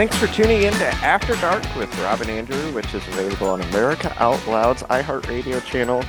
Thanks 0.00 0.16
for 0.16 0.28
tuning 0.28 0.62
in 0.62 0.72
to 0.72 0.86
After 1.04 1.36
Dark 1.36 1.62
with 1.76 1.94
Rob 2.00 2.22
and 2.22 2.30
Andrew, 2.30 2.72
which 2.72 2.94
is 2.94 3.06
available 3.08 3.50
on 3.50 3.60
America 3.60 4.10
Out 4.16 4.48
Loud's 4.48 4.82
iHeartRadio 4.84 5.62
channel, 5.66 6.02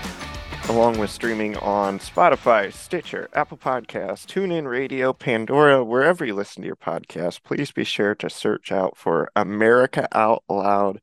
along 0.69 0.97
with 0.97 1.09
streaming 1.09 1.57
on 1.57 1.99
Spotify, 1.99 2.71
Stitcher, 2.71 3.27
Apple 3.33 3.57
Podcasts, 3.57 4.25
TuneIn 4.25 4.65
Radio, 4.65 5.11
Pandora, 5.11 5.83
wherever 5.83 6.23
you 6.23 6.33
listen 6.33 6.61
to 6.61 6.67
your 6.67 6.77
podcast. 6.77 7.43
Please 7.43 7.73
be 7.73 7.83
sure 7.83 8.15
to 8.15 8.29
search 8.29 8.71
out 8.71 8.95
for 8.95 9.29
America 9.35 10.07
Out 10.13 10.45
Loud. 10.47 11.01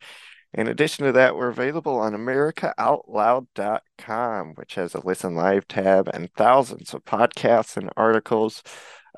In 0.54 0.66
addition 0.66 1.04
to 1.04 1.12
that, 1.12 1.36
we're 1.36 1.48
available 1.48 1.98
on 1.98 2.14
AmericaOutloud.com, 2.14 4.54
which 4.54 4.76
has 4.76 4.94
a 4.94 5.06
Listen 5.06 5.34
Live 5.34 5.68
tab 5.68 6.08
and 6.08 6.32
thousands 6.32 6.94
of 6.94 7.04
podcasts 7.04 7.76
and 7.76 7.90
articles 7.98 8.62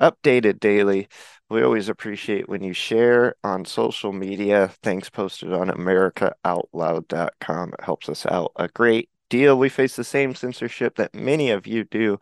updated 0.01 0.59
daily. 0.59 1.07
We 1.51 1.61
always 1.63 1.89
appreciate 1.89 2.47
when 2.47 2.63
you 2.63 2.71
share 2.71 3.35
on 3.43 3.65
social 3.65 4.13
media 4.13 4.69
things 4.83 5.09
posted 5.09 5.51
on 5.51 5.67
AmericaOutloud.com. 5.67 7.73
It 7.73 7.83
helps 7.83 8.07
us 8.07 8.25
out 8.25 8.53
a 8.55 8.69
great 8.69 9.09
deal. 9.29 9.59
We 9.59 9.67
face 9.67 9.97
the 9.97 10.05
same 10.05 10.33
censorship 10.33 10.95
that 10.95 11.13
many 11.13 11.49
of 11.49 11.67
you 11.67 11.83
do. 11.83 12.19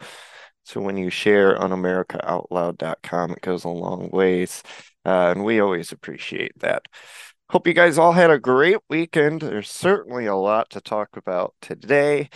So 0.64 0.82
when 0.82 0.98
you 0.98 1.12
share 1.12 1.56
on 1.62 1.70
AmericaOutloud.com, 1.70 3.34
it 3.34 3.42
goes 3.42 3.66
a 3.66 3.70
long 3.70 4.10
ways. 4.10 4.64
Uh, 5.06 5.34
and 5.36 5.46
we 5.46 5.60
always 5.60 5.92
appreciate 5.92 6.58
that. 6.62 6.88
Hope 7.52 7.68
you 7.68 7.76
guys 7.76 8.00
all 8.00 8.14
had 8.14 8.32
a 8.32 8.40
great 8.40 8.80
weekend. 8.90 9.42
There's 9.42 9.70
certainly 9.70 10.26
a 10.26 10.36
lot 10.36 10.72
to 10.72 10.82
talk 10.82 11.16
about 11.16 11.54
today. 11.62 12.30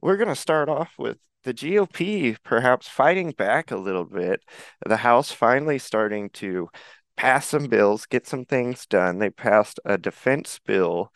We're 0.00 0.16
going 0.16 0.26
to 0.26 0.34
start 0.34 0.68
off 0.68 0.90
with 0.98 1.18
the 1.44 1.54
GOP 1.54 2.36
perhaps 2.42 2.88
fighting 2.88 3.32
back 3.32 3.70
a 3.70 3.76
little 3.76 4.04
bit. 4.04 4.42
The 4.86 4.98
House 4.98 5.32
finally 5.32 5.78
starting 5.78 6.30
to 6.30 6.68
pass 7.16 7.46
some 7.46 7.66
bills, 7.66 8.06
get 8.06 8.26
some 8.26 8.44
things 8.44 8.86
done. 8.86 9.18
They 9.18 9.30
passed 9.30 9.80
a 9.84 9.98
defense 9.98 10.60
bill. 10.64 11.12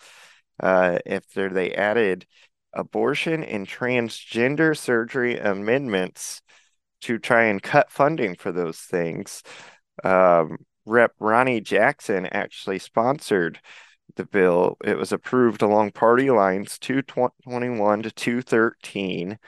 Uh, 0.59 0.99
after 1.05 1.51
they 1.51 1.75
added 1.75 2.27
abortion 2.73 3.45
and 3.45 3.67
transgender 3.67 4.77
surgery 4.77 5.39
amendments 5.39 6.41
to 7.03 7.19
try 7.19 7.45
and 7.45 7.63
cut 7.63 7.91
funding 7.91 8.35
for 8.35 8.53
those 8.53 8.79
things. 8.79 9.43
Um, 10.05 10.59
Rep. 10.87 11.13
Ronny 11.19 11.61
Jackson 11.61 12.27
actually 12.27 12.79
sponsored 12.79 13.61
the 14.15 14.25
bill. 14.25 14.77
It 14.85 14.97
was 14.97 15.13
approved 15.13 15.63
along 15.63 15.93
party 15.93 16.31
lines 16.31 16.79
221 16.79 18.03
to 18.03 18.11
213. 18.11 19.39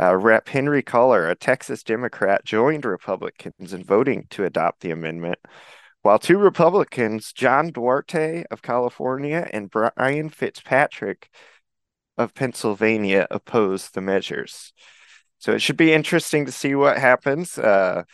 Uh, 0.00 0.16
Rep. 0.16 0.48
Henry 0.48 0.82
Cuellar, 0.82 1.30
a 1.30 1.34
Texas 1.34 1.82
Democrat, 1.82 2.44
joined 2.44 2.84
Republicans 2.84 3.72
in 3.72 3.84
voting 3.84 4.26
to 4.30 4.44
adopt 4.44 4.80
the 4.80 4.90
amendment, 4.90 5.38
while 6.02 6.18
two 6.18 6.38
Republicans, 6.38 7.32
John 7.32 7.70
Duarte 7.70 8.44
of 8.50 8.62
California 8.62 9.48
and 9.52 9.70
Brian 9.70 10.30
Fitzpatrick 10.30 11.28
of 12.18 12.34
Pennsylvania, 12.34 13.26
opposed 13.30 13.94
the 13.94 14.00
measures. 14.00 14.72
So 15.38 15.52
it 15.52 15.60
should 15.60 15.76
be 15.76 15.92
interesting 15.92 16.46
to 16.46 16.52
see 16.52 16.74
what 16.74 16.98
happens. 16.98 17.58
Uh, 17.58 18.04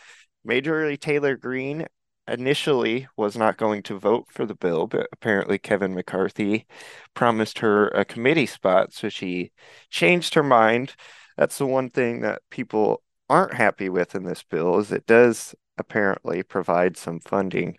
Marjorie 0.43 0.97
Taylor 0.97 1.35
Greene 1.35 1.85
initially 2.27 3.07
was 3.17 3.35
not 3.35 3.57
going 3.57 3.83
to 3.83 3.97
vote 3.99 4.27
for 4.29 4.45
the 4.45 4.55
bill, 4.55 4.87
but 4.87 5.07
apparently 5.11 5.57
Kevin 5.57 5.93
McCarthy 5.93 6.67
promised 7.13 7.59
her 7.59 7.87
a 7.89 8.05
committee 8.05 8.45
spot, 8.45 8.93
so 8.93 9.09
she 9.09 9.51
changed 9.89 10.35
her 10.35 10.43
mind. 10.43 10.95
That's 11.39 11.57
the 11.57 11.65
one 11.65 11.89
thing 11.89 12.19
that 12.19 12.41
people 12.51 13.01
aren't 13.29 13.53
happy 13.53 13.87
with 13.87 14.13
in 14.13 14.25
this 14.25 14.43
bill 14.43 14.77
is 14.79 14.91
it 14.91 15.05
does 15.05 15.55
apparently 15.77 16.43
provide 16.43 16.97
some 16.97 17.21
funding 17.21 17.77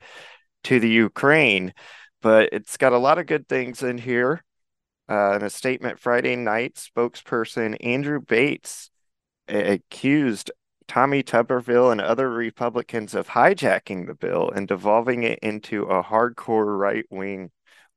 to 0.64 0.80
the 0.80 0.88
Ukraine, 0.88 1.74
but 2.22 2.48
it's 2.52 2.78
got 2.78 2.94
a 2.94 2.98
lot 2.98 3.18
of 3.18 3.26
good 3.26 3.48
things 3.48 3.82
in 3.82 3.98
here. 3.98 4.42
Uh, 5.10 5.34
in 5.36 5.42
a 5.42 5.50
statement 5.50 5.98
Friday 5.98 6.36
night, 6.36 6.76
spokesperson 6.76 7.76
Andrew 7.84 8.18
Bates 8.18 8.88
accused 9.46 10.50
Tommy 10.88 11.22
Tuberville 11.22 11.92
and 11.92 12.00
other 12.00 12.30
Republicans 12.30 13.14
of 13.14 13.28
hijacking 13.28 14.06
the 14.06 14.14
bill 14.14 14.50
and 14.50 14.68
devolving 14.68 15.22
it 15.22 15.38
into 15.40 15.82
a 15.82 16.02
hardcore 16.02 16.78
right 16.78 17.04
wing 17.10 17.50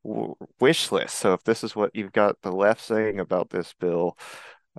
w- 0.03 0.35
wish 0.59 0.91
list. 0.91 1.15
So, 1.15 1.31
if 1.33 1.43
this 1.43 1.63
is 1.63 1.73
what 1.73 1.95
you've 1.95 2.11
got 2.11 2.41
the 2.41 2.51
left 2.51 2.81
saying 2.81 3.21
about 3.21 3.49
this 3.49 3.73
bill, 3.79 4.17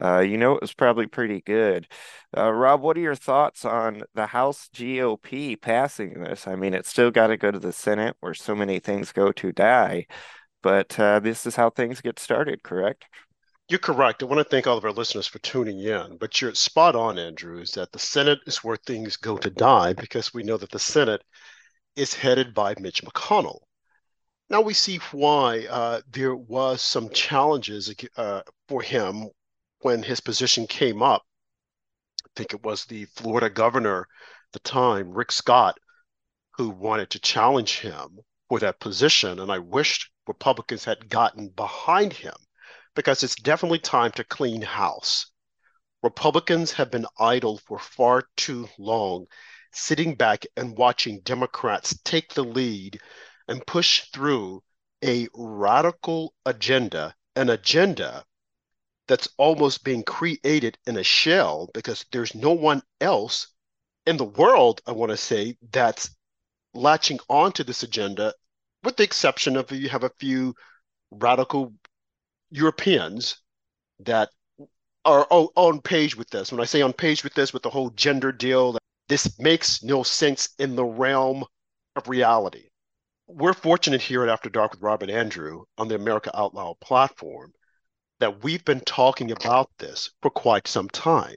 uh, 0.03 0.21
you 0.21 0.39
know 0.39 0.55
it 0.55 0.61
was 0.61 0.75
probably 0.75 1.07
pretty 1.07 1.41
good. 1.41 1.87
Uh, 2.37 2.53
Rob, 2.53 2.81
what 2.81 2.97
are 2.97 3.01
your 3.01 3.15
thoughts 3.15 3.65
on 3.65 4.03
the 4.15 4.27
House 4.27 4.69
GOP 4.75 5.61
passing 5.61 6.23
this? 6.23 6.47
I 6.47 6.57
mean, 6.57 6.75
it's 6.75 6.89
still 6.89 7.11
got 7.11 7.29
to 7.29 7.37
go 7.37 7.51
to 7.51 7.59
the 7.59 7.73
Senate 7.73 8.17
where 8.21 8.35
so 8.35 8.55
many 8.55 8.79
things 8.79 9.13
go 9.13 9.33
to 9.33 9.53
die, 9.53 10.07
but 10.63 10.99
uh, 10.99 11.21
this 11.21 11.47
is 11.47 11.57
how 11.57 11.71
things 11.71 12.01
get 12.01 12.19
started, 12.19 12.63
correct? 12.63 13.05
You're 13.69 13.79
correct. 13.79 14.23
I 14.23 14.27
want 14.27 14.41
to 14.41 14.45
thank 14.45 14.67
all 14.67 14.77
of 14.77 14.85
our 14.85 14.93
listeners 14.93 15.27
for 15.27 15.39
tuning 15.39 15.79
in. 15.81 16.19
But 16.19 16.41
you're 16.41 16.55
spot 16.55 16.95
on, 16.95 17.19
Andrew, 17.19 17.61
is 17.61 17.71
that 17.73 17.93
the 17.93 17.99
Senate 17.99 18.41
is 18.47 18.63
where 18.63 18.77
things 18.77 19.17
go 19.17 19.39
to 19.39 19.49
die 19.49 19.95
because 19.95 20.35
we 20.35 20.43
know 20.43 20.59
that 20.59 20.71
the 20.71 20.79
Senate 20.79 21.23
is 21.97 22.13
headed 22.13 22.53
by 22.53 22.75
Mitch 22.79 23.03
McConnell. 23.03 23.61
Now 24.51 24.61
we 24.61 24.75
see 24.75 24.99
why 25.13 25.67
uh, 25.71 26.03
there 26.11 26.37
was 26.37 26.83
some 26.83 27.09
challenges 27.09 27.95
uh, 28.19 28.43
for 28.69 28.83
him 28.83 29.31
when 29.85 30.03
his 30.03 30.19
position 30.19 30.67
came 30.67 31.03
up. 31.03 31.27
I 32.25 32.31
think 32.35 32.55
it 32.55 32.63
was 32.63 32.87
the 32.87 33.05
Florida 33.05 33.51
governor 33.51 34.01
at 34.01 34.53
the 34.55 34.59
time, 34.61 35.13
Rick 35.13 35.31
Scott, 35.31 35.79
who 36.57 36.71
wanted 36.71 37.11
to 37.11 37.19
challenge 37.19 37.81
him 37.81 38.19
for 38.49 38.59
that 38.61 38.81
position. 38.81 39.41
And 39.41 39.53
I 39.53 39.59
wished 39.59 40.11
Republicans 40.27 40.87
had 40.87 41.11
gotten 41.11 41.51
behind 41.51 42.15
him 42.15 42.33
because 42.95 43.23
it's 43.23 43.35
definitely 43.35 43.79
time 43.79 44.11
to 44.13 44.25
clean 44.25 44.63
house. 44.63 45.31
Republicans 46.03 46.73
have 46.73 46.91
been 46.91 47.07
idle 47.19 47.59
for 47.59 47.79
far 47.79 48.25
too 48.39 48.67
long, 48.79 49.27
sitting 49.71 50.15
back 50.15 50.47
and 50.57 50.79
watching 50.79 51.21
Democrats 51.21 51.95
take 52.05 52.33
the 52.33 52.45
lead 52.45 52.99
and 53.49 53.67
push 53.67 54.11
through 54.15 54.63
a 55.05 55.29
radical 55.35 56.33
agenda, 56.47 57.15
an 57.37 57.51
agenda 57.51 58.25
that's 59.07 59.29
almost 59.37 59.85
being 59.85 60.03
created 60.03 60.79
in 60.87 60.97
a 60.97 61.03
shell 61.03 61.69
because 61.75 62.05
there's 62.13 62.35
no 62.35 62.53
one 62.53 62.83
else 63.01 63.49
in 64.07 64.17
the 64.17 64.25
world, 64.25 64.81
I 64.87 64.93
want 64.93 65.11
to 65.11 65.17
say, 65.17 65.57
that's 65.73 66.11
latching 66.75 67.19
onto 67.29 67.65
this 67.65 67.83
agenda, 67.83 68.35
with 68.83 68.97
the 68.97 69.05
exception 69.05 69.57
of 69.57 69.71
you 69.73 69.89
have 69.89 70.05
a 70.05 70.13
few 70.19 70.55
radical 71.11 71.73
Europeans 72.51 73.37
that 74.01 74.31
are 75.05 75.27
on 75.31 75.81
page 75.81 76.17
with 76.17 76.29
this. 76.31 76.51
When 76.51 76.61
I 76.61 76.65
say 76.65 76.83
on 76.83 76.93
page 76.93 77.25
with 77.25 77.35
this, 77.35 77.53
with 77.53 77.63
the 77.63 77.71
whole 77.71 77.91
gender 77.91 78.33
deal, 78.33 78.79
this 79.09 79.39
makes 79.39 79.83
no 79.83 80.03
sense 80.03 80.51
in 80.59 80.77
the 80.77 80.85
realm 80.85 81.45
of 81.97 82.09
reality. 82.09 82.69
We're 83.27 83.55
fortunate 83.55 84.03
here 84.03 84.23
at 84.23 84.29
After 84.29 84.51
Dark 84.51 84.73
with 84.73 84.83
Rob 84.83 85.03
and 85.03 85.11
Andrew 85.11 85.65
on 85.79 85.89
the 85.89 85.95
America 85.95 86.31
Out 86.37 86.55
Loud 86.55 86.81
platform 86.81 87.53
that 88.25 88.43
we've 88.43 88.65
been 88.65 88.81
talking 88.81 89.31
about 89.33 89.69
this 89.77 90.11
for 90.23 90.31
quite 90.31 90.67
some 90.67 90.89
time. 90.89 91.37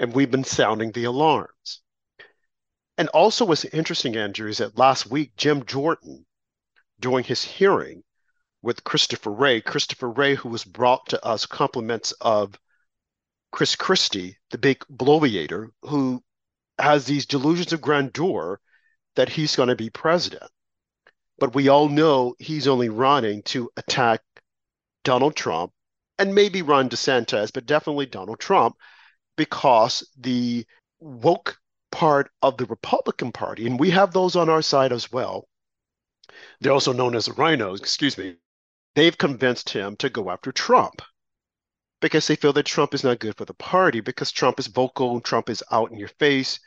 And 0.00 0.12
we've 0.12 0.32
been 0.32 0.42
sounding 0.42 0.90
the 0.90 1.04
alarms. 1.04 1.80
And 2.98 3.08
also, 3.10 3.44
what's 3.44 3.64
interesting, 3.66 4.16
Andrew, 4.16 4.48
is 4.50 4.58
that 4.58 4.76
last 4.76 5.06
week, 5.06 5.36
Jim 5.36 5.64
Jordan, 5.64 6.26
during 6.98 7.22
his 7.22 7.44
hearing, 7.44 8.02
with 8.62 8.82
Christopher 8.82 9.30
Wray. 9.30 9.60
Christopher 9.60 10.10
Wray, 10.10 10.34
who 10.34 10.48
was 10.48 10.64
brought 10.64 11.08
to 11.10 11.24
us 11.24 11.46
compliments 11.46 12.10
of 12.20 12.58
Chris 13.52 13.76
Christie, 13.76 14.38
the 14.50 14.58
big 14.58 14.84
bloviator, 14.90 15.68
who 15.82 16.20
has 16.80 17.06
these 17.06 17.26
delusions 17.26 17.72
of 17.72 17.80
grandeur 17.80 18.58
that 19.14 19.28
he's 19.28 19.54
going 19.54 19.68
to 19.68 19.76
be 19.76 19.88
president. 19.88 20.50
But 21.38 21.54
we 21.54 21.68
all 21.68 21.88
know 21.88 22.34
he's 22.40 22.66
only 22.66 22.88
running 22.88 23.44
to 23.44 23.70
attack 23.76 24.22
Donald 25.04 25.36
Trump 25.36 25.72
and 26.22 26.36
maybe 26.36 26.62
Ron 26.62 26.88
DeSantis, 26.88 27.52
but 27.52 27.66
definitely 27.66 28.06
Donald 28.06 28.38
Trump, 28.38 28.76
because 29.36 30.08
the 30.16 30.64
woke 31.00 31.58
part 31.90 32.30
of 32.42 32.56
the 32.56 32.66
Republican 32.66 33.32
Party, 33.32 33.66
and 33.66 33.78
we 33.78 33.90
have 33.90 34.12
those 34.12 34.36
on 34.36 34.48
our 34.48 34.62
side 34.62 34.92
as 34.92 35.10
well. 35.10 35.48
They're 36.60 36.72
also 36.72 36.92
known 36.92 37.16
as 37.16 37.26
the 37.26 37.32
RINOs, 37.32 37.80
excuse 37.80 38.16
me, 38.16 38.36
they've 38.94 39.18
convinced 39.18 39.70
him 39.70 39.96
to 39.96 40.08
go 40.08 40.30
after 40.30 40.52
Trump 40.52 41.02
because 42.00 42.28
they 42.28 42.36
feel 42.36 42.52
that 42.52 42.66
Trump 42.66 42.94
is 42.94 43.02
not 43.02 43.18
good 43.18 43.36
for 43.36 43.44
the 43.44 43.54
party 43.54 43.98
because 43.98 44.30
Trump 44.30 44.60
is 44.60 44.68
vocal, 44.68 45.20
Trump 45.20 45.50
is 45.50 45.64
out 45.72 45.90
in 45.90 45.98
your 45.98 46.12
face, 46.20 46.60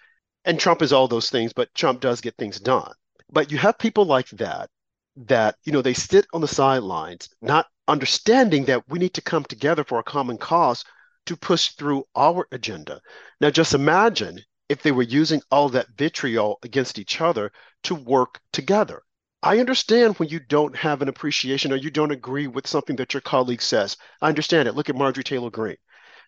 and 0.44 0.60
Trump 0.60 0.82
is 0.82 0.92
all 0.92 1.08
those 1.08 1.30
things, 1.30 1.54
but 1.54 1.74
Trump 1.74 2.02
does 2.02 2.20
get 2.20 2.36
things 2.36 2.60
done. 2.60 2.92
But 3.32 3.52
you 3.52 3.58
have 3.60 3.80
people 3.80 4.04
like 4.04 4.28
that 4.32 4.70
that, 5.16 5.56
you 5.64 5.72
know, 5.72 5.82
they 5.82 5.94
sit 5.94 6.28
on 6.34 6.42
the 6.42 6.48
sidelines, 6.48 7.30
not 7.42 7.68
understanding 7.88 8.66
that 8.66 8.88
we 8.90 9.00
need 9.00 9.14
to 9.14 9.22
come 9.22 9.44
together 9.44 9.84
for 9.84 10.00
a 10.00 10.04
common 10.04 10.38
cause 10.38 10.84
to 11.26 11.36
push 11.36 11.70
through 11.70 12.04
our 12.16 12.48
agenda. 12.52 13.02
Now, 13.42 13.50
just 13.50 13.74
imagine 13.74 14.40
if 14.70 14.82
they 14.82 14.92
were 14.92 15.04
using 15.04 15.42
all 15.52 15.70
that 15.70 15.88
vitriol 15.98 16.60
against 16.64 17.00
each 17.00 17.22
other 17.22 17.52
to 17.84 17.96
work 17.96 18.40
together. 18.52 19.02
I 19.44 19.60
understand 19.60 20.18
when 20.18 20.30
you 20.30 20.40
don't 20.40 20.76
have 20.76 21.02
an 21.02 21.08
appreciation 21.08 21.72
or 21.72 21.76
you 21.76 21.92
don't 21.92 22.12
agree 22.12 22.48
with 22.48 22.66
something 22.68 22.96
that 22.96 23.14
your 23.14 23.22
colleague 23.22 23.62
says. 23.62 23.96
I 24.22 24.30
understand 24.30 24.68
it. 24.68 24.74
Look 24.76 24.90
at 24.90 24.96
Marjorie 24.96 25.24
Taylor 25.24 25.52
Greene. 25.52 25.78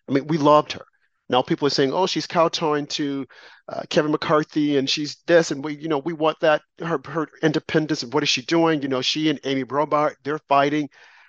I 0.08 0.12
mean, 0.12 0.26
we 0.28 0.38
loved 0.38 0.72
her. 0.72 0.84
Now 1.28 1.42
people 1.42 1.66
are 1.66 1.70
saying, 1.70 1.92
"Oh, 1.92 2.06
she's 2.06 2.26
kowtowing 2.26 2.86
to 2.86 3.26
uh, 3.68 3.82
Kevin 3.90 4.12
McCarthy, 4.12 4.78
and 4.78 4.88
she's 4.88 5.16
this, 5.26 5.50
and 5.50 5.62
we, 5.62 5.76
you 5.76 5.88
know, 5.88 5.98
we 5.98 6.14
want 6.14 6.40
that 6.40 6.62
her 6.78 7.00
her 7.04 7.28
independence. 7.42 8.02
And 8.02 8.12
what 8.14 8.22
is 8.22 8.28
she 8.30 8.42
doing? 8.42 8.80
You 8.80 8.88
know, 8.88 9.02
she 9.02 9.28
and 9.28 9.38
Amy 9.44 9.64
Robart, 9.64 10.14
they're 10.24 10.40
fighting. 10.48 10.88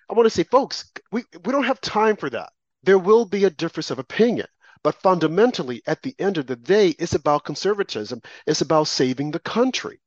I 0.09 0.13
want 0.13 0.25
to 0.25 0.31
say, 0.31 0.43
folks, 0.43 0.91
we 1.11 1.23
we 1.43 1.51
don't 1.51 1.63
have 1.63 1.81
time 1.81 2.15
for 2.15 2.29
that. 2.31 2.51
There 2.83 2.97
will 2.97 3.25
be 3.25 3.43
a 3.45 3.49
difference 3.49 3.91
of 3.91 3.99
opinion, 3.99 4.47
but 4.83 5.01
fundamentally, 5.01 5.81
at 5.85 6.01
the 6.01 6.15
end 6.19 6.37
of 6.37 6.47
the 6.47 6.55
day, 6.55 6.89
it's 6.99 7.13
about 7.13 7.43
conservatism. 7.43 8.21
It's 8.47 8.61
about 8.61 8.87
saving 8.87 9.31
the 9.31 9.39
country. 9.39 9.99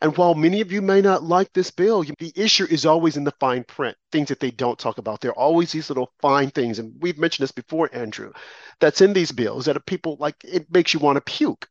And 0.00 0.16
while 0.16 0.34
many 0.34 0.60
of 0.60 0.72
you 0.72 0.82
may 0.82 1.00
not 1.00 1.22
like 1.22 1.52
this 1.52 1.70
bill, 1.70 2.02
the 2.02 2.32
issue 2.34 2.66
is 2.68 2.84
always 2.84 3.16
in 3.16 3.24
the 3.24 3.34
fine 3.38 3.64
print, 3.64 3.96
things 4.10 4.28
that 4.28 4.40
they 4.40 4.50
don't 4.50 4.78
talk 4.78 4.98
about. 4.98 5.20
There 5.20 5.30
are 5.30 5.38
always 5.38 5.72
these 5.72 5.88
little 5.88 6.12
fine 6.20 6.50
things, 6.50 6.78
and 6.78 6.94
we've 7.00 7.18
mentioned 7.18 7.44
this 7.44 7.52
before, 7.52 7.88
Andrew, 7.92 8.32
that's 8.80 9.00
in 9.00 9.12
these 9.12 9.32
bills 9.32 9.66
that 9.66 9.86
people 9.86 10.16
like 10.18 10.36
it 10.44 10.72
makes 10.72 10.94
you 10.94 11.00
want 11.00 11.16
to 11.16 11.20
puke. 11.20 11.68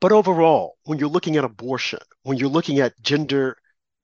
But 0.00 0.12
overall, 0.12 0.78
when 0.84 0.98
you're 0.98 1.08
looking 1.08 1.36
at 1.36 1.44
abortion, 1.44 2.00
when 2.22 2.38
you're 2.38 2.48
looking 2.48 2.78
at 2.78 3.00
gender 3.02 3.56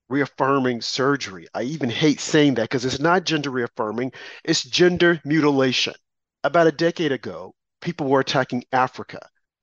reaffirming 0.09 0.81
surgery, 0.81 1.47
I 1.53 1.63
even 1.63 1.89
hate 1.89 2.19
saying 2.19 2.55
that 2.55 2.63
because 2.63 2.85
it's 2.85 2.99
not 2.99 3.25
gender 3.25 3.49
reaffirming, 3.49 4.11
it's 4.43 4.63
gender 4.63 5.21
mutilation. 5.25 5.93
About 6.43 6.67
a 6.67 6.71
decade 6.71 7.11
ago, 7.11 7.55
people 7.81 8.07
were 8.07 8.19
attacking 8.19 8.63
Africa 8.71 9.19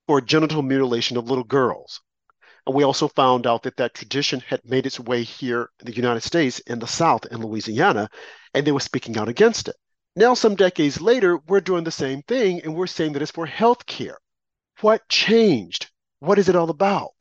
for 0.06 0.20
genital 0.20 0.62
mutilation 0.62 1.16
of 1.16 1.28
little 1.28 1.44
girls. 1.44 2.00
And 2.66 2.74
we 2.76 2.84
also 2.84 3.08
found 3.08 3.46
out 3.46 3.64
that 3.64 3.76
that 3.76 3.94
tradition 3.94 4.40
had 4.40 4.60
made 4.64 4.86
its 4.86 5.00
way 5.00 5.22
here 5.22 5.70
in 5.80 5.86
the 5.86 5.96
United 5.96 6.22
States, 6.22 6.60
in 6.60 6.78
the 6.78 6.86
South, 6.86 7.26
in 7.26 7.40
Louisiana, 7.40 8.08
and 8.54 8.66
they 8.66 8.72
were 8.72 8.80
speaking 8.80 9.16
out 9.16 9.28
against 9.28 9.68
it. 9.68 9.76
Now, 10.14 10.34
some 10.34 10.54
decades 10.54 11.00
later, 11.00 11.38
we're 11.48 11.60
doing 11.60 11.84
the 11.84 11.90
same 11.90 12.22
thing 12.22 12.60
and 12.62 12.74
we're 12.74 12.86
saying 12.86 13.14
that 13.14 13.22
it's 13.22 13.30
for 13.30 13.46
health 13.46 13.86
care. 13.86 14.18
What 14.80 15.08
changed? 15.08 15.90
What 16.20 16.38
is 16.38 16.48
it 16.48 16.56
all 16.56 16.70
about? 16.70 17.12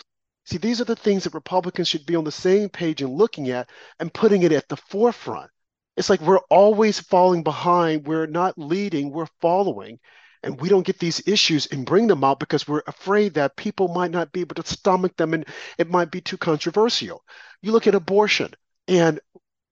See, 0.46 0.58
these 0.58 0.82
are 0.82 0.86
the 0.86 0.96
things 0.96 1.24
that 1.24 1.34
Republicans 1.34 1.88
should 1.88 2.06
be 2.06 2.16
on 2.16 2.24
the 2.24 2.32
same 2.32 2.70
page 2.70 3.02
and 3.02 3.14
looking 3.14 3.50
at 3.50 3.70
and 4.00 4.14
putting 4.14 4.44
it 4.44 4.52
at 4.52 4.68
the 4.70 4.78
forefront. 4.78 5.52
It's 5.98 6.10
like 6.10 6.22
we're 6.22 6.40
always 6.50 7.00
falling 7.00 7.44
behind. 7.44 8.08
We're 8.08 8.28
not 8.28 8.58
leading, 8.58 9.12
we're 9.12 9.28
following 9.40 10.00
and 10.44 10.60
we 10.60 10.70
don't 10.70 10.86
get 10.86 11.00
these 11.00 11.28
issues 11.28 11.68
and 11.68 11.86
bring 11.86 12.08
them 12.08 12.24
out 12.24 12.40
because 12.40 12.68
we're 12.68 12.84
afraid 12.88 13.36
that 13.36 13.56
people 13.56 13.88
might 13.88 14.12
not 14.12 14.32
be 14.32 14.42
able 14.42 14.56
to 14.56 14.66
stomach 14.68 15.16
them 15.18 15.34
and 15.34 15.46
it 15.78 15.90
might 15.90 16.12
be 16.12 16.22
too 16.22 16.38
controversial. 16.38 17.24
You 17.62 17.72
look 17.72 17.88
at 17.88 17.96
abortion, 17.96 18.54
and 18.88 19.20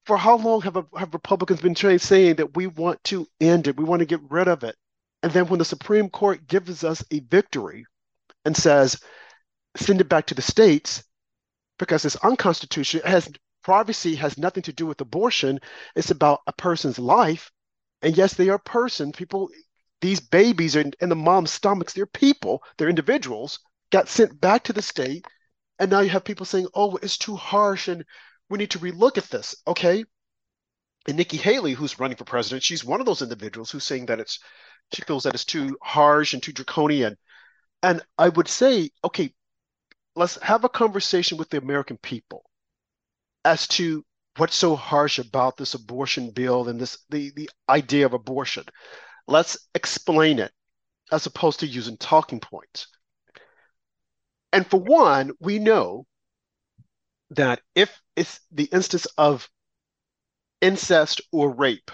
for 0.06 0.18
how 0.18 0.38
long 0.38 0.62
have, 0.62 0.75
have 0.95 1.13
Republicans 1.13 1.62
been 1.62 1.75
saying 1.75 2.36
that 2.36 2.56
we 2.56 2.68
want 2.68 3.04
to 3.06 3.27
end 3.39 3.68
it, 3.68 3.77
we 3.77 3.83
want 3.83 4.01
to 4.01 4.06
get 4.06 4.21
rid 4.30 4.48
of 4.48 4.63
it? 4.63 4.75
And 5.24 5.31
then 5.31 5.48
when 5.48 5.60
the 5.60 5.66
Supreme 5.66 6.10
Court 6.10 6.48
gives 6.48 6.83
us 6.83 7.04
a 7.12 7.19
victory 7.19 7.86
and 8.45 8.56
says, 8.56 9.00
send 9.75 10.01
it 10.01 10.10
back 10.10 10.27
to 10.27 10.36
the 10.36 10.42
states 10.42 11.04
because 11.77 12.06
it's 12.06 12.16
unconstitutional, 12.18 13.06
it 13.06 13.10
has 13.10 13.30
privacy 13.63 14.16
has 14.16 14.38
nothing 14.38 14.63
to 14.63 14.74
do 14.74 14.86
with 14.86 15.01
abortion. 15.01 15.60
It's 15.95 16.12
about 16.12 16.42
a 16.48 16.54
person's 16.54 16.98
life. 16.98 17.51
And 18.01 18.18
yes, 18.18 18.33
they 18.33 18.50
are 18.50 18.60
persons. 18.60 19.16
People 19.16 19.50
these 20.01 20.19
babies 20.19 20.75
are 20.75 20.81
in, 20.81 20.94
in 21.01 21.10
the 21.10 21.16
mom's 21.16 21.51
stomachs, 21.51 21.94
they're 21.94 22.06
people, 22.06 22.63
they're 22.77 22.89
individuals, 22.89 23.60
got 23.92 24.07
sent 24.07 24.39
back 24.39 24.63
to 24.63 24.74
the 24.74 24.81
state. 24.81 25.25
And 25.77 25.92
now 25.92 26.00
you 26.00 26.10
have 26.10 26.24
people 26.24 26.45
saying, 26.45 26.68
oh, 26.74 26.98
it's 27.01 27.18
too 27.18 27.36
harsh 27.36 27.88
and 27.88 28.06
we 28.50 28.57
need 28.57 28.71
to 28.71 28.80
relook 28.80 29.18
at 29.18 29.25
this. 29.25 29.56
Okay. 29.68 30.04
And 31.07 31.18
Nikki 31.18 31.38
Haley, 31.38 31.74
who's 31.74 32.00
running 32.00 32.18
for 32.18 32.25
president, 32.25 32.63
she's 32.63 32.83
one 32.83 33.00
of 33.00 33.06
those 33.06 33.21
individuals 33.21 33.71
who's 33.71 33.86
saying 33.86 34.07
that 34.07 34.19
it's, 34.19 34.39
she 34.94 35.01
feels 35.04 35.24
that 35.24 35.33
it's 35.33 35.45
too 35.45 35.77
harsh 35.81 36.33
and 36.33 36.44
too 36.44 36.51
draconian. 36.51 37.18
And 37.81 38.01
I 38.18 38.30
would 38.30 38.48
say, 38.48 38.92
okay, 39.04 39.33
let's 40.19 40.38
have 40.44 40.66
a 40.66 40.69
conversation 40.69 41.38
with 41.38 41.50
the 41.50 41.57
American 41.57 41.95
people 41.95 42.44
as 43.45 43.66
to 43.69 44.04
what's 44.36 44.56
so 44.56 44.75
harsh 44.75 45.18
about 45.18 45.56
this 45.56 45.75
abortion 45.75 46.30
bill 46.31 46.68
and 46.68 46.77
this 46.77 46.98
the 47.10 47.31
the 47.38 47.50
idea 47.69 48.06
of 48.06 48.13
abortion. 48.13 48.66
Let's 49.27 49.57
explain 49.74 50.39
it 50.39 50.51
as 51.10 51.25
opposed 51.25 51.62
to 51.62 51.68
using 51.68 51.95
talking 51.95 52.42
points. 52.42 52.88
And 54.51 54.68
for 54.68 54.77
one, 54.77 55.31
we 55.39 55.57
know 55.57 56.06
that 57.30 57.62
if 57.74 58.01
it's 58.18 58.42
the 58.51 58.66
instance 58.66 59.07
of 59.18 59.50
incest 60.62 61.21
or 61.31 61.50
rape, 61.50 61.92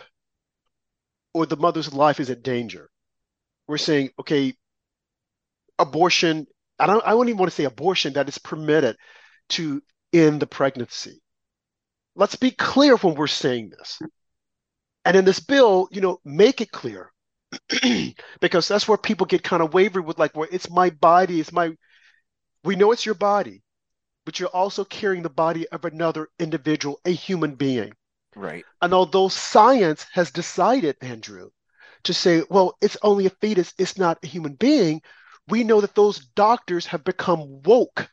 or 1.33 1.45
the 1.45 1.57
mother's 1.57 1.93
life 1.93 2.19
is 2.19 2.31
in 2.31 2.41
danger, 2.41 2.89
we're 3.67 3.77
saying, 3.77 4.09
okay, 4.19 4.55
abortion, 5.77 6.47
I 6.79 6.87
don't 6.87 7.05
I 7.05 7.13
wouldn't 7.13 7.29
even 7.29 7.39
want 7.39 7.51
to 7.51 7.55
say 7.55 7.63
abortion 7.65 8.13
that 8.13 8.27
is 8.27 8.37
permitted 8.37 8.97
to 9.49 9.81
end 10.13 10.41
the 10.41 10.47
pregnancy. 10.47 11.21
Let's 12.15 12.35
be 12.35 12.51
clear 12.51 12.95
when 12.97 13.15
we're 13.15 13.27
saying 13.27 13.71
this. 13.71 13.99
And 15.03 15.15
in 15.15 15.25
this 15.25 15.39
bill, 15.39 15.87
you 15.91 16.01
know, 16.01 16.19
make 16.25 16.61
it 16.61 16.71
clear 16.71 17.11
because 18.41 18.67
that's 18.67 18.87
where 18.87 18.97
people 18.97 19.25
get 19.25 19.43
kind 19.43 19.61
of 19.61 19.73
wavery 19.73 20.01
with 20.01 20.17
like, 20.17 20.35
well, 20.35 20.49
it's 20.51 20.69
my 20.69 20.89
body, 20.89 21.39
it's 21.39 21.51
my. 21.51 21.71
We 22.63 22.75
know 22.75 22.91
it's 22.91 23.05
your 23.05 23.15
body, 23.15 23.61
but 24.25 24.39
you're 24.39 24.49
also 24.49 24.83
carrying 24.83 25.21
the 25.21 25.29
body 25.29 25.67
of 25.69 25.85
another 25.85 26.29
individual, 26.39 26.99
a 27.05 27.11
human 27.11 27.55
being. 27.55 27.93
Right. 28.35 28.65
And 28.81 28.93
although 28.93 29.29
science 29.29 30.05
has 30.13 30.31
decided, 30.31 30.97
Andrew, 31.01 31.49
to 32.03 32.13
say, 32.13 32.43
well, 32.49 32.75
it's 32.81 32.97
only 33.03 33.27
a 33.27 33.29
fetus, 33.29 33.73
it's 33.77 33.97
not 33.97 34.17
a 34.23 34.27
human 34.27 34.53
being, 34.55 35.01
we 35.47 35.63
know 35.63 35.81
that 35.81 35.95
those 35.95 36.19
doctors 36.35 36.85
have 36.87 37.03
become 37.03 37.61
woke 37.63 38.09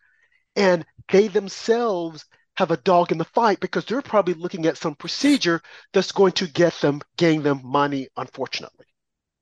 and 0.57 0.85
they 1.11 1.29
themselves 1.29 2.25
have 2.57 2.71
a 2.71 2.77
dog 2.77 3.13
in 3.13 3.19
the 3.19 3.25
fight 3.25 3.61
because 3.61 3.85
they're 3.85 4.03
probably 4.03 4.35
looking 4.35 4.67
at 4.67 4.77
some 4.77 4.95
procedure 4.95 5.61
that's 5.93 6.13
going 6.13 6.33
to 6.33 6.47
get 6.47 6.75
them, 6.81 7.01
gain 7.17 7.43
them 7.43 7.61
money, 7.65 8.09
unfortunately. 8.17 8.87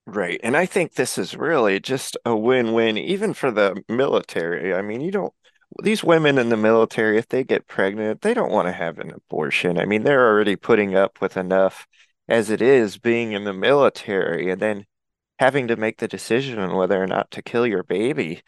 Right. 0.07 0.41
And 0.43 0.57
I 0.57 0.67
think 0.67 0.95
this 0.95 1.19
is 1.19 1.37
really 1.37 1.81
just 1.81 2.17
a 2.25 2.37
win-win, 2.37 2.97
even 2.97 3.35
for 3.35 3.51
the 3.51 3.83
military. 3.89 4.75
I 4.75 4.83
mean, 4.83 5.01
you 5.01 5.11
don't, 5.11 5.33
these 5.83 6.03
women 6.03 6.39
in 6.39 6.49
the 6.49 6.57
military, 6.57 7.19
if 7.19 7.29
they 7.29 7.45
get 7.45 7.67
pregnant, 7.67 8.23
they 8.23 8.35
don't 8.35 8.51
want 8.51 8.69
to 8.69 8.73
have 8.73 8.99
an 8.99 9.13
abortion. 9.13 9.79
I 9.79 9.87
mean, 9.87 10.03
they're 10.03 10.27
already 10.27 10.57
putting 10.57 10.95
up 10.95 11.21
with 11.21 11.37
enough 11.37 11.87
as 12.29 12.51
it 12.51 12.63
is 12.63 12.99
being 12.99 13.33
in 13.33 13.45
the 13.45 13.53
military 13.53 14.51
and 14.51 14.61
then 14.61 14.87
having 15.41 15.69
to 15.69 15.75
make 15.77 15.97
the 15.97 16.07
decision 16.07 16.59
on 16.59 16.77
whether 16.77 17.03
or 17.03 17.07
not 17.07 17.31
to 17.31 17.41
kill 17.41 17.67
your 17.67 17.83
baby 17.83 18.43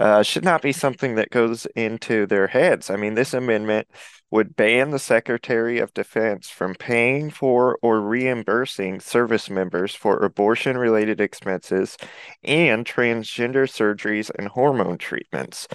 uh, 0.00 0.24
should 0.24 0.42
not 0.42 0.60
be 0.60 0.72
something 0.72 1.14
that 1.14 1.30
goes 1.30 1.66
into 1.76 2.26
their 2.26 2.48
heads. 2.48 2.90
I 2.90 2.96
mean, 2.96 3.14
this 3.14 3.32
amendment 3.32 3.86
would 4.32 4.56
ban 4.56 4.90
the 4.90 4.98
Secretary 4.98 5.78
of 5.78 5.94
Defense 5.94 6.48
from 6.48 6.74
paying 6.74 7.30
for 7.30 7.78
or 7.80 8.00
reimbursing 8.00 8.98
service 8.98 9.48
members 9.48 9.94
for 9.94 10.16
abortion 10.18 10.76
related 10.76 11.20
expenses 11.20 11.96
and 12.42 12.84
transgender 12.84 13.68
surgeries 13.68 14.28
and 14.36 14.48
hormone 14.48 14.98
treatments. 14.98 15.68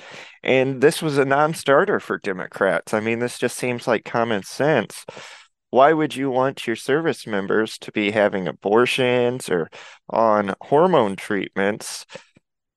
And 0.43 0.81
this 0.81 1.01
was 1.01 1.17
a 1.17 1.23
non 1.23 1.53
starter 1.53 2.01
for 2.01 2.17
Democrats. 2.17 2.93
I 2.93 2.99
mean, 2.99 3.19
this 3.19 3.39
just 3.39 3.55
seems 3.55 3.87
like 3.87 4.03
common 4.03 4.43
sense. 4.43 5.05
Why 5.69 5.93
would 5.93 6.15
you 6.15 6.29
want 6.29 6.65
your 6.65 6.75
service 6.75 7.27
members 7.27 7.77
to 7.79 7.91
be 7.91 8.11
having 8.11 8.47
abortions 8.47 9.49
or 9.49 9.69
on 10.09 10.55
hormone 10.61 11.15
treatments? 11.15 12.05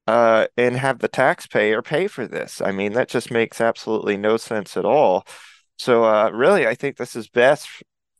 Uh, 0.06 0.49
and 0.56 0.76
have 0.76 0.99
the 0.99 1.06
taxpayer 1.06 1.82
pay 1.82 2.09
for 2.09 2.26
this. 2.26 2.61
I 2.61 2.73
mean, 2.73 2.94
that 2.94 3.09
just 3.09 3.30
makes 3.30 3.61
absolutely 3.61 4.16
no 4.16 4.37
sense 4.38 4.76
at 4.76 4.85
all. 4.85 5.25
So, 5.78 6.04
uh, 6.04 6.30
really, 6.32 6.66
I 6.66 6.75
think 6.75 6.97
this 6.97 7.14
is 7.14 7.28
best 7.28 7.68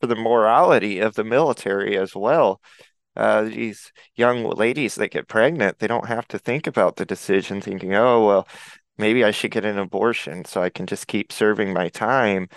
for 0.01 0.07
the 0.07 0.15
morality 0.15 1.01
of 1.01 1.15
the 1.15 1.25
military 1.25 1.99
as 1.99 2.15
well. 2.15 2.61
Uh, 3.17 3.43
these 3.43 3.93
young 4.15 4.45
ladies 4.45 4.95
that 4.97 5.11
get 5.11 5.27
pregnant, 5.27 5.79
they 5.79 5.89
don't 5.89 6.07
have 6.07 6.29
to 6.29 6.39
think 6.39 6.69
about 6.69 6.95
the 6.97 7.05
decision, 7.05 7.61
thinking, 7.61 7.95
oh, 7.95 8.25
well, 8.25 8.49
maybe 8.97 9.25
I 9.25 9.33
should 9.33 9.51
get 9.51 9.65
an 9.65 9.79
abortion 9.79 10.45
so 10.45 10.63
I 10.63 10.71
can 10.71 10.87
just 10.87 11.09
keep 11.09 11.33
serving 11.33 11.73
my 11.73 11.89
time. 11.89 12.49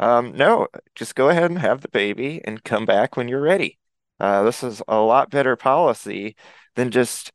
Um, 0.00 0.34
no, 0.34 0.66
just 0.94 1.14
go 1.14 1.28
ahead 1.28 1.50
and 1.50 1.58
have 1.58 1.82
the 1.82 1.88
baby 1.88 2.40
and 2.46 2.64
come 2.64 2.86
back 2.86 3.18
when 3.18 3.28
you're 3.28 3.42
ready. 3.42 3.78
Uh, 4.18 4.42
this 4.44 4.62
is 4.62 4.82
a 4.88 4.98
lot 4.98 5.30
better 5.30 5.56
policy 5.56 6.36
than 6.74 6.90
just 6.90 7.32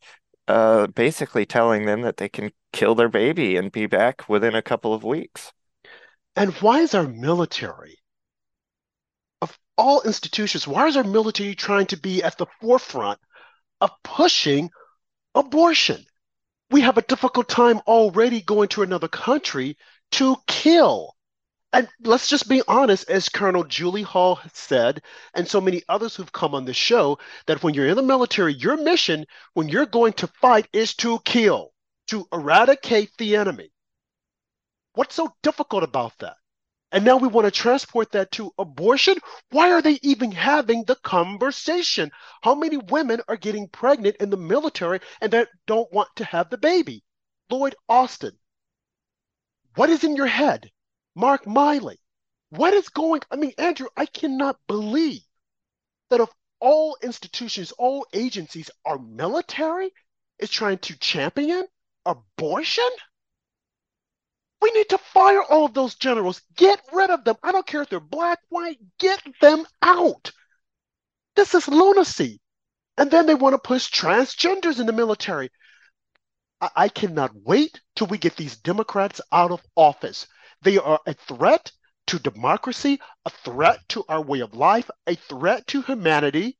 uh, 0.48 0.88
basically 0.88 1.46
telling 1.46 1.86
them 1.86 2.02
that 2.02 2.18
they 2.18 2.28
can 2.28 2.50
kill 2.74 2.96
their 2.96 3.08
baby 3.08 3.56
and 3.56 3.72
be 3.72 3.86
back 3.86 4.28
within 4.28 4.56
a 4.56 4.64
couple 4.64 4.96
of 4.96 5.04
weeks. 5.04 5.54
And 6.36 6.54
why 6.56 6.80
is 6.80 6.96
our 6.96 7.08
military, 7.08 7.98
of 9.44 9.58
all 9.78 10.02
institutions, 10.02 10.68
why 10.68 10.88
is 10.88 10.98
our 10.98 11.04
military 11.04 11.54
trying 11.54 11.86
to 11.88 11.98
be 11.98 12.24
at 12.24 12.40
the 12.40 12.48
forefront 12.62 13.20
of 13.80 13.92
pushing 14.04 14.72
abortion? 15.36 16.04
We 16.72 16.82
have 16.82 16.98
a 16.98 17.04
difficult 17.04 17.48
time 17.48 17.80
already 17.86 18.42
going 18.42 18.70
to 18.70 18.82
another 18.82 19.08
country 19.08 19.78
to 20.14 20.36
kill. 20.48 21.15
And 21.76 21.90
let's 22.06 22.30
just 22.30 22.48
be 22.48 22.62
honest, 22.70 23.10
as 23.10 23.28
Colonel 23.28 23.66
Julie 23.66 24.02
Hall 24.02 24.40
said, 24.54 25.02
and 25.34 25.46
so 25.46 25.60
many 25.60 25.84
others 25.90 26.16
who've 26.16 26.32
come 26.32 26.56
on 26.56 26.64
the 26.64 26.74
show, 26.74 27.20
that 27.48 27.64
when 27.64 27.74
you're 27.74 27.90
in 27.90 27.98
the 27.98 28.02
military, 28.02 28.54
your 28.54 28.78
mission, 28.78 29.26
when 29.56 29.68
you're 29.68 29.86
going 29.86 30.14
to 30.14 30.28
fight, 30.28 30.70
is 30.72 30.96
to 30.96 31.20
kill, 31.26 31.74
to 32.08 32.26
eradicate 32.32 33.12
the 33.18 33.36
enemy. 33.36 33.74
What's 34.94 35.16
so 35.16 35.36
difficult 35.44 35.84
about 35.84 36.18
that? 36.20 36.38
And 36.94 37.04
now 37.04 37.18
we 37.18 37.28
want 37.28 37.44
to 37.44 37.52
transport 37.52 38.10
that 38.14 38.32
to 38.32 38.54
abortion. 38.58 39.18
Why 39.50 39.74
are 39.74 39.82
they 39.82 40.00
even 40.02 40.32
having 40.32 40.86
the 40.86 40.96
conversation? 40.96 42.10
How 42.42 42.56
many 42.56 42.78
women 42.78 43.20
are 43.28 43.36
getting 43.36 43.68
pregnant 43.68 44.16
in 44.22 44.30
the 44.30 44.38
military 44.38 45.02
and 45.20 45.34
that 45.34 45.50
don't 45.68 45.92
want 45.92 46.08
to 46.16 46.24
have 46.24 46.50
the 46.50 46.58
baby? 46.58 47.04
Lloyd 47.50 47.76
Austin, 47.90 48.32
what 49.76 49.90
is 49.90 50.06
in 50.06 50.16
your 50.16 50.28
head? 50.28 50.72
Mark 51.16 51.46
Milley, 51.46 51.98
what 52.50 52.74
is 52.74 52.90
going? 52.90 53.22
I 53.32 53.38
mean, 53.38 53.54
Andrew, 53.58 53.88
I 53.96 54.06
cannot 54.06 54.60
believe 54.68 55.22
that 56.10 56.22
of 56.22 56.30
all 56.60 56.98
institutions, 57.02 57.72
all 57.74 58.06
agencies, 58.14 58.70
our 58.86 58.98
military 58.98 59.92
is 60.40 60.50
trying 60.50 60.80
to 60.80 60.98
champion 60.98 61.66
abortion. 62.06 62.90
We 64.62 64.72
need 64.72 64.90
to 64.90 64.98
fire 64.98 65.44
all 65.44 65.66
of 65.66 65.74
those 65.74 65.96
generals. 65.96 66.42
Get 66.56 66.82
rid 66.92 67.10
of 67.10 67.24
them. 67.24 67.36
I 67.44 67.52
don't 67.52 67.68
care 67.68 67.82
if 67.82 67.90
they're 67.90 68.00
black, 68.00 68.40
white, 68.50 68.80
get 69.00 69.22
them 69.42 69.66
out. 69.82 70.32
This 71.36 71.54
is 71.54 71.68
lunacy. 71.68 72.42
And 72.98 73.12
then 73.12 73.26
they 73.26 73.36
want 73.36 73.54
to 73.54 73.60
push 73.60 73.92
transgenders 73.92 74.80
in 74.80 74.86
the 74.86 74.94
military. 74.94 75.50
I, 76.62 76.70
I 76.76 76.90
cannot 76.90 77.36
wait 77.36 77.82
till 77.96 78.08
we 78.08 78.18
get 78.18 78.36
these 78.38 78.58
Democrats 78.58 79.20
out 79.32 79.52
of 79.52 79.62
office. 79.76 80.28
They 80.62 80.78
are 80.78 81.00
a 81.06 81.14
threat 81.14 81.72
to 82.08 82.20
democracy, 82.20 83.00
a 83.26 83.30
threat 83.30 83.80
to 83.90 84.04
our 84.10 84.22
way 84.22 84.42
of 84.42 84.54
life, 84.54 84.90
a 85.08 85.16
threat 85.16 85.68
to 85.68 85.82
humanity. 85.82 86.58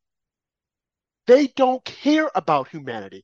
They 1.28 1.48
don't 1.48 1.86
care 1.86 2.32
about 2.34 2.70
humanity. 2.70 3.24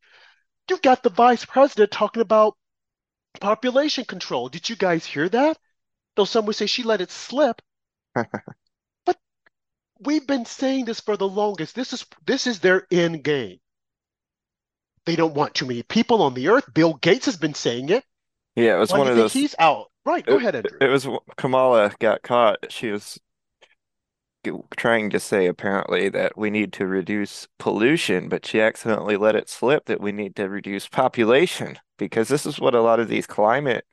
You've 0.70 0.82
got 0.82 1.04
the 1.04 1.10
vice 1.10 1.46
president 1.46 1.92
talking 1.92 2.22
about 2.22 2.58
population 3.40 4.06
control. 4.06 4.50
Did 4.50 4.70
you 4.70 4.76
guys 4.76 5.06
hear 5.06 5.30
that? 5.30 5.58
Though 6.16 6.26
some 6.26 6.46
would 6.46 6.56
say 6.56 6.68
she 6.68 6.84
let 6.84 7.02
it 7.02 7.12
slip. 7.12 7.62
but 9.06 9.20
we've 10.00 10.28
been 10.28 10.46
saying 10.46 10.86
this 10.86 11.00
for 11.02 11.18
the 11.18 11.28
longest. 11.30 11.76
This 11.76 11.94
is 11.94 12.06
this 12.26 12.48
is 12.48 12.60
their 12.62 12.88
end 12.92 13.24
game. 13.24 13.60
They 15.06 15.16
don't 15.16 15.36
want 15.36 15.54
too 15.54 15.68
many 15.68 15.84
people 15.84 16.24
on 16.24 16.34
the 16.34 16.48
earth. 16.48 16.74
Bill 16.74 16.96
Gates 16.96 17.28
has 17.28 17.38
been 17.38 17.54
saying 17.54 17.90
it. 17.90 18.04
Yeah, 18.56 18.76
it 18.76 18.80
was 18.80 18.94
Why 18.94 19.00
one 19.00 19.08
do 19.08 19.10
of 19.10 19.16
think 19.16 19.24
those. 19.24 19.34
he's 19.34 19.56
out? 19.60 19.91
Right, 20.06 20.26
go 20.26 20.36
It, 20.36 20.38
ahead, 20.38 20.56
Andrew. 20.56 20.80
it 20.80 20.88
was 20.90 21.08
Kamala 21.38 21.94
got 22.00 22.22
caught. 22.24 22.72
She 22.72 22.90
was 22.92 23.20
trying 24.76 25.10
to 25.12 25.20
say 25.20 25.46
apparently 25.46 26.10
that 26.10 26.36
we 26.38 26.50
need 26.50 26.74
to 26.74 26.88
reduce 26.88 27.48
pollution, 27.60 28.28
but 28.28 28.46
she 28.46 28.60
accidentally 28.60 29.16
let 29.16 29.36
it 29.36 29.50
slip 29.50 29.86
that 29.86 30.02
we 30.02 30.12
need 30.12 30.36
to 30.36 30.50
reduce 30.50 30.88
population 30.88 31.78
because 32.00 32.28
this 32.28 32.46
is 32.48 32.60
what 32.60 32.74
a 32.74 32.82
lot 32.82 33.00
of 33.00 33.08
these 33.08 33.28
climate 33.28 33.86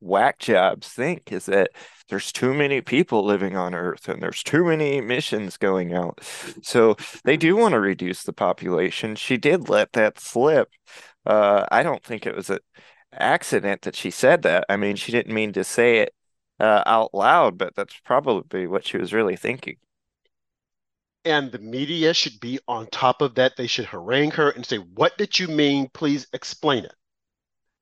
whack 0.00 0.40
jobs 0.40 0.88
think 0.88 1.30
is 1.30 1.46
that 1.46 1.70
there's 2.08 2.32
too 2.32 2.52
many 2.52 2.80
people 2.80 3.24
living 3.24 3.56
on 3.56 3.74
Earth 3.74 4.08
and 4.08 4.20
there's 4.20 4.42
too 4.42 4.64
many 4.64 4.96
emissions 4.96 5.56
going 5.56 5.94
out. 5.94 6.18
So 6.62 6.96
they 7.24 7.36
do 7.36 7.54
want 7.56 7.72
to 7.72 7.80
reduce 7.80 8.24
the 8.24 8.32
population. 8.32 9.14
She 9.14 9.36
did 9.36 9.68
let 9.68 9.92
that 9.92 10.18
slip. 10.18 10.68
Uh, 11.24 11.66
I 11.70 11.84
don't 11.84 12.02
think 12.02 12.26
it 12.26 12.34
was 12.34 12.50
an 12.50 12.58
accident 13.14 13.82
that 13.82 13.96
she 13.96 14.10
said 14.10 14.42
that. 14.42 14.64
I 14.68 14.76
mean, 14.76 14.96
she 14.96 15.12
didn't 15.12 15.34
mean 15.34 15.52
to 15.54 15.64
say 15.64 15.98
it 15.98 16.14
uh, 16.60 16.82
out 16.86 17.14
loud, 17.14 17.58
but 17.58 17.74
that's 17.74 17.98
probably 18.00 18.66
what 18.66 18.86
she 18.86 18.98
was 18.98 19.12
really 19.12 19.36
thinking. 19.36 19.76
And 21.24 21.50
the 21.50 21.58
media 21.58 22.14
should 22.14 22.38
be 22.40 22.60
on 22.68 22.86
top 22.86 23.22
of 23.22 23.34
that. 23.34 23.56
They 23.56 23.66
should 23.66 23.86
harangue 23.86 24.32
her 24.32 24.50
and 24.50 24.64
say, 24.64 24.78
What 24.78 25.18
did 25.18 25.38
you 25.38 25.48
mean? 25.48 25.88
Please 25.88 26.26
explain 26.32 26.84
it. 26.84 26.94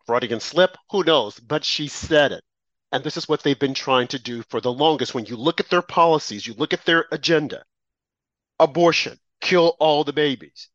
Freudian 0.07 0.41
slip, 0.41 0.77
who 0.91 1.05
knows? 1.05 1.39
But 1.39 1.65
she 1.65 1.89
said 1.89 2.33
it. 2.33 2.45
And 2.93 3.05
this 3.05 3.17
is 3.17 3.29
what 3.29 3.43
they've 3.43 3.59
been 3.59 3.75
trying 3.75 4.09
to 4.09 4.19
do 4.19 4.43
for 4.51 4.61
the 4.61 4.73
longest. 4.73 5.15
When 5.15 5.27
you 5.27 5.37
look 5.37 5.61
at 5.61 5.69
their 5.71 5.83
policies, 5.83 6.47
you 6.47 6.55
look 6.55 6.73
at 6.73 6.85
their 6.85 7.07
agenda 7.13 7.65
abortion, 8.61 9.19
kill 9.41 9.77
all 9.81 10.05
the 10.05 10.13
babies. 10.13 10.69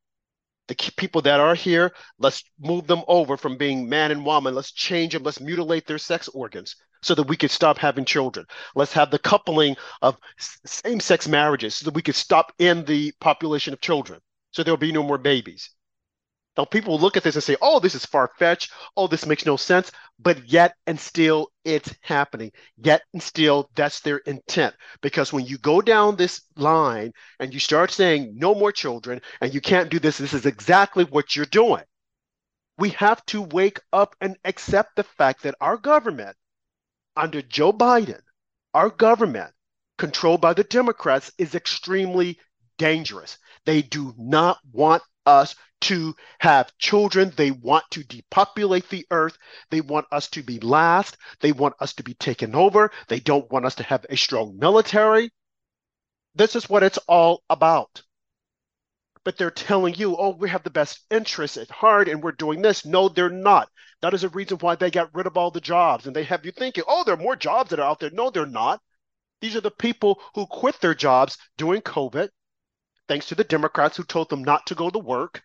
The 0.67 0.75
people 0.97 1.21
that 1.21 1.39
are 1.39 1.55
here, 1.55 1.93
let's 2.19 2.43
move 2.59 2.87
them 2.87 3.03
over 3.07 3.37
from 3.37 3.57
being 3.57 3.87
man 3.87 4.11
and 4.11 4.25
woman. 4.25 4.55
Let's 4.55 4.71
change 4.71 5.13
them. 5.13 5.23
Let's 5.23 5.39
mutilate 5.39 5.85
their 5.85 5.97
sex 5.97 6.27
organs 6.29 6.75
so 7.01 7.13
that 7.15 7.27
we 7.27 7.37
could 7.37 7.51
stop 7.51 7.77
having 7.77 8.05
children. 8.05 8.45
Let's 8.75 8.93
have 8.93 9.11
the 9.11 9.19
coupling 9.19 9.75
of 10.01 10.17
same 10.37 10.99
sex 10.99 11.27
marriages 11.27 11.75
so 11.75 11.85
that 11.85 11.93
we 11.93 12.01
could 12.01 12.15
stop 12.15 12.51
in 12.57 12.83
the 12.85 13.13
population 13.19 13.73
of 13.73 13.81
children 13.81 14.19
so 14.55 14.63
there'll 14.63 14.77
be 14.77 14.93
no 14.93 15.03
more 15.03 15.17
babies. 15.17 15.69
Now, 16.57 16.63
people 16.65 16.97
look 16.97 17.17
at 17.17 17.23
this 17.23 17.35
and 17.35 17.43
say, 17.43 17.57
oh, 17.61 17.79
this 17.79 17.95
is 17.95 18.05
far 18.05 18.31
fetched. 18.39 18.71
Oh, 18.95 19.07
this 19.07 19.25
makes 19.25 19.45
no 19.45 19.57
sense. 19.57 19.91
But 20.19 20.49
yet 20.49 20.75
and 20.87 20.97
still, 20.99 21.49
it's 21.65 21.93
happening. 22.01 22.51
Yet 22.77 23.01
and 23.13 23.21
still, 23.21 23.69
that's 23.75 23.99
their 23.99 24.17
intent. 24.19 24.73
Because 25.01 25.33
when 25.33 25.45
you 25.45 25.57
go 25.57 25.81
down 25.81 26.15
this 26.15 26.41
line 26.55 27.11
and 27.39 27.53
you 27.53 27.59
start 27.59 27.91
saying 27.91 28.35
no 28.37 28.55
more 28.55 28.71
children 28.71 29.21
and 29.41 29.53
you 29.53 29.59
can't 29.59 29.89
do 29.89 29.99
this, 29.99 30.17
this 30.17 30.33
is 30.33 30.45
exactly 30.45 31.03
what 31.03 31.35
you're 31.35 31.45
doing. 31.45 31.83
We 32.77 32.89
have 32.91 33.25
to 33.27 33.41
wake 33.41 33.79
up 33.91 34.15
and 34.21 34.37
accept 34.45 34.95
the 34.95 35.03
fact 35.03 35.43
that 35.43 35.55
our 35.59 35.77
government, 35.77 36.35
under 37.17 37.41
Joe 37.41 37.73
Biden, 37.73 38.21
our 38.73 38.89
government, 38.89 39.51
controlled 39.97 40.41
by 40.41 40.53
the 40.53 40.63
Democrats, 40.65 41.31
is 41.37 41.55
extremely 41.55 42.37
dangerous. 42.77 43.37
They 43.65 43.81
do 43.81 44.13
not 44.17 44.57
want 44.73 45.03
us 45.25 45.55
to 45.81 46.15
have 46.39 46.75
children. 46.77 47.31
They 47.35 47.51
want 47.51 47.85
to 47.91 48.03
depopulate 48.03 48.89
the 48.89 49.05
earth. 49.11 49.37
They 49.69 49.81
want 49.81 50.07
us 50.11 50.27
to 50.29 50.43
be 50.43 50.59
last. 50.59 51.17
They 51.41 51.51
want 51.51 51.75
us 51.79 51.93
to 51.95 52.03
be 52.03 52.13
taken 52.15 52.55
over. 52.55 52.91
They 53.07 53.19
don't 53.19 53.51
want 53.51 53.65
us 53.65 53.75
to 53.75 53.83
have 53.83 54.05
a 54.09 54.17
strong 54.17 54.57
military. 54.57 55.31
This 56.33 56.55
is 56.55 56.69
what 56.69 56.83
it's 56.83 56.97
all 57.07 57.43
about. 57.49 58.01
But 59.23 59.37
they're 59.37 59.51
telling 59.51 59.95
you, 59.95 60.15
oh, 60.17 60.35
we 60.35 60.49
have 60.49 60.63
the 60.63 60.69
best 60.69 60.99
interests 61.09 61.57
at 61.57 61.71
heart 61.71 62.09
and 62.09 62.21
we're 62.21 62.31
doing 62.31 62.61
this. 62.61 62.85
No, 62.85 63.09
they're 63.09 63.29
not. 63.29 63.69
That 64.01 64.13
is 64.13 64.23
a 64.23 64.29
reason 64.29 64.57
why 64.59 64.75
they 64.75 64.91
got 64.91 65.13
rid 65.15 65.27
of 65.27 65.37
all 65.37 65.51
the 65.51 65.61
jobs. 65.61 66.05
And 66.05 66.15
they 66.15 66.23
have 66.25 66.45
you 66.45 66.51
thinking, 66.51 66.83
oh, 66.87 67.03
there 67.03 67.15
are 67.15 67.17
more 67.17 67.35
jobs 67.35 67.69
that 67.69 67.79
are 67.79 67.89
out 67.89 67.99
there. 67.99 68.11
No, 68.11 68.29
they're 68.29 68.45
not. 68.45 68.81
These 69.41 69.55
are 69.55 69.61
the 69.61 69.71
people 69.71 70.21
who 70.33 70.45
quit 70.45 70.79
their 70.81 70.95
jobs 70.95 71.37
during 71.57 71.81
COVID, 71.81 72.29
thanks 73.07 73.27
to 73.27 73.35
the 73.35 73.43
Democrats 73.43 73.97
who 73.97 74.03
told 74.03 74.29
them 74.29 74.43
not 74.43 74.65
to 74.67 74.75
go 74.75 74.89
to 74.89 74.99
work 74.99 75.43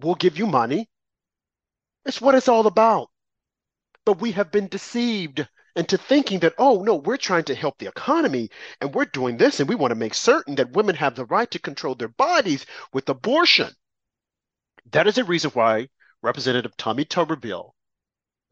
We'll 0.00 0.14
give 0.14 0.38
you 0.38 0.46
money. 0.46 0.88
It's 2.04 2.20
what 2.20 2.34
it's 2.34 2.48
all 2.48 2.66
about. 2.66 3.08
But 4.04 4.20
we 4.20 4.32
have 4.32 4.52
been 4.52 4.68
deceived 4.68 5.46
into 5.74 5.98
thinking 5.98 6.40
that, 6.40 6.54
oh, 6.58 6.82
no, 6.82 6.96
we're 6.96 7.16
trying 7.16 7.44
to 7.44 7.54
help 7.54 7.78
the 7.78 7.88
economy 7.88 8.50
and 8.80 8.94
we're 8.94 9.04
doing 9.04 9.36
this 9.36 9.60
and 9.60 9.68
we 9.68 9.74
want 9.74 9.90
to 9.90 9.96
make 9.96 10.14
certain 10.14 10.54
that 10.54 10.72
women 10.72 10.94
have 10.96 11.14
the 11.14 11.24
right 11.26 11.50
to 11.50 11.58
control 11.58 11.94
their 11.94 12.08
bodies 12.08 12.64
with 12.92 13.08
abortion. 13.08 13.74
That 14.92 15.06
is 15.06 15.18
a 15.18 15.24
reason 15.24 15.50
why 15.50 15.88
Representative 16.22 16.76
Tommy 16.76 17.04
Tuberville 17.04 17.72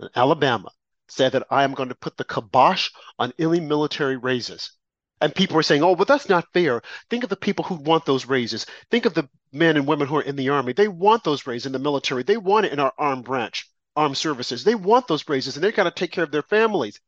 in 0.01 0.09
Alabama 0.15 0.71
said 1.09 1.33
that 1.33 1.47
I 1.51 1.65
am 1.65 1.75
going 1.75 1.89
to 1.89 1.95
put 1.95 2.17
the 2.17 2.25
kibosh 2.25 2.91
on 3.19 3.33
any 3.39 3.61
military 3.61 4.17
raises. 4.17 4.73
And 5.21 5.35
people 5.35 5.57
are 5.57 5.63
saying, 5.63 5.83
oh, 5.83 5.95
but 5.95 6.09
that's 6.09 6.29
not 6.29 6.53
fair. 6.53 6.83
Think 7.09 7.25
of 7.25 7.31
the 7.31 7.37
people 7.37 7.65
who 7.65 7.77
want 7.77 8.05
those 8.05 8.27
raises. 8.27 8.67
Think 8.91 9.07
of 9.07 9.15
the 9.15 9.29
men 9.55 9.77
and 9.77 9.87
women 9.87 10.09
who 10.09 10.17
are 10.17 10.23
in 10.23 10.37
the 10.37 10.49
army. 10.49 10.73
They 10.73 10.89
want 10.89 11.25
those 11.25 11.47
raises 11.47 11.67
in 11.67 11.73
the 11.73 11.79
military. 11.79 12.25
They 12.25 12.37
want 12.37 12.67
it 12.67 12.73
in 12.73 12.81
our 12.81 12.93
armed 12.99 13.25
branch, 13.25 13.71
armed 13.95 14.17
services. 14.17 14.65
They 14.65 14.75
want 14.75 15.07
those 15.07 15.29
raises 15.29 15.57
and 15.57 15.65
they've 15.65 15.75
got 15.75 15.85
to 15.85 15.91
take 15.91 16.11
care 16.11 16.25
of 16.25 16.33
their 16.33 16.43
families. 16.43 17.01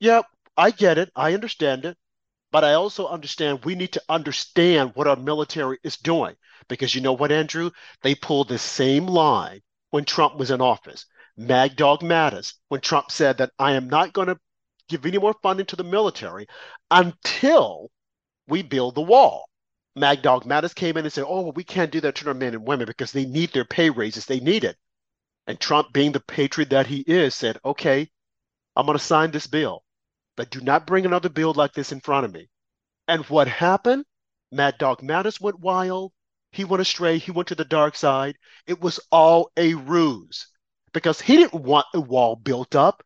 Yeah, 0.00 0.22
I 0.56 0.72
get 0.72 0.98
it. 0.98 1.10
I 1.14 1.34
understand 1.34 1.84
it. 1.84 1.96
But 2.50 2.64
I 2.64 2.74
also 2.74 3.06
understand 3.06 3.64
we 3.64 3.74
need 3.74 3.92
to 3.92 4.02
understand 4.08 4.92
what 4.94 5.06
our 5.06 5.16
military 5.16 5.78
is 5.84 5.96
doing. 5.96 6.34
Because 6.66 6.94
you 6.94 7.00
know 7.00 7.12
what, 7.12 7.30
Andrew? 7.30 7.70
They 8.02 8.14
pulled 8.14 8.48
the 8.48 8.58
same 8.58 9.06
line 9.06 9.60
when 9.90 10.04
Trump 10.04 10.36
was 10.36 10.50
in 10.50 10.60
office. 10.60 11.06
Mad 11.36 11.76
Dog 11.76 12.00
Mattis, 12.00 12.54
when 12.68 12.80
Trump 12.80 13.10
said 13.12 13.38
that 13.38 13.52
I 13.58 13.72
am 13.72 13.88
not 13.88 14.12
going 14.12 14.28
to 14.28 14.38
give 14.88 15.06
any 15.06 15.18
more 15.18 15.34
funding 15.42 15.66
to 15.66 15.76
the 15.76 15.84
military 15.84 16.46
until 16.90 17.90
we 18.48 18.62
build 18.62 18.94
the 18.94 19.02
wall. 19.02 19.47
Mad 19.98 20.22
Dog 20.22 20.44
Mattis 20.44 20.74
came 20.74 20.96
in 20.96 21.04
and 21.04 21.12
said, 21.12 21.24
Oh, 21.26 21.52
we 21.52 21.64
can't 21.64 21.90
do 21.90 22.00
that 22.00 22.14
to 22.16 22.28
our 22.28 22.34
men 22.34 22.54
and 22.54 22.66
women 22.66 22.86
because 22.86 23.12
they 23.12 23.24
need 23.24 23.52
their 23.52 23.64
pay 23.64 23.90
raises. 23.90 24.26
They 24.26 24.40
need 24.40 24.64
it. 24.64 24.76
And 25.46 25.58
Trump, 25.58 25.92
being 25.92 26.12
the 26.12 26.20
patriot 26.20 26.70
that 26.70 26.86
he 26.86 27.00
is, 27.00 27.34
said, 27.34 27.58
Okay, 27.64 28.10
I'm 28.76 28.86
going 28.86 28.98
to 28.98 29.04
sign 29.04 29.30
this 29.30 29.46
bill, 29.46 29.82
but 30.36 30.50
do 30.50 30.60
not 30.60 30.86
bring 30.86 31.06
another 31.06 31.28
bill 31.28 31.52
like 31.52 31.72
this 31.72 31.92
in 31.92 32.00
front 32.00 32.26
of 32.26 32.32
me. 32.32 32.48
And 33.06 33.24
what 33.26 33.48
happened? 33.48 34.04
Mad 34.52 34.78
Dog 34.78 35.00
Mattis 35.02 35.40
went 35.40 35.60
wild. 35.60 36.12
He 36.52 36.64
went 36.64 36.80
astray. 36.80 37.18
He 37.18 37.30
went 37.30 37.48
to 37.48 37.54
the 37.54 37.64
dark 37.64 37.96
side. 37.96 38.36
It 38.66 38.80
was 38.80 39.00
all 39.10 39.50
a 39.56 39.74
ruse 39.74 40.48
because 40.92 41.20
he 41.20 41.36
didn't 41.36 41.62
want 41.62 41.86
a 41.94 42.00
wall 42.00 42.36
built 42.36 42.74
up. 42.74 43.02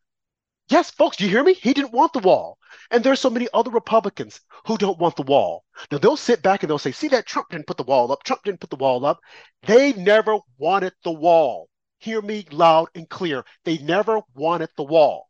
Yes, 0.69 0.90
folks, 0.90 1.16
do 1.16 1.25
you 1.25 1.31
hear 1.31 1.45
me? 1.45 1.54
He 1.54 1.73
didn't 1.75 1.92
want 1.92 2.12
the 2.12 2.19
wall. 2.19 2.59
And 2.90 3.04
there's 3.04 3.21
so 3.21 3.31
many 3.31 3.47
other 3.52 3.71
Republicans 3.71 4.40
who 4.66 4.78
don't 4.78 4.99
want 4.99 5.16
the 5.16 5.23
wall. 5.23 5.64
Now 5.90 5.99
they'll 5.99 6.16
sit 6.16 6.42
back 6.42 6.62
and 6.62 6.71
they'll 6.71 6.78
say, 6.78 6.92
see 6.92 7.09
that 7.09 7.26
Trump 7.26 7.50
didn't 7.50 7.66
put 7.66 7.76
the 7.76 7.83
wall 7.85 8.11
up. 8.11 8.23
Trump 8.25 8.42
didn't 8.42 8.61
put 8.61 8.71
the 8.71 8.76
wall 8.76 9.04
up. 9.04 9.21
They 9.62 9.92
never 9.92 10.38
wanted 10.59 10.95
the 11.04 11.12
wall. 11.12 11.69
Hear 11.99 12.23
me 12.23 12.47
loud 12.50 12.88
and 12.95 13.09
clear. 13.09 13.45
They 13.64 13.78
never 13.78 14.23
wanted 14.35 14.71
the 14.76 14.85
wall. 14.85 15.28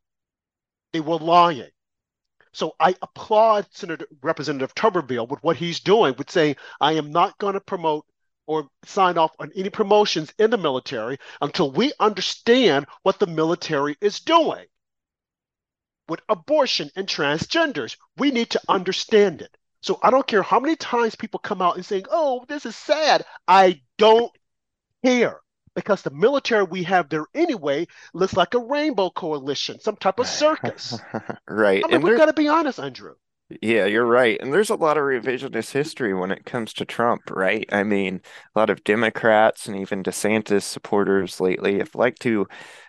They 0.93 1.01
were 1.01 1.19
lying. 1.19 1.71
So 2.53 2.75
I 2.79 2.95
applaud 3.03 3.67
Senator 3.73 4.07
Representative 4.23 4.75
Tuberville 4.75 5.29
with 5.29 5.43
what 5.43 5.57
he's 5.57 5.81
doing 5.81 6.15
with 6.17 6.31
saying, 6.31 6.57
I 6.81 6.93
am 6.93 7.11
not 7.11 7.39
going 7.39 7.55
to 7.55 7.61
promote 7.61 8.07
or 8.47 8.69
sign 8.85 9.19
off 9.19 9.33
on 9.39 9.51
any 9.57 9.71
promotions 9.71 10.33
in 10.39 10.51
the 10.51 10.59
military 10.59 11.19
until 11.41 11.71
we 11.71 11.93
understand 11.99 12.87
what 13.03 13.19
the 13.19 13.27
military 13.27 13.97
is 14.01 14.21
doing 14.21 14.67
with 16.13 16.21
abortion 16.29 16.91
and 16.95 17.07
transgenders. 17.07 17.97
We 18.19 18.31
need 18.31 18.51
to 18.51 18.61
understand 18.69 19.41
it. 19.41 19.57
So 19.81 19.99
I 20.03 20.11
don't 20.11 20.27
care 20.27 20.43
how 20.43 20.61
many 20.61 20.77
times 20.77 21.17
people 21.17 21.41
come 21.41 21.63
out 21.63 21.77
and 21.77 21.87
saying, 21.87 22.05
"Oh, 22.11 22.45
this 22.49 22.67
is 22.67 22.77
sad." 22.77 23.25
I 23.49 23.81
don't 23.97 24.31
care 25.03 25.41
because 25.75 26.03
the 26.03 26.11
military 26.11 26.65
we 26.65 26.83
have 26.83 27.09
there 27.09 27.25
anyway 27.35 27.87
looks 28.13 28.35
like 28.35 28.53
a 28.53 28.59
rainbow 28.59 29.09
coalition, 29.09 29.81
some 29.81 29.97
type 29.97 30.19
of 30.19 30.27
circus. 30.27 31.01
right. 31.49 31.83
I 31.83 31.89
mean, 31.89 31.95
and 31.95 32.05
we've 32.05 32.19
got 32.19 32.27
to 32.27 32.35
be 32.35 32.49
honest, 32.49 32.79
Andrew. 32.79 33.15
Yeah, 33.61 33.87
you're 33.87 34.07
right. 34.07 34.41
And 34.41 34.53
there's 34.53 34.71
a 34.71 34.77
lot 34.77 34.97
of 34.97 35.03
revisionist 35.03 35.73
history 35.73 36.15
when 36.15 36.31
it 36.31 36.45
comes 36.45 36.73
to 36.75 36.85
Trump, 36.85 37.29
right? 37.31 37.69
I 37.73 37.83
mean, 37.83 38.21
a 38.55 38.59
lot 38.59 38.71
of 38.71 38.85
Democrats 38.85 39.67
and 39.67 39.77
even 39.77 40.03
DeSantis 40.03 40.63
supporters 40.63 41.41
lately 41.41 41.79
have 41.79 41.95
liked 41.95 42.23
to 42.23 42.47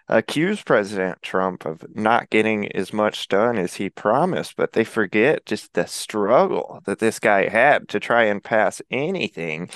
accuse 0.07 0.61
President 0.61 1.21
Trump 1.23 1.65
of 1.65 1.83
not 1.95 2.29
getting 2.29 2.71
as 2.73 2.93
much 2.93 3.27
done 3.27 3.57
as 3.57 3.75
he 3.75 3.89
promised, 3.89 4.55
but 4.55 4.73
they 4.73 4.83
forget 4.83 5.45
just 5.45 5.73
the 5.73 5.87
struggle 5.87 6.81
that 6.85 6.99
this 6.99 7.19
guy 7.19 7.49
had 7.49 7.89
to 7.89 7.99
try 7.99 8.23
and 8.23 8.43
pass 8.43 8.81
anything. 8.91 9.69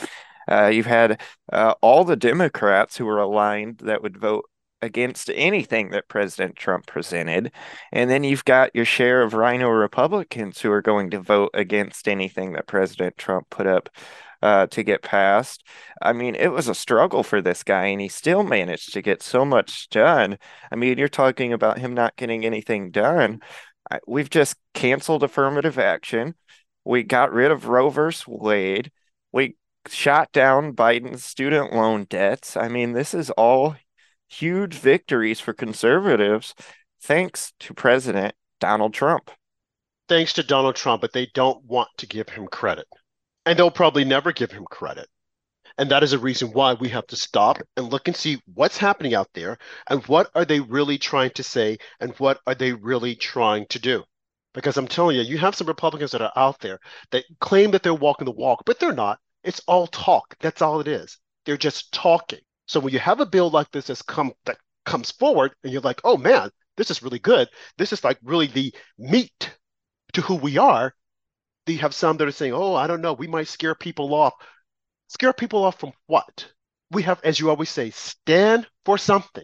Uh, 0.49 0.67
you've 0.67 0.85
had 0.85 1.21
uh, 1.51 1.73
all 1.81 2.05
the 2.05 2.15
Democrats 2.15 2.97
who 2.97 3.05
were 3.05 3.19
aligned 3.19 3.79
that 3.79 4.01
would 4.01 4.17
vote 4.17 4.45
against 4.81 5.31
anything 5.33 5.89
that 5.89 6.07
President 6.07 6.55
Trump 6.55 6.85
presented. 6.85 7.51
And 7.91 8.09
then 8.09 8.23
you've 8.23 8.45
got 8.45 8.75
your 8.75 8.85
share 8.85 9.21
of 9.21 9.33
RINO 9.33 9.69
Republicans 9.69 10.61
who 10.61 10.71
are 10.71 10.81
going 10.81 11.09
to 11.11 11.19
vote 11.19 11.51
against 11.53 12.07
anything 12.07 12.53
that 12.53 12.67
President 12.67 13.17
Trump 13.17 13.49
put 13.49 13.67
up 13.67 13.89
uh, 14.41 14.67
to 14.67 14.83
get 14.83 15.01
passed. 15.01 15.63
I 16.01 16.13
mean, 16.13 16.35
it 16.35 16.49
was 16.49 16.67
a 16.67 16.75
struggle 16.75 17.23
for 17.23 17.41
this 17.41 17.63
guy, 17.63 17.85
and 17.87 17.99
he 17.99 18.07
still 18.07 18.43
managed 18.43 18.93
to 18.93 19.01
get 19.01 19.23
so 19.23 19.43
much 19.43 19.89
done. 19.89 20.37
I 20.71 20.75
mean, 20.75 20.97
you're 20.97 21.07
talking 21.07 21.53
about 21.53 21.79
him 21.79 21.93
not 21.93 22.15
getting 22.15 22.45
anything 22.45 22.91
done. 22.91 23.41
We've 24.05 24.29
just 24.29 24.57
canceled 24.73 25.23
affirmative 25.23 25.79
action. 25.79 26.35
We 26.83 27.03
got 27.03 27.31
rid 27.33 27.51
of 27.51 27.67
Roe 27.67 27.89
versus 27.89 28.27
Wade. 28.27 28.91
We 29.31 29.55
shot 29.87 30.31
down 30.33 30.75
Biden's 30.75 31.23
student 31.23 31.73
loan 31.73 32.05
debts. 32.09 32.57
I 32.57 32.67
mean, 32.67 32.93
this 32.93 33.13
is 33.13 33.29
all 33.31 33.75
huge 34.27 34.75
victories 34.75 35.39
for 35.39 35.53
conservatives 35.53 36.53
thanks 37.01 37.53
to 37.59 37.73
President 37.73 38.35
Donald 38.59 38.93
Trump. 38.93 39.31
Thanks 40.07 40.33
to 40.33 40.43
Donald 40.43 40.75
Trump, 40.75 41.01
but 41.01 41.13
they 41.13 41.27
don't 41.33 41.63
want 41.65 41.89
to 41.97 42.07
give 42.07 42.29
him 42.29 42.47
credit. 42.47 42.87
And 43.45 43.57
they'll 43.57 43.71
probably 43.71 44.05
never 44.05 44.31
give 44.31 44.51
him 44.51 44.65
credit. 44.69 45.07
And 45.77 45.91
that 45.91 46.01
is 46.03 46.13
a 46.13 46.19
reason 46.19 46.49
why 46.53 46.73
we 46.73 46.89
have 46.89 47.05
to 47.07 47.15
stop 47.15 47.59
and 47.75 47.91
look 47.91 48.07
and 48.07 48.17
see 48.17 48.41
what's 48.53 48.77
happening 48.77 49.13
out 49.13 49.29
there 49.33 49.57
and 49.89 50.03
what 50.07 50.29
are 50.33 50.45
they 50.45 50.59
really 50.59 50.97
trying 50.97 51.31
to 51.31 51.43
say 51.43 51.77
and 51.99 52.13
what 52.17 52.39
are 52.47 52.55
they 52.55 52.73
really 52.73 53.15
trying 53.15 53.67
to 53.67 53.79
do. 53.79 54.03
Because 54.53 54.77
I'm 54.77 54.87
telling 54.87 55.17
you, 55.17 55.21
you 55.21 55.37
have 55.37 55.55
some 55.55 55.67
Republicans 55.67 56.11
that 56.11 56.21
are 56.21 56.31
out 56.35 56.59
there 56.61 56.79
that 57.11 57.25
claim 57.39 57.71
that 57.71 57.83
they're 57.83 57.93
walking 57.93 58.25
the 58.25 58.31
walk, 58.31 58.63
but 58.65 58.79
they're 58.79 58.93
not. 58.93 59.19
It's 59.43 59.61
all 59.67 59.85
talk. 59.87 60.35
That's 60.39 60.63
all 60.63 60.79
it 60.79 60.87
is. 60.87 61.19
They're 61.45 61.57
just 61.57 61.91
talking. 61.93 62.39
So 62.67 62.79
when 62.79 62.93
you 62.93 62.99
have 62.99 63.19
a 63.19 63.25
bill 63.25 63.49
like 63.49 63.71
this 63.71 63.87
that's 63.87 64.01
come 64.01 64.33
that 64.45 64.57
comes 64.85 65.11
forward 65.11 65.51
and 65.63 65.71
you're 65.71 65.81
like, 65.81 66.01
oh 66.03 66.17
man, 66.17 66.49
this 66.75 66.91
is 66.91 67.01
really 67.01 67.19
good. 67.19 67.49
This 67.77 67.93
is 67.93 68.03
like 68.03 68.19
really 68.23 68.47
the 68.47 68.73
meat 68.97 69.51
to 70.13 70.21
who 70.21 70.35
we 70.35 70.57
are. 70.57 70.93
You 71.65 71.79
have 71.79 71.93
some 71.93 72.17
that 72.17 72.27
are 72.27 72.31
saying, 72.31 72.53
oh, 72.53 72.75
I 72.75 72.87
don't 72.87 73.01
know, 73.01 73.13
we 73.13 73.27
might 73.27 73.47
scare 73.47 73.75
people 73.75 74.13
off. 74.13 74.33
Scare 75.09 75.33
people 75.33 75.63
off 75.63 75.79
from 75.79 75.91
what? 76.05 76.47
We 76.91 77.03
have, 77.03 77.19
as 77.23 77.39
you 77.39 77.49
always 77.49 77.69
say, 77.69 77.89
stand 77.89 78.67
for 78.85 78.97
something, 78.97 79.43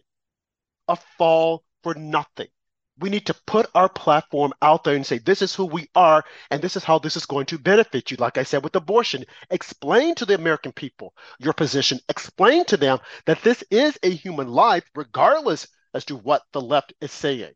a 0.88 0.96
fall 1.18 1.64
for 1.84 1.94
nothing. 1.96 2.48
We 3.00 3.10
need 3.10 3.26
to 3.26 3.34
put 3.48 3.70
our 3.74 3.90
platform 3.90 4.54
out 4.62 4.84
there 4.84 4.96
and 4.96 5.06
say, 5.06 5.18
this 5.18 5.42
is 5.42 5.56
who 5.56 5.66
we 5.66 5.90
are, 5.96 6.24
and 6.52 6.62
this 6.62 6.76
is 6.76 6.84
how 6.84 7.00
this 7.00 7.18
is 7.18 7.26
going 7.26 7.48
to 7.48 7.58
benefit 7.58 8.12
you. 8.12 8.18
Like 8.18 8.38
I 8.38 8.44
said 8.44 8.64
with 8.64 8.76
abortion, 8.76 9.26
explain 9.50 10.14
to 10.16 10.26
the 10.26 10.36
American 10.36 10.72
people 10.72 11.14
your 11.40 11.54
position, 11.54 12.00
explain 12.08 12.66
to 12.66 12.78
them 12.78 13.00
that 13.26 13.42
this 13.42 13.64
is 13.72 13.98
a 14.04 14.10
human 14.10 14.48
life, 14.48 14.84
regardless 14.96 15.68
as 15.94 16.06
to 16.06 16.16
what 16.16 16.44
the 16.52 16.62
left 16.62 16.94
is 17.02 17.12
saying. 17.12 17.54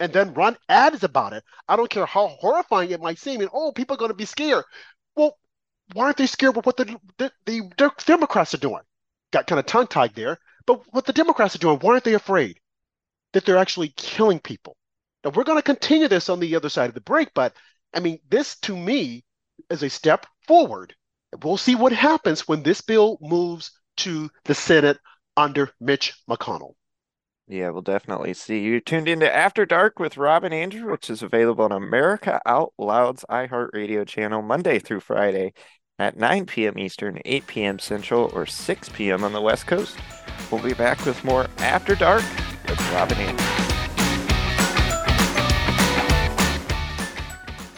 And 0.00 0.12
then 0.12 0.34
run 0.34 0.56
ads 0.68 1.04
about 1.04 1.34
it. 1.34 1.44
I 1.68 1.76
don't 1.76 1.90
care 1.90 2.06
how 2.06 2.26
horrifying 2.26 2.90
it 2.90 3.00
might 3.00 3.18
seem, 3.18 3.40
and 3.40 3.50
oh, 3.52 3.70
people 3.72 3.94
are 3.94 3.98
going 3.98 4.10
to 4.10 4.14
be 4.14 4.24
scared. 4.24 4.64
Well, 5.14 5.38
why 5.92 6.06
aren't 6.06 6.16
they 6.16 6.26
scared 6.26 6.56
with 6.56 6.66
what 6.66 6.76
the, 6.76 6.96
the, 7.18 7.30
the 7.46 7.92
Democrats 8.06 8.54
are 8.54 8.58
doing? 8.58 8.82
Got 9.32 9.46
kind 9.46 9.60
of 9.60 9.66
tongue 9.66 9.86
tied 9.86 10.14
there, 10.14 10.38
but 10.66 10.82
what 10.92 11.04
the 11.04 11.12
Democrats 11.12 11.54
are 11.54 11.58
doing, 11.58 11.78
why 11.78 11.92
aren't 11.92 12.04
they 12.04 12.14
afraid 12.14 12.58
that 13.32 13.44
they're 13.44 13.56
actually 13.56 13.90
killing 13.96 14.40
people? 14.40 14.76
Now, 15.24 15.30
we're 15.30 15.44
going 15.44 15.58
to 15.58 15.62
continue 15.62 16.08
this 16.08 16.28
on 16.28 16.40
the 16.40 16.56
other 16.56 16.68
side 16.68 16.88
of 16.88 16.94
the 16.94 17.00
break, 17.00 17.30
but 17.34 17.54
I 17.94 18.00
mean, 18.00 18.20
this 18.28 18.58
to 18.60 18.76
me 18.76 19.24
is 19.68 19.82
a 19.82 19.90
step 19.90 20.26
forward. 20.46 20.94
We'll 21.42 21.56
see 21.56 21.74
what 21.74 21.92
happens 21.92 22.48
when 22.48 22.62
this 22.62 22.80
bill 22.80 23.18
moves 23.20 23.72
to 23.98 24.30
the 24.44 24.54
Senate 24.54 24.98
under 25.36 25.70
Mitch 25.80 26.14
McConnell. 26.28 26.74
Yeah, 27.46 27.70
we'll 27.70 27.82
definitely 27.82 28.34
see. 28.34 28.60
You 28.60 28.80
tuned 28.80 29.08
into 29.08 29.32
After 29.34 29.66
Dark 29.66 29.98
with 29.98 30.16
Rob 30.16 30.44
and 30.44 30.54
Andrew, 30.54 30.90
which 30.92 31.10
is 31.10 31.22
available 31.22 31.64
on 31.64 31.72
America 31.72 32.40
Out 32.46 32.72
Loud's 32.78 33.24
iHeartRadio 33.28 34.06
channel 34.06 34.40
Monday 34.40 34.78
through 34.78 35.00
Friday 35.00 35.52
at 35.98 36.16
9 36.16 36.46
p.m. 36.46 36.78
Eastern, 36.78 37.20
8 37.24 37.46
p.m. 37.48 37.78
Central, 37.80 38.30
or 38.34 38.46
6 38.46 38.88
p.m. 38.90 39.24
on 39.24 39.32
the 39.32 39.40
West 39.40 39.66
Coast. 39.66 39.96
We'll 40.50 40.62
be 40.62 40.74
back 40.74 41.04
with 41.04 41.22
more 41.24 41.48
After 41.58 41.96
Dark 41.96 42.22
with 42.68 42.92
Rob 42.92 43.10
and 43.10 43.20
Andrew. 43.20 43.59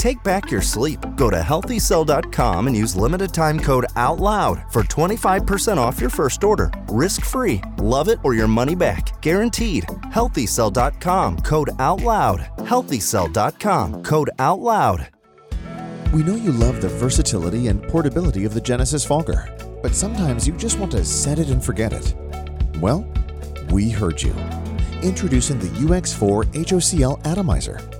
Take 0.00 0.22
back 0.22 0.50
your 0.50 0.62
sleep. 0.62 0.98
Go 1.14 1.28
to 1.28 1.36
healthycell.com 1.40 2.66
and 2.68 2.74
use 2.74 2.96
limited 2.96 3.34
time 3.34 3.60
code 3.60 3.84
OUTLOUD 3.96 4.72
for 4.72 4.82
25% 4.84 5.76
off 5.76 6.00
your 6.00 6.08
first 6.08 6.42
order. 6.42 6.72
Risk 6.88 7.22
free. 7.22 7.60
Love 7.76 8.08
it 8.08 8.18
or 8.24 8.32
your 8.32 8.48
money 8.48 8.74
back. 8.74 9.20
Guaranteed. 9.20 9.84
Healthycell.com 10.14 11.40
code 11.40 11.68
OUTLOUD. 11.78 12.40
Healthycell.com 12.66 14.02
code 14.02 14.30
OUTLOUD. 14.38 15.08
We 16.14 16.22
know 16.22 16.34
you 16.34 16.52
love 16.52 16.80
the 16.80 16.88
versatility 16.88 17.68
and 17.68 17.82
portability 17.82 18.46
of 18.46 18.54
the 18.54 18.60
Genesis 18.62 19.04
Fogger, 19.04 19.54
but 19.82 19.94
sometimes 19.94 20.48
you 20.48 20.54
just 20.54 20.78
want 20.78 20.92
to 20.92 21.04
set 21.04 21.38
it 21.38 21.50
and 21.50 21.62
forget 21.62 21.92
it. 21.92 22.14
Well, 22.78 23.06
we 23.70 23.90
heard 23.90 24.22
you. 24.22 24.34
Introducing 25.02 25.58
the 25.58 25.68
UX4 25.68 26.44
HOCL 26.54 27.26
Atomizer. 27.26 27.99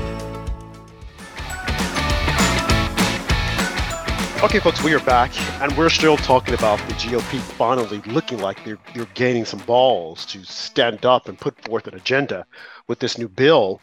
Okay, 4.43 4.59
folks, 4.59 4.83
we 4.83 4.95
are 4.95 4.99
back, 5.01 5.31
and 5.61 5.71
we're 5.77 5.87
still 5.87 6.17
talking 6.17 6.55
about 6.55 6.79
the 6.87 6.95
GOP 6.95 7.39
finally 7.39 8.01
looking 8.07 8.39
like 8.39 8.65
they're 8.65 8.79
they're 8.95 9.05
gaining 9.13 9.45
some 9.45 9.59
balls 9.59 10.25
to 10.25 10.43
stand 10.43 11.05
up 11.05 11.29
and 11.29 11.39
put 11.39 11.63
forth 11.63 11.85
an 11.85 11.93
agenda 11.93 12.47
with 12.87 12.97
this 12.97 13.19
new 13.19 13.29
bill 13.29 13.79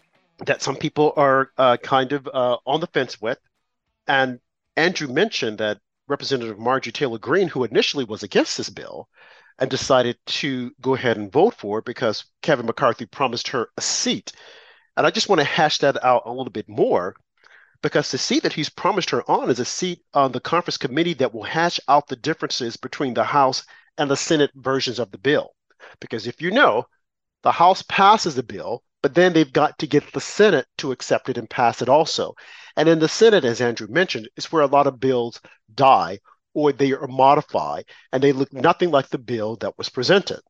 that 0.47 0.61
some 0.61 0.75
people 0.75 1.12
are 1.16 1.53
uh, 1.59 1.77
kind 1.77 2.11
of 2.11 2.27
uh, 2.35 2.57
on 2.66 2.81
the 2.81 2.88
fence 2.88 3.21
with. 3.21 3.38
And 4.09 4.40
Andrew 4.77 5.07
mentioned 5.07 5.59
that 5.59 5.79
Representative 6.09 6.59
Marjorie 6.59 6.90
Taylor 6.90 7.18
Greene, 7.18 7.47
who 7.47 7.62
initially 7.62 8.05
was 8.05 8.25
against 8.25 8.57
this 8.57 8.68
bill, 8.68 9.09
and 9.61 9.71
decided 9.71 10.18
to 10.27 10.73
go 10.81 10.97
ahead 10.97 11.18
and 11.18 11.31
vote 11.31 11.55
for 11.55 11.79
it 11.79 11.85
because 11.85 12.25
Kevin 12.42 12.66
McCarthy 12.66 13.07
promised 13.07 13.47
her 13.47 13.68
a 13.77 13.81
seat. 13.81 14.33
And 14.97 15.07
I 15.07 15.11
just 15.11 15.29
want 15.29 15.40
to 15.40 15.44
hash 15.44 15.79
that 15.79 16.03
out 16.05 16.25
a 16.27 16.33
little 16.33 16.51
bit 16.51 16.68
more 16.68 17.14
because 17.83 18.11
the 18.11 18.19
seat 18.19 18.43
that 18.43 18.53
he's 18.53 18.69
promised 18.69 19.11
her 19.11 19.29
on 19.31 19.51
is 19.51 19.61
a 19.61 19.64
seat 19.64 20.03
on 20.12 20.33
the 20.33 20.41
conference 20.41 20.77
committee 20.77 21.14
that 21.14 21.33
will 21.33 21.45
hash 21.45 21.79
out 21.88 22.09
the 22.09 22.17
differences 22.17 22.77
between 22.77 23.14
the 23.14 23.25
House 23.25 23.64
and 23.97 24.11
the 24.11 24.17
Senate 24.17 24.51
versions 24.57 24.99
of 24.99 25.11
the 25.12 25.19
bill. 25.19 25.51
Because 26.01 26.27
if 26.27 26.43
you 26.43 26.51
know, 26.51 26.85
the 27.43 27.53
House 27.53 27.83
passes 27.83 28.35
the 28.35 28.43
bill, 28.43 28.83
but 29.01 29.14
then 29.14 29.33
they've 29.33 29.53
got 29.53 29.79
to 29.79 29.87
get 29.87 30.12
the 30.12 30.21
Senate 30.21 30.67
to 30.79 30.91
accept 30.91 31.29
it 31.29 31.38
and 31.38 31.49
pass 31.49 31.81
it 31.81 31.88
also. 31.88 32.35
And 32.77 32.88
in 32.88 32.99
the 32.99 33.09
Senate, 33.09 33.45
as 33.45 33.61
Andrew 33.61 33.87
mentioned, 33.88 34.29
is 34.37 34.51
where 34.51 34.62
a 34.62 34.67
lot 34.67 34.88
of 34.88 34.99
bills 34.99 35.41
die 35.73 36.19
or 36.55 36.73
they 36.73 36.93
are 36.93 37.07
modified 37.07 37.85
and 38.12 38.23
they 38.23 38.33
look 38.33 38.53
nothing 38.53 38.91
like 38.91 39.09
the 39.09 39.19
bill 39.19 39.55
that 39.57 39.79
was 39.79 39.88
presented. 39.88 40.41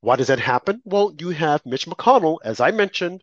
Why 0.00 0.16
does 0.16 0.26
that 0.26 0.40
happen? 0.40 0.82
Well, 0.84 1.14
you 1.16 1.30
have 1.30 1.64
Mitch 1.64 1.86
McConnell, 1.86 2.38
as 2.42 2.58
I 2.58 2.72
mentioned, 2.72 3.22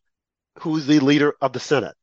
who's 0.59 0.85
the 0.85 0.99
leader 0.99 1.35
of 1.41 1.51
the 1.51 1.59
Senate 1.59 1.95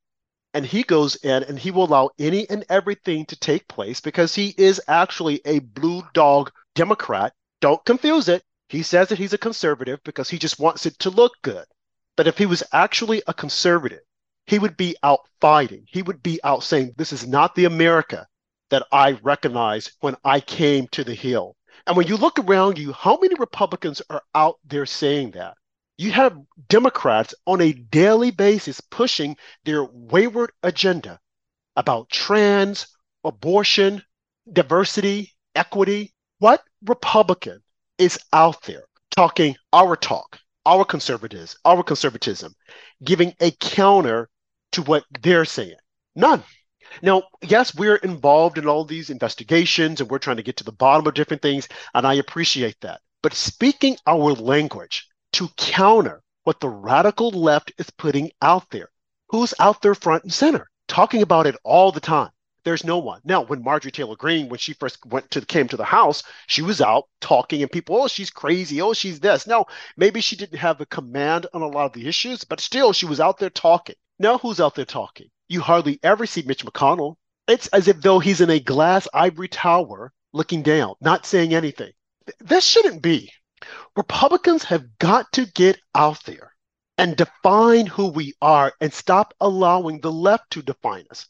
and 0.54 0.64
he 0.64 0.84
goes 0.84 1.16
in 1.16 1.42
and 1.42 1.58
he 1.58 1.72
will 1.72 1.84
allow 1.84 2.10
any 2.18 2.48
and 2.48 2.64
everything 2.68 3.26
to 3.26 3.36
take 3.36 3.66
place 3.66 4.00
because 4.00 4.34
he 4.34 4.54
is 4.56 4.80
actually 4.86 5.40
a 5.44 5.58
blue 5.58 6.02
dog 6.14 6.50
Democrat. 6.76 7.34
Don't 7.60 7.84
confuse 7.84 8.28
it. 8.28 8.44
He 8.68 8.82
says 8.82 9.08
that 9.08 9.18
he's 9.18 9.32
a 9.32 9.38
conservative 9.38 10.00
because 10.04 10.30
he 10.30 10.38
just 10.38 10.60
wants 10.60 10.86
it 10.86 10.98
to 11.00 11.10
look 11.10 11.32
good. 11.42 11.64
But 12.16 12.28
if 12.28 12.38
he 12.38 12.46
was 12.46 12.62
actually 12.72 13.22
a 13.26 13.34
conservative, 13.34 14.00
he 14.46 14.58
would 14.58 14.76
be 14.76 14.96
out 15.02 15.20
fighting. 15.40 15.86
He 15.88 16.02
would 16.02 16.22
be 16.22 16.38
out 16.44 16.62
saying, 16.62 16.94
This 16.96 17.12
is 17.12 17.26
not 17.26 17.54
the 17.54 17.64
America 17.64 18.26
that 18.70 18.86
I 18.92 19.18
recognized 19.22 19.92
when 20.00 20.16
I 20.24 20.40
came 20.40 20.86
to 20.88 21.02
the 21.02 21.14
Hill. 21.14 21.56
And 21.86 21.96
when 21.96 22.06
you 22.06 22.16
look 22.16 22.38
around 22.38 22.78
you, 22.78 22.92
how 22.92 23.18
many 23.20 23.34
Republicans 23.34 24.00
are 24.08 24.22
out 24.34 24.58
there 24.64 24.86
saying 24.86 25.32
that? 25.32 25.56
You 25.96 26.10
have 26.12 26.38
Democrats 26.68 27.34
on 27.46 27.60
a 27.60 27.72
daily 27.72 28.30
basis 28.30 28.80
pushing 28.80 29.36
their 29.64 29.84
wayward 29.84 30.50
agenda 30.62 31.20
about 31.76 32.10
trans, 32.10 32.86
abortion, 33.22 34.02
diversity, 34.52 35.32
equity. 35.54 36.12
What 36.38 36.62
Republican 36.84 37.62
is 37.98 38.18
out 38.32 38.62
there 38.62 38.84
talking 39.16 39.56
our 39.72 39.96
talk, 39.96 40.38
our 40.66 40.84
conservatives, 40.84 41.56
our 41.64 41.82
conservatism, 41.82 42.54
giving 43.02 43.34
a 43.40 43.52
counter 43.52 44.28
to 44.72 44.82
what 44.82 45.04
they're 45.22 45.44
saying? 45.44 45.76
None. 46.16 46.42
Now, 47.02 47.24
yes, 47.42 47.74
we're 47.74 47.96
involved 47.96 48.58
in 48.58 48.66
all 48.66 48.84
these 48.84 49.10
investigations 49.10 50.00
and 50.00 50.10
we're 50.10 50.18
trying 50.18 50.36
to 50.36 50.42
get 50.42 50.56
to 50.58 50.64
the 50.64 50.72
bottom 50.72 51.06
of 51.06 51.14
different 51.14 51.42
things, 51.42 51.68
and 51.94 52.06
I 52.06 52.14
appreciate 52.14 52.76
that. 52.82 53.00
But 53.22 53.34
speaking 53.34 53.96
our 54.06 54.32
language, 54.32 55.08
to 55.34 55.48
counter 55.56 56.22
what 56.44 56.60
the 56.60 56.68
radical 56.68 57.30
left 57.32 57.72
is 57.76 57.90
putting 57.90 58.30
out 58.40 58.70
there. 58.70 58.88
Who's 59.30 59.52
out 59.58 59.82
there 59.82 59.96
front 59.96 60.22
and 60.22 60.32
center, 60.32 60.70
talking 60.86 61.22
about 61.22 61.48
it 61.48 61.56
all 61.64 61.90
the 61.90 61.98
time? 61.98 62.30
There's 62.62 62.84
no 62.84 62.98
one. 62.98 63.20
Now, 63.24 63.42
when 63.42 63.64
Marjorie 63.64 63.90
Taylor 63.90 64.14
Greene, 64.14 64.48
when 64.48 64.60
she 64.60 64.74
first 64.74 65.04
went 65.04 65.28
to 65.32 65.44
came 65.44 65.66
to 65.66 65.76
the 65.76 65.84
House, 65.84 66.22
she 66.46 66.62
was 66.62 66.80
out 66.80 67.08
talking, 67.20 67.62
and 67.62 67.70
people, 67.70 68.00
oh, 68.00 68.06
she's 68.06 68.30
crazy, 68.30 68.80
oh, 68.80 68.92
she's 68.92 69.18
this. 69.18 69.44
Now, 69.44 69.66
maybe 69.96 70.20
she 70.20 70.36
didn't 70.36 70.58
have 70.58 70.80
a 70.80 70.86
command 70.86 71.48
on 71.52 71.62
a 71.62 71.66
lot 71.66 71.86
of 71.86 71.92
the 71.94 72.06
issues, 72.06 72.44
but 72.44 72.60
still, 72.60 72.92
she 72.92 73.06
was 73.06 73.18
out 73.18 73.38
there 73.38 73.50
talking. 73.50 73.96
Now, 74.20 74.38
who's 74.38 74.60
out 74.60 74.76
there 74.76 74.84
talking? 74.84 75.30
You 75.48 75.62
hardly 75.62 75.98
ever 76.04 76.26
see 76.26 76.42
Mitch 76.46 76.64
McConnell. 76.64 77.16
It's 77.48 77.66
as 77.68 77.88
if 77.88 78.00
though 78.00 78.20
he's 78.20 78.40
in 78.40 78.50
a 78.50 78.60
glass 78.60 79.08
ivory 79.12 79.48
tower 79.48 80.12
looking 80.32 80.62
down, 80.62 80.94
not 81.00 81.26
saying 81.26 81.52
anything. 81.54 81.90
This 82.38 82.64
shouldn't 82.64 83.02
be. 83.02 83.32
Republicans 83.96 84.64
have 84.64 84.98
got 84.98 85.30
to 85.32 85.46
get 85.46 85.78
out 85.94 86.22
there 86.24 86.52
and 86.98 87.16
define 87.16 87.86
who 87.86 88.08
we 88.08 88.34
are 88.40 88.72
and 88.80 88.92
stop 88.92 89.34
allowing 89.40 90.00
the 90.00 90.12
left 90.12 90.50
to 90.50 90.62
define 90.62 91.04
us. 91.10 91.26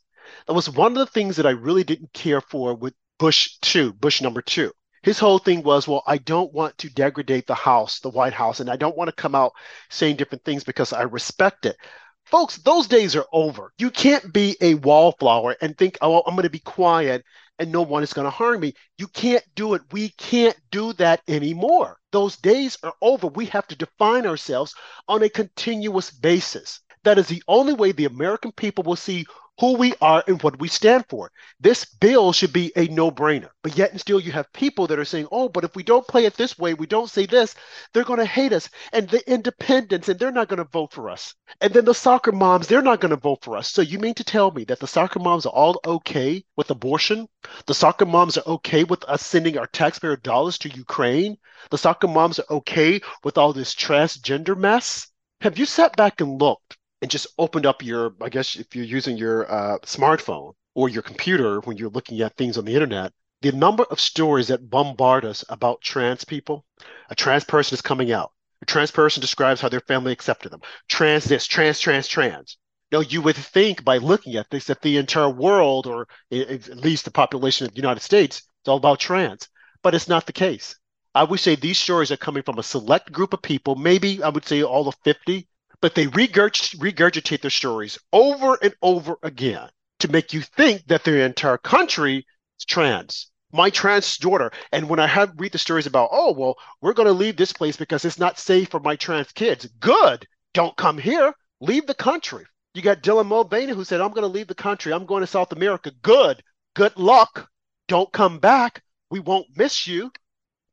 That 0.47 0.55
was 0.55 0.70
one 0.70 0.92
of 0.92 0.99
the 0.99 1.07
things 1.07 1.37
that 1.37 1.47
I 1.47 1.51
really 1.51 1.85
didn't 1.85 2.12
care 2.12 2.40
for 2.40 2.75
with 2.75 2.94
Bush 3.18 3.59
2, 3.62 3.92
Bush 3.94 4.20
number 4.20 4.42
2. 4.42 4.70
His 5.03 5.18
whole 5.18 5.38
thing 5.38 5.62
was, 5.62 5.87
well, 5.87 6.03
I 6.07 6.16
don't 6.16 6.53
want 6.53 6.79
to 6.79 6.88
degrade 6.88 7.47
the 7.47 7.55
House, 7.55 8.01
the 8.01 8.09
White 8.09 8.33
House, 8.33 8.61
and 8.61 8.70
I 8.70 8.77
don't 8.77 8.97
want 8.97 9.09
to 9.09 9.14
come 9.14 9.35
out 9.35 9.53
saying 9.90 10.16
different 10.16 10.44
things 10.44 10.64
because 10.64 10.94
I 10.94 11.03
respect 11.03 11.66
it. 11.66 11.77
Folks, 12.25 12.57
those 12.59 12.87
days 12.87 13.14
are 13.14 13.27
over. 13.31 13.73
You 13.79 13.90
can't 13.90 14.33
be 14.33 14.57
a 14.62 14.75
wallflower 14.77 15.57
and 15.61 15.77
think, 15.77 15.99
oh, 16.01 16.23
I'm 16.27 16.35
going 16.35 16.44
to 16.44 16.51
be 16.51 16.59
quiet 16.59 17.23
and 17.59 17.70
no 17.70 17.83
one 17.83 18.03
is 18.03 18.14
going 18.14 18.25
to 18.25 18.31
harm 18.31 18.61
me. 18.61 18.73
You 18.97 19.07
can't 19.09 19.44
do 19.55 19.75
it. 19.75 19.83
We 19.92 20.09
can't 20.11 20.57
do 20.70 20.94
that 20.94 21.20
anymore. 21.29 21.99
Those 22.14 22.37
days 22.37 22.79
are 22.85 22.94
over. 23.03 23.27
We 23.27 23.46
have 23.46 23.66
to 23.66 23.74
define 23.74 24.24
ourselves 24.24 24.77
on 25.09 25.24
a 25.24 25.29
continuous 25.29 26.12
basis. 26.12 26.79
That 27.03 27.18
is 27.18 27.27
the 27.27 27.42
only 27.48 27.74
way 27.74 27.90
the 27.90 28.05
American 28.05 28.53
people 28.53 28.85
will 28.85 28.94
see 28.94 29.27
who 29.61 29.77
we 29.77 29.95
are 30.01 30.25
and 30.27 30.43
what 30.43 30.59
we 30.59 30.69
stand 30.69 31.05
for. 31.09 31.31
This 31.61 31.85
bill 31.85 32.33
should 32.33 32.53
be 32.53 32.73
a 32.77 32.88
no 32.88 33.11
brainer. 33.11 33.51
But 33.62 33.79
yet, 33.79 33.93
and 33.93 34.01
still, 34.01 34.19
you 34.19 34.33
have 34.33 34.53
people 34.53 34.87
that 34.88 34.99
are 34.99 35.05
saying, 35.05 35.29
oh, 35.31 35.49
but 35.49 35.64
if 35.64 35.77
we 35.77 35.85
don't 35.85 36.07
play 36.09 36.25
it 36.25 36.35
this 36.35 36.59
way, 36.59 36.75
we 36.75 36.87
don't 36.87 37.11
say 37.11 37.27
this, 37.27 37.55
they're 37.93 38.05
going 38.05 38.19
to 38.19 38.25
hate 38.25 38.53
us. 38.53 38.69
And 38.93 39.09
the 39.09 39.23
independents, 39.31 40.09
and 40.09 40.19
they're 40.19 40.33
not 40.33 40.49
going 40.49 40.59
to 40.59 40.64
vote 40.64 40.93
for 40.93 41.09
us. 41.09 41.35
And 41.61 41.73
then 41.73 41.85
the 41.85 41.95
soccer 41.95 42.33
moms, 42.33 42.67
they're 42.67 42.83
not 42.83 43.01
going 43.01 43.11
to 43.11 43.17
vote 43.17 43.45
for 43.45 43.57
us. 43.57 43.71
So 43.71 43.83
you 43.83 43.99
mean 43.99 44.14
to 44.14 44.25
tell 44.25 44.51
me 44.51 44.64
that 44.64 44.81
the 44.81 44.88
soccer 44.88 45.21
moms 45.21 45.47
are 45.47 45.53
all 45.53 45.81
okay 45.87 46.45
with 46.57 46.71
abortion? 46.71 47.29
The 47.67 47.75
soccer 47.75 48.07
moms 48.07 48.37
are 48.37 48.47
okay 48.47 48.83
with 48.83 49.05
us 49.05 49.25
sending 49.25 49.57
our 49.57 49.69
taxpayer 49.69 50.17
dollars 50.17 50.59
to 50.59 50.69
Ukraine? 50.69 51.37
The 51.71 51.79
soccer 51.79 52.09
moms 52.09 52.40
are 52.40 52.47
okay 52.51 53.01
with 53.23 53.38
all 53.38 53.53
this 53.53 53.75
transgender 53.75 54.57
mess? 54.57 55.09
Have 55.43 55.59
you 55.59 55.67
sat 55.67 55.97
back 55.97 56.21
and 56.21 56.40
looked 56.40 56.77
and 57.05 57.11
just 57.11 57.27
opened 57.37 57.67
up 57.67 57.85
your, 57.85 58.14
I 58.23 58.31
guess 58.31 58.57
if 58.57 58.75
you're 58.75 58.83
using 58.83 59.19
your 59.19 59.45
uh, 59.53 59.79
smartphone 59.81 60.55
or 60.75 60.88
your 60.88 61.03
computer 61.03 61.61
when 61.61 61.77
you're 61.77 61.90
looking 61.90 62.23
at 62.23 62.35
things 62.35 62.57
on 62.57 62.64
the 62.64 62.73
internet, 62.73 63.12
the 63.43 63.53
number 63.53 63.83
of 63.90 64.01
stories 64.01 64.49
that 64.49 64.71
bombard 64.71 65.27
us 65.27 65.45
about 65.51 65.83
trans 65.83 66.25
people, 66.25 66.64
a 67.11 67.14
trans 67.14 67.45
person 67.45 67.75
is 67.75 67.83
coming 67.83 68.11
out. 68.11 68.33
A 68.62 68.64
trans 68.64 68.90
person 68.90 69.21
describes 69.21 69.61
how 69.61 69.69
their 69.69 69.81
family 69.81 70.12
accepted 70.12 70.51
them. 70.51 70.62
Trans 70.88 71.25
this, 71.25 71.47
trans, 71.47 71.79
trans, 71.79 72.09
trans. 72.09 72.57
Now, 72.90 73.01
you 73.01 73.21
would 73.21 73.37
think 73.37 73.85
by 73.85 73.99
looking 73.99 74.37
at 74.37 74.49
this 74.49 74.64
that 74.69 74.81
the 74.81 74.97
entire 74.97 75.29
world, 75.29 75.87
or 75.87 76.09
at 76.33 76.69
least 76.69 77.05
the 77.05 77.11
population 77.11 77.67
of 77.67 77.73
the 77.73 77.83
United 77.83 78.01
States, 78.01 78.38
is 78.38 78.69
all 78.69 78.79
about 78.79 78.99
trans, 78.99 79.47
but 79.83 79.95
it's 79.95 80.09
not 80.09 80.25
the 80.25 80.33
case. 80.33 80.75
I 81.14 81.25
would 81.25 81.40
say 81.40 81.55
these 81.55 81.77
stories 81.77 82.11
are 82.11 82.17
coming 82.17 82.43
from 82.43 82.59
a 82.59 82.62
select 82.62 83.12
group 83.12 83.35
of 83.35 83.43
people, 83.43 83.75
maybe 83.75 84.23
I 84.23 84.31
would 84.31 84.47
say 84.47 84.62
all 84.62 84.88
of 84.88 84.95
50, 85.05 85.47
but 85.85 85.94
they 85.94 86.07
regurg- 86.07 86.79
regurgitate 86.79 87.42
their 87.42 87.51
stories 87.51 87.99
over 88.11 88.57
and 88.62 88.75
over 88.81 89.18
again 89.23 89.68
to 90.01 90.11
make 90.11 90.33
you 90.33 90.40
think 90.40 90.83
that 90.87 91.05
their 91.05 91.27
entire 91.27 91.59
country 91.59 92.25
is 92.59 92.64
trans. 92.64 93.31
My 93.53 93.68
trans 93.68 94.16
daughter, 94.16 94.51
and 94.73 94.88
when 94.88 94.99
I 94.99 95.07
have 95.07 95.35
read 95.37 95.53
the 95.53 95.59
stories 95.59 95.85
about, 95.85 96.09
oh 96.11 96.33
well, 96.33 96.57
we're 96.81 96.94
going 96.94 97.09
to 97.09 97.12
leave 97.12 97.37
this 97.37 97.53
place 97.53 97.77
because 97.77 98.07
it's 98.07 98.18
not 98.18 98.38
safe 98.38 98.70
for 98.70 98.81
my 98.81 98.97
trans 98.97 99.31
kids. 99.33 99.68
Good, 99.79 100.27
don't 100.55 100.75
come 100.75 100.97
here. 100.97 101.35
Leave 101.61 101.87
the 101.87 101.92
country. 101.92 102.47
You 102.73 102.81
got 102.81 103.03
Dylan 103.03 103.27
Mulvaney 103.27 103.75
who 103.75 103.85
said, 103.85 104.01
I'm 104.01 104.12
going 104.12 104.23
to 104.23 104.38
leave 104.38 104.49
the 104.49 104.55
country. 104.55 104.90
I'm 104.90 105.05
going 105.05 105.20
to 105.20 105.27
South 105.27 105.53
America. 105.53 105.92
Good, 106.01 106.42
good 106.75 106.97
luck. 106.97 107.51
Don't 107.88 108.11
come 108.11 108.38
back. 108.38 108.83
We 109.11 109.20
won't 109.20 109.55
miss 109.55 109.87
you. 109.87 110.11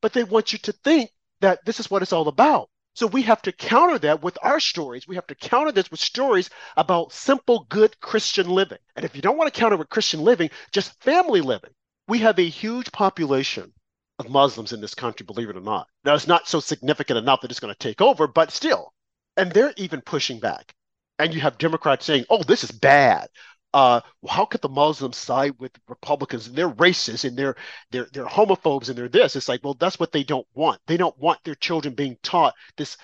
But 0.02 0.14
they 0.14 0.24
want 0.24 0.54
you 0.54 0.60
to 0.60 0.72
think 0.72 1.10
that 1.42 1.60
this 1.66 1.82
is 1.82 1.92
what 1.92 2.02
it's 2.02 2.14
all 2.14 2.30
about. 2.30 2.70
So 2.94 3.08
we 3.08 3.22
have 3.24 3.42
to 3.44 3.52
counter 3.52 3.98
that 4.00 4.22
with 4.22 4.38
our 4.42 4.60
stories. 4.60 5.08
We 5.08 5.16
have 5.16 5.28
to 5.28 5.36
counter 5.36 5.72
this 5.72 5.90
with 5.90 6.00
stories 6.00 6.50
about 6.76 7.14
simple, 7.14 7.66
good 7.70 8.00
Christian 8.02 8.50
living. 8.50 8.80
And 8.96 9.06
if 9.06 9.16
you 9.16 9.22
don't 9.22 9.38
want 9.38 9.54
to 9.54 9.60
counter 9.60 9.78
with 9.78 9.90
Christian 9.90 10.22
living, 10.22 10.50
just 10.72 11.02
family 11.02 11.42
living. 11.42 11.72
We 12.08 12.20
have 12.20 12.38
a 12.38 12.50
huge 12.50 12.92
population 12.92 13.72
of 14.20 14.30
Muslims 14.30 14.74
in 14.74 14.82
this 14.82 14.94
country, 14.94 15.26
believe 15.26 15.50
it 15.50 15.56
or 15.56 15.62
not. 15.62 15.88
Now, 16.04 16.16
it's 16.16 16.28
not 16.28 16.48
so 16.48 16.60
significant 16.60 17.18
enough 17.18 17.42
that 17.42 17.52
it's 17.52 17.60
going 17.60 17.74
to 17.74 17.80
take 17.80 18.02
over, 18.02 18.28
but 18.28 18.52
still. 18.52 18.94
And 19.38 19.52
they're 19.52 19.74
even 19.78 20.02
pushing 20.02 20.40
back. 20.40 20.74
And 21.18 21.34
you 21.34 21.40
have 21.40 21.58
Democrats 21.58 22.06
saying, 22.06 22.26
oh, 22.30 22.44
this 22.44 22.64
is 22.64 22.72
bad 22.72 23.30
uh, 23.74 24.02
how 24.28 24.46
could 24.46 24.62
the 24.62 24.70
Muslims 24.70 25.18
side 25.18 25.54
with 25.60 25.72
Republicans 25.88 26.48
and 26.48 26.56
they're 26.56 26.70
racist 26.70 27.26
and 27.26 27.38
they're 27.38 27.56
they're 27.92 28.08
they're 28.12 28.26
homophobes 28.26 28.90
and 28.90 28.98
they're 28.98 29.08
this? 29.08 29.36
It's 29.36 29.48
like, 29.48 29.64
well, 29.64 29.76
that's 29.76 30.00
what 30.00 30.12
they 30.12 30.24
don't 30.24 30.48
want. 30.54 30.82
They 30.88 30.98
don't 30.98 31.18
want 31.18 31.40
their 31.44 31.56
children 31.56 31.94
being 31.96 32.18
taught 32.22 32.54
this 32.78 32.98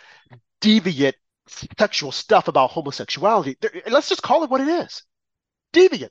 deviant 0.61 1.13
sexual 1.47 2.11
stuff 2.11 2.47
about 2.47 2.71
homosexuality. 2.71 3.57
Let's 3.89 4.09
just 4.09 4.23
call 4.23 4.43
it 4.43 4.49
what 4.49 4.61
it 4.61 4.67
is, 4.67 5.03
deviant. 5.73 6.09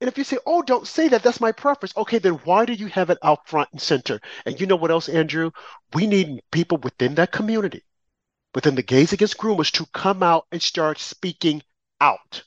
And 0.00 0.08
if 0.08 0.18
you 0.18 0.24
say, 0.24 0.38
oh, 0.46 0.62
don't 0.62 0.86
say 0.86 1.08
that, 1.08 1.22
that's 1.22 1.40
my 1.40 1.52
preference. 1.52 1.96
Okay, 1.96 2.18
then 2.18 2.34
why 2.44 2.64
do 2.64 2.72
you 2.72 2.88
have 2.88 3.10
it 3.10 3.18
out 3.22 3.48
front 3.48 3.68
and 3.70 3.80
center? 3.80 4.20
And 4.44 4.60
you 4.60 4.66
know 4.66 4.74
what 4.74 4.90
else, 4.90 5.08
Andrew? 5.08 5.52
We 5.94 6.08
need 6.08 6.40
people 6.50 6.78
within 6.78 7.14
that 7.16 7.30
community, 7.30 7.84
within 8.52 8.74
the 8.74 8.82
Gays 8.82 9.12
Against 9.12 9.38
Groomers, 9.38 9.70
to 9.72 9.86
come 9.92 10.24
out 10.24 10.46
and 10.50 10.60
start 10.60 10.98
speaking 10.98 11.62
out 12.00 12.42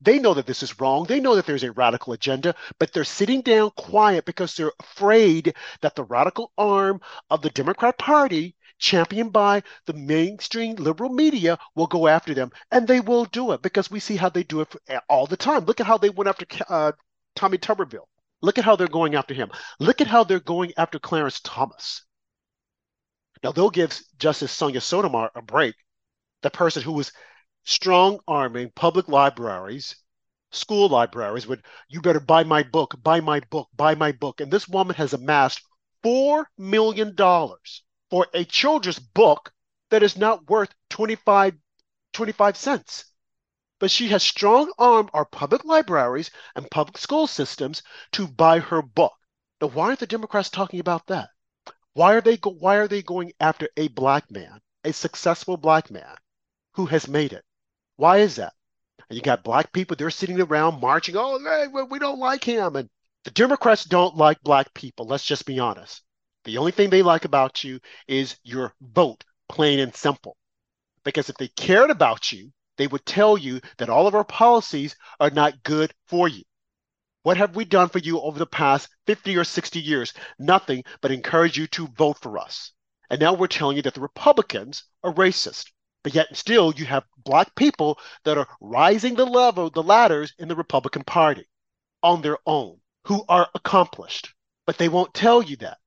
they 0.00 0.18
know 0.18 0.34
that 0.34 0.46
this 0.46 0.62
is 0.62 0.80
wrong. 0.80 1.04
They 1.04 1.20
know 1.20 1.34
that 1.34 1.46
there's 1.46 1.64
a 1.64 1.72
radical 1.72 2.12
agenda, 2.12 2.54
but 2.78 2.92
they're 2.92 3.04
sitting 3.04 3.42
down 3.42 3.70
quiet 3.70 4.24
because 4.24 4.54
they're 4.54 4.72
afraid 4.80 5.54
that 5.80 5.96
the 5.96 6.04
radical 6.04 6.52
arm 6.56 7.00
of 7.30 7.42
the 7.42 7.50
Democrat 7.50 7.98
Party, 7.98 8.54
championed 8.78 9.32
by 9.32 9.62
the 9.86 9.92
mainstream 9.94 10.76
liberal 10.76 11.10
media, 11.10 11.58
will 11.74 11.88
go 11.88 12.06
after 12.06 12.32
them. 12.32 12.52
And 12.70 12.86
they 12.86 13.00
will 13.00 13.24
do 13.24 13.52
it 13.52 13.62
because 13.62 13.90
we 13.90 13.98
see 13.98 14.16
how 14.16 14.28
they 14.28 14.44
do 14.44 14.60
it 14.60 14.74
all 15.08 15.26
the 15.26 15.36
time. 15.36 15.64
Look 15.64 15.80
at 15.80 15.86
how 15.86 15.98
they 15.98 16.10
went 16.10 16.28
after 16.28 16.46
uh, 16.68 16.92
Tommy 17.34 17.58
Tuberville. 17.58 18.06
Look 18.40 18.58
at 18.58 18.64
how 18.64 18.76
they're 18.76 18.86
going 18.86 19.16
after 19.16 19.34
him. 19.34 19.50
Look 19.80 20.00
at 20.00 20.06
how 20.06 20.22
they're 20.22 20.38
going 20.38 20.72
after 20.76 21.00
Clarence 21.00 21.40
Thomas. 21.40 22.04
Now, 23.42 23.52
they'll 23.52 23.70
give 23.70 24.00
Justice 24.18 24.52
Sonia 24.52 24.80
Sotomayor 24.80 25.30
a 25.34 25.42
break, 25.42 25.74
the 26.42 26.50
person 26.50 26.82
who 26.82 26.92
was 26.92 27.12
strong 27.68 28.18
arming 28.26 28.70
public 28.74 29.08
libraries, 29.08 29.94
school 30.50 30.88
libraries 30.88 31.46
would, 31.46 31.62
you 31.88 32.00
better 32.00 32.18
buy 32.18 32.42
my 32.42 32.62
book, 32.62 32.94
buy 33.02 33.20
my 33.20 33.40
book, 33.50 33.68
buy 33.76 33.94
my 33.94 34.10
book. 34.10 34.40
And 34.40 34.50
this 34.50 34.66
woman 34.66 34.96
has 34.96 35.12
amassed 35.12 35.60
$4 36.02 36.46
million 36.56 37.14
for 38.10 38.26
a 38.32 38.44
children's 38.46 38.98
book 38.98 39.52
that 39.90 40.02
is 40.02 40.16
not 40.16 40.48
worth 40.48 40.70
25, 40.88 41.56
25 42.14 42.56
cents. 42.56 43.04
But 43.78 43.90
she 43.90 44.08
has 44.08 44.22
strong 44.22 44.72
armed 44.78 45.10
our 45.12 45.26
public 45.26 45.62
libraries 45.66 46.30
and 46.56 46.70
public 46.70 46.96
school 46.96 47.26
systems 47.26 47.82
to 48.12 48.26
buy 48.26 48.60
her 48.60 48.80
book. 48.80 49.12
Now, 49.60 49.68
why 49.68 49.88
aren't 49.88 50.00
the 50.00 50.06
Democrats 50.06 50.48
talking 50.48 50.80
about 50.80 51.06
that? 51.08 51.28
Why 51.92 52.14
are 52.14 52.22
they 52.22 52.38
go, 52.38 52.50
why 52.50 52.76
are 52.76 52.88
they 52.88 53.02
going 53.02 53.34
after 53.38 53.68
a 53.76 53.88
black 53.88 54.30
man, 54.30 54.62
a 54.84 54.92
successful 54.94 55.58
black 55.58 55.90
man 55.90 56.16
who 56.72 56.86
has 56.86 57.06
made 57.06 57.34
it? 57.34 57.44
Why 57.98 58.18
is 58.18 58.36
that? 58.36 58.52
And 59.10 59.16
you 59.16 59.22
got 59.22 59.42
black 59.42 59.72
people, 59.72 59.96
they're 59.96 60.10
sitting 60.10 60.40
around 60.40 60.80
marching, 60.80 61.16
oh, 61.18 61.40
hey, 61.40 61.66
we 61.66 61.98
don't 61.98 62.20
like 62.20 62.44
him. 62.44 62.76
And 62.76 62.88
the 63.24 63.32
Democrats 63.32 63.84
don't 63.84 64.16
like 64.16 64.40
black 64.42 64.72
people. 64.72 65.06
Let's 65.06 65.24
just 65.24 65.44
be 65.46 65.58
honest. 65.58 66.02
The 66.44 66.58
only 66.58 66.70
thing 66.70 66.90
they 66.90 67.02
like 67.02 67.24
about 67.24 67.64
you 67.64 67.80
is 68.06 68.38
your 68.44 68.72
vote, 68.80 69.24
plain 69.48 69.80
and 69.80 69.92
simple. 69.92 70.36
Because 71.02 71.28
if 71.28 71.36
they 71.38 71.48
cared 71.48 71.90
about 71.90 72.30
you, 72.30 72.52
they 72.76 72.86
would 72.86 73.04
tell 73.04 73.36
you 73.36 73.60
that 73.78 73.90
all 73.90 74.06
of 74.06 74.14
our 74.14 74.24
policies 74.24 74.94
are 75.18 75.30
not 75.30 75.64
good 75.64 75.92
for 76.06 76.28
you. 76.28 76.44
What 77.24 77.36
have 77.36 77.56
we 77.56 77.64
done 77.64 77.88
for 77.88 77.98
you 77.98 78.20
over 78.20 78.38
the 78.38 78.46
past 78.46 78.88
50 79.08 79.36
or 79.36 79.42
60 79.42 79.80
years? 79.80 80.12
Nothing 80.38 80.84
but 81.00 81.10
encourage 81.10 81.58
you 81.58 81.66
to 81.66 81.88
vote 81.88 82.18
for 82.22 82.38
us. 82.38 82.72
And 83.10 83.18
now 83.18 83.34
we're 83.34 83.48
telling 83.48 83.76
you 83.76 83.82
that 83.82 83.94
the 83.94 84.00
Republicans 84.00 84.84
are 85.02 85.12
racist. 85.12 85.72
But 86.02 86.14
yet 86.14 86.36
still 86.36 86.72
you 86.74 86.86
have 86.86 87.04
black 87.24 87.54
people 87.54 87.98
that 88.24 88.38
are 88.38 88.48
rising 88.60 89.14
the 89.14 89.26
level, 89.26 89.70
the 89.70 89.82
ladders 89.82 90.32
in 90.38 90.48
the 90.48 90.56
Republican 90.56 91.04
Party 91.04 91.48
on 92.02 92.22
their 92.22 92.38
own, 92.46 92.80
who 93.04 93.24
are 93.28 93.48
accomplished. 93.54 94.32
But 94.66 94.78
they 94.78 94.88
won't 94.88 95.14
tell 95.14 95.42
you 95.42 95.56
that. 95.56 95.78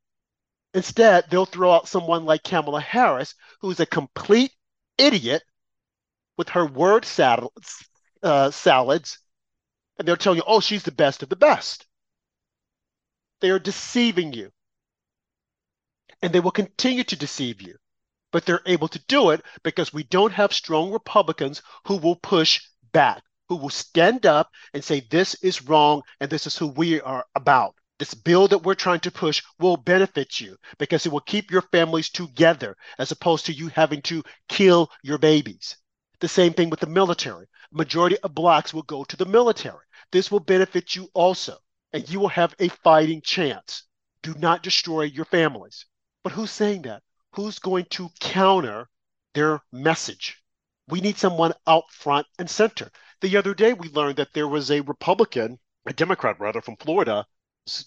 Instead, 0.74 1.30
they'll 1.30 1.46
throw 1.46 1.72
out 1.72 1.88
someone 1.88 2.26
like 2.26 2.44
Kamala 2.44 2.82
Harris, 2.82 3.36
who's 3.60 3.80
a 3.80 3.86
complete 3.86 4.54
idiot 4.98 5.44
with 6.38 6.50
her 6.50 6.66
word 6.66 7.06
uh, 8.24 8.52
salads, 8.52 9.20
and 9.98 10.08
they'll 10.08 10.18
tell 10.18 10.36
you, 10.36 10.44
oh, 10.48 10.60
she's 10.60 10.84
the 10.84 10.92
best 10.92 11.24
of 11.24 11.30
the 11.30 11.36
best. 11.36 11.86
They 13.42 13.50
are 13.50 13.60
deceiving 13.60 14.34
you. 14.34 14.52
And 16.22 16.32
they 16.32 16.40
will 16.40 16.52
continue 16.52 17.04
to 17.06 17.16
deceive 17.16 17.62
you 17.62 17.76
but 18.32 18.46
they're 18.46 18.62
able 18.66 18.88
to 18.88 19.04
do 19.08 19.30
it 19.32 19.42
because 19.64 19.94
we 19.94 20.04
don't 20.04 20.34
have 20.34 20.54
strong 20.54 20.92
Republicans 20.92 21.62
who 21.86 21.98
will 21.98 22.16
push 22.16 22.62
back, 22.92 23.24
who 23.50 23.56
will 23.56 23.70
stand 23.70 24.26
up 24.26 24.50
and 24.74 24.84
say, 24.84 25.02
this 25.10 25.36
is 25.44 25.62
wrong 25.64 26.02
and 26.20 26.30
this 26.30 26.48
is 26.48 26.58
who 26.58 26.68
we 26.68 27.02
are 27.02 27.26
about. 27.36 27.76
This 28.00 28.14
bill 28.16 28.48
that 28.48 28.64
we're 28.64 28.74
trying 28.74 29.02
to 29.02 29.12
push 29.12 29.44
will 29.60 29.78
benefit 29.78 30.40
you 30.40 30.58
because 30.80 31.06
it 31.06 31.12
will 31.12 31.20
keep 31.20 31.52
your 31.52 31.62
families 31.62 32.10
together 32.10 32.76
as 32.98 33.12
opposed 33.12 33.46
to 33.46 33.54
you 33.54 33.68
having 33.68 34.02
to 34.04 34.24
kill 34.50 34.90
your 35.04 35.20
babies. 35.20 35.78
The 36.20 36.28
same 36.28 36.54
thing 36.54 36.70
with 36.70 36.80
the 36.80 36.88
military. 36.88 37.48
Majority 37.72 38.18
of 38.20 38.34
blacks 38.34 38.74
will 38.74 38.82
go 38.84 39.04
to 39.04 39.16
the 39.16 39.26
military. 39.26 39.86
This 40.12 40.32
will 40.32 40.40
benefit 40.40 40.96
you 40.96 41.10
also, 41.14 41.58
and 41.94 42.10
you 42.10 42.20
will 42.20 42.30
have 42.30 42.56
a 42.60 42.70
fighting 42.70 43.22
chance. 43.22 43.84
Do 44.24 44.34
not 44.34 44.64
destroy 44.64 45.04
your 45.04 45.26
families. 45.26 45.86
But 46.24 46.34
who's 46.34 46.52
saying 46.52 46.84
that? 46.84 47.04
Who's 47.34 47.60
going 47.60 47.86
to 47.86 48.10
counter 48.20 48.90
their 49.34 49.62
message. 49.72 50.38
We 50.88 51.00
need 51.02 51.18
someone 51.18 51.54
out 51.68 51.90
front 51.92 52.28
and 52.38 52.50
center. 52.50 52.92
The 53.22 53.38
other 53.38 53.54
day, 53.54 53.74
we 53.74 53.90
learned 53.90 54.18
that 54.18 54.34
there 54.34 54.48
was 54.48 54.70
a 54.70 54.82
Republican, 54.82 55.60
a 55.86 55.94
Democrat 55.94 56.40
rather, 56.40 56.62
from 56.62 56.76
Florida, 56.78 57.26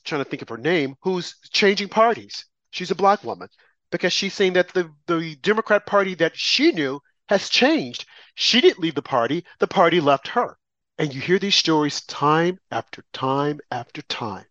trying 0.04 0.24
to 0.24 0.30
think 0.30 0.42
of 0.42 0.48
her 0.48 0.57
name, 0.57 0.96
who's 1.02 1.35
changing 1.50 1.88
parties. 1.88 2.46
She's 2.70 2.90
a 2.90 2.94
black 2.94 3.22
woman 3.22 3.48
because 3.90 4.12
she's 4.12 4.35
saying 4.35 4.54
that 4.54 4.72
the, 4.72 4.90
the 5.07 5.37
Democrat 5.37 5.87
Party 5.87 6.14
that 6.14 6.37
she 6.37 6.72
knew 6.72 7.00
has 7.28 7.48
changed. 7.48 8.07
She 8.35 8.61
didn't 8.61 8.80
leave 8.80 8.94
the 8.94 9.02
party, 9.02 9.44
the 9.59 9.66
party 9.66 10.00
left 10.00 10.28
her. 10.28 10.57
And 10.98 11.12
you 11.12 11.20
hear 11.20 11.38
these 11.38 11.57
stories 11.57 12.00
time 12.02 12.59
after 12.70 13.04
time 13.12 13.61
after 13.70 14.02
time. 14.02 14.46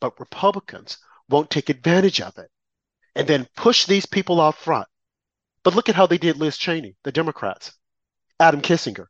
But 0.00 0.20
Republicans 0.20 0.98
won't 1.28 1.50
take 1.50 1.70
advantage 1.70 2.20
of 2.20 2.38
it 2.38 2.50
and 3.16 3.26
then 3.26 3.48
push 3.56 3.86
these 3.86 4.06
people 4.06 4.40
out 4.40 4.54
front. 4.54 4.86
But 5.64 5.74
look 5.74 5.88
at 5.88 5.96
how 5.96 6.06
they 6.06 6.18
did 6.18 6.36
Liz 6.36 6.56
Cheney, 6.56 6.94
the 7.02 7.10
Democrats, 7.10 7.72
Adam 8.38 8.60
Kinzinger. 8.60 9.06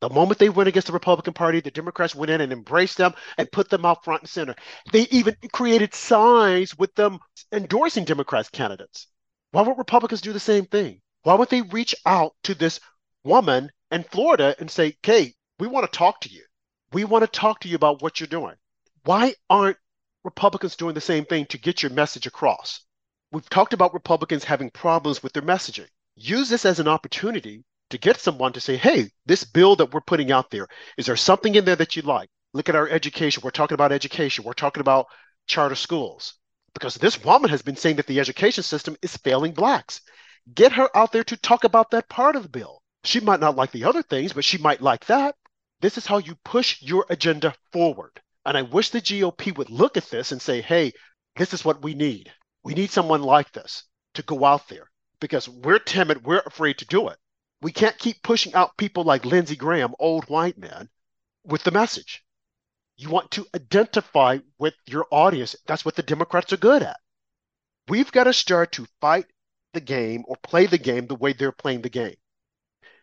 The 0.00 0.10
moment 0.10 0.38
they 0.38 0.48
went 0.48 0.68
against 0.68 0.86
the 0.86 0.92
Republican 0.92 1.34
Party, 1.34 1.60
the 1.60 1.70
Democrats 1.70 2.14
went 2.14 2.30
in 2.30 2.40
and 2.40 2.52
embraced 2.52 2.98
them 2.98 3.14
and 3.36 3.50
put 3.50 3.68
them 3.68 3.84
out 3.84 4.04
front 4.04 4.22
and 4.22 4.28
center. 4.30 4.54
They 4.92 5.02
even 5.10 5.36
created 5.52 5.92
signs 5.92 6.78
with 6.78 6.94
them 6.94 7.18
endorsing 7.50 8.04
Democrats 8.04 8.48
candidates. 8.48 9.08
Why 9.50 9.62
would 9.62 9.76
Republicans 9.76 10.20
do 10.20 10.32
the 10.32 10.40
same 10.40 10.66
thing? 10.66 11.00
Why 11.22 11.34
would 11.34 11.48
they 11.48 11.62
reach 11.62 11.94
out 12.06 12.34
to 12.44 12.54
this 12.54 12.78
woman 13.24 13.70
in 13.90 14.04
Florida 14.04 14.54
and 14.60 14.70
say, 14.70 14.96
Kate, 15.02 15.34
we 15.58 15.66
want 15.66 15.90
to 15.90 15.98
talk 15.98 16.20
to 16.20 16.28
you. 16.28 16.44
We 16.92 17.04
want 17.04 17.24
to 17.24 17.40
talk 17.40 17.60
to 17.60 17.68
you 17.68 17.74
about 17.74 18.02
what 18.02 18.20
you're 18.20 18.28
doing. 18.28 18.54
Why 19.04 19.34
aren't 19.50 19.78
Republicans 20.24 20.76
doing 20.76 20.94
the 20.94 21.00
same 21.00 21.24
thing 21.24 21.46
to 21.46 21.58
get 21.58 21.82
your 21.82 21.90
message 21.90 22.26
across? 22.26 22.82
We've 23.32 23.48
talked 23.48 23.72
about 23.72 23.94
Republicans 23.94 24.44
having 24.44 24.70
problems 24.70 25.22
with 25.22 25.32
their 25.32 25.42
messaging. 25.42 25.88
Use 26.16 26.48
this 26.48 26.64
as 26.64 26.80
an 26.80 26.88
opportunity 26.88 27.64
to 27.90 27.98
get 27.98 28.18
someone 28.20 28.52
to 28.52 28.60
say, 28.60 28.76
hey, 28.76 29.10
this 29.26 29.44
bill 29.44 29.76
that 29.76 29.92
we're 29.92 30.00
putting 30.00 30.32
out 30.32 30.50
there, 30.50 30.66
is 30.96 31.06
there 31.06 31.16
something 31.16 31.54
in 31.54 31.64
there 31.64 31.76
that 31.76 31.96
you 31.96 32.02
like? 32.02 32.28
Look 32.54 32.68
at 32.68 32.74
our 32.74 32.88
education. 32.88 33.42
We're 33.44 33.50
talking 33.50 33.74
about 33.74 33.92
education. 33.92 34.44
We're 34.44 34.52
talking 34.54 34.80
about 34.80 35.06
charter 35.46 35.74
schools. 35.74 36.34
because 36.76 36.96
this 36.96 37.24
woman 37.24 37.48
has 37.48 37.62
been 37.62 37.74
saying 37.76 37.96
that 37.96 38.06
the 38.06 38.20
education 38.20 38.62
system 38.62 38.96
is 39.00 39.16
failing 39.16 39.52
blacks. 39.52 40.02
Get 40.54 40.72
her 40.72 40.94
out 40.94 41.10
there 41.10 41.24
to 41.24 41.36
talk 41.38 41.64
about 41.64 41.90
that 41.92 42.06
part 42.10 42.36
of 42.36 42.42
the 42.42 42.50
bill. 42.50 42.82
She 43.02 43.18
might 43.20 43.40
not 43.40 43.56
like 43.56 43.72
the 43.72 43.84
other 43.84 44.02
things, 44.02 44.34
but 44.34 44.44
she 44.44 44.58
might 44.58 44.82
like 44.82 45.06
that. 45.06 45.34
This 45.80 45.96
is 45.96 46.04
how 46.04 46.18
you 46.18 46.34
push 46.44 46.82
your 46.82 47.06
agenda 47.08 47.54
forward. 47.72 48.20
And 48.44 48.58
I 48.58 48.62
wish 48.62 48.90
the 48.90 49.00
GOP 49.00 49.56
would 49.56 49.70
look 49.70 49.96
at 49.96 50.10
this 50.10 50.32
and 50.32 50.42
say, 50.42 50.60
hey, 50.60 50.92
this 51.36 51.54
is 51.54 51.64
what 51.64 51.82
we 51.82 51.94
need. 51.94 52.30
We 52.66 52.74
need 52.74 52.90
someone 52.90 53.22
like 53.22 53.52
this 53.52 53.84
to 54.14 54.24
go 54.24 54.44
out 54.44 54.66
there 54.66 54.90
because 55.20 55.48
we're 55.48 55.78
timid, 55.78 56.26
we're 56.26 56.42
afraid 56.44 56.78
to 56.78 56.84
do 56.84 57.06
it. 57.06 57.16
We 57.62 57.70
can't 57.70 57.96
keep 57.96 58.24
pushing 58.24 58.54
out 58.54 58.76
people 58.76 59.04
like 59.04 59.24
Lindsey 59.24 59.54
Graham, 59.54 59.94
old 60.00 60.24
white 60.24 60.58
man, 60.58 60.90
with 61.44 61.62
the 61.62 61.70
message. 61.70 62.24
You 62.96 63.08
want 63.08 63.30
to 63.30 63.46
identify 63.54 64.40
with 64.58 64.74
your 64.84 65.06
audience. 65.12 65.54
That's 65.66 65.84
what 65.84 65.94
the 65.94 66.02
Democrats 66.02 66.52
are 66.52 66.56
good 66.56 66.82
at. 66.82 66.98
We've 67.86 68.10
got 68.10 68.24
to 68.24 68.32
start 68.32 68.72
to 68.72 68.88
fight 69.00 69.26
the 69.72 69.80
game 69.80 70.24
or 70.26 70.34
play 70.42 70.66
the 70.66 70.76
game 70.76 71.06
the 71.06 71.14
way 71.14 71.34
they're 71.34 71.52
playing 71.52 71.82
the 71.82 71.88
game. 71.88 72.16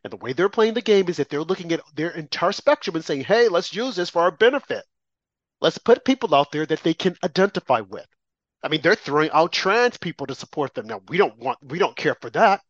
And 0.03 0.11
the 0.11 0.17
way 0.17 0.33
they're 0.33 0.49
playing 0.49 0.73
the 0.73 0.81
game 0.81 1.07
is 1.07 1.15
that 1.15 1.29
they're 1.29 1.41
looking 1.41 1.71
at 1.71 1.79
their 1.95 2.09
entire 2.09 2.51
spectrum 2.51 2.97
and 2.97 3.05
saying, 3.05 3.23
hey, 3.23 3.47
let's 3.47 3.73
use 3.73 3.95
this 3.95 4.09
for 4.09 4.23
our 4.23 4.31
benefit. 4.31 4.83
Let's 5.61 5.77
put 5.77 6.03
people 6.03 6.35
out 6.35 6.51
there 6.51 6.65
that 6.65 6.83
they 6.83 6.93
can 6.93 7.15
identify 7.23 7.79
with. 7.79 8.07
I 8.63 8.69
mean, 8.69 8.81
they're 8.81 8.95
throwing 8.95 9.29
out 9.31 9.51
trans 9.51 9.97
people 9.97 10.25
to 10.27 10.35
support 10.35 10.73
them. 10.73 10.87
Now, 10.87 11.01
we 11.09 11.17
don't 11.17 11.37
want, 11.37 11.59
we 11.61 11.79
don't 11.79 11.95
care 11.97 12.15
for 12.15 12.29
that. 12.29 12.61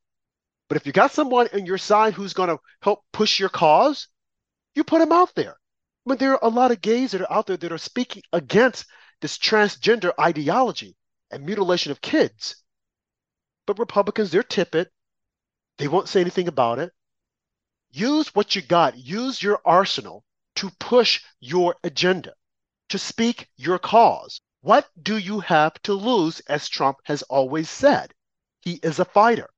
But 0.68 0.78
if 0.78 0.88
you 0.88 0.92
got 0.92 1.12
someone 1.12 1.48
on 1.54 1.68
your 1.68 1.78
side 1.78 2.14
who's 2.14 2.34
going 2.34 2.50
to 2.50 2.58
help 2.82 3.04
push 3.12 3.40
your 3.40 3.50
cause, 3.50 4.08
you 4.74 4.84
put 4.84 5.00
them 5.00 5.12
out 5.12 5.36
there. 5.36 5.56
I 6.06 6.10
mean, 6.10 6.18
there 6.18 6.34
are 6.34 6.40
a 6.42 6.50
lot 6.50 6.72
of 6.72 6.82
gays 6.82 7.12
that 7.12 7.22
are 7.22 7.32
out 7.32 7.46
there 7.46 7.58
that 7.58 7.72
are 7.72 7.78
speaking 7.78 8.24
against 8.34 8.86
this 9.22 9.38
transgender 9.38 10.12
ideology 10.20 10.96
and 11.30 11.46
mutilation 11.46 11.92
of 11.92 12.02
kids. 12.02 12.56
But 13.68 13.80
Republicans, 13.80 14.32
they're 14.32 14.44
tippet. 14.44 14.92
They 15.78 15.88
won't 15.88 16.10
say 16.10 16.22
anything 16.22 16.48
about 16.48 16.80
it. 16.80 16.92
Use 17.92 18.34
what 18.34 18.56
you 18.56 18.64
got, 18.64 18.98
use 18.98 19.42
your 19.42 19.62
arsenal 19.64 20.24
to 20.56 20.72
push 20.80 21.22
your 21.40 21.76
agenda, 21.84 22.34
to 22.90 22.98
speak 22.98 23.48
your 23.56 23.78
cause. 23.78 24.42
What 24.63 24.88
do 25.02 25.17
you 25.17 25.41
have 25.41 25.73
to 25.82 25.93
lose, 25.93 26.39
as 26.47 26.69
Trump 26.69 26.99
has 27.04 27.21
always 27.23 27.69
said? 27.69 28.13
He 28.62 28.80
is 28.82 28.97
a 28.97 29.04
fighter. 29.04 29.49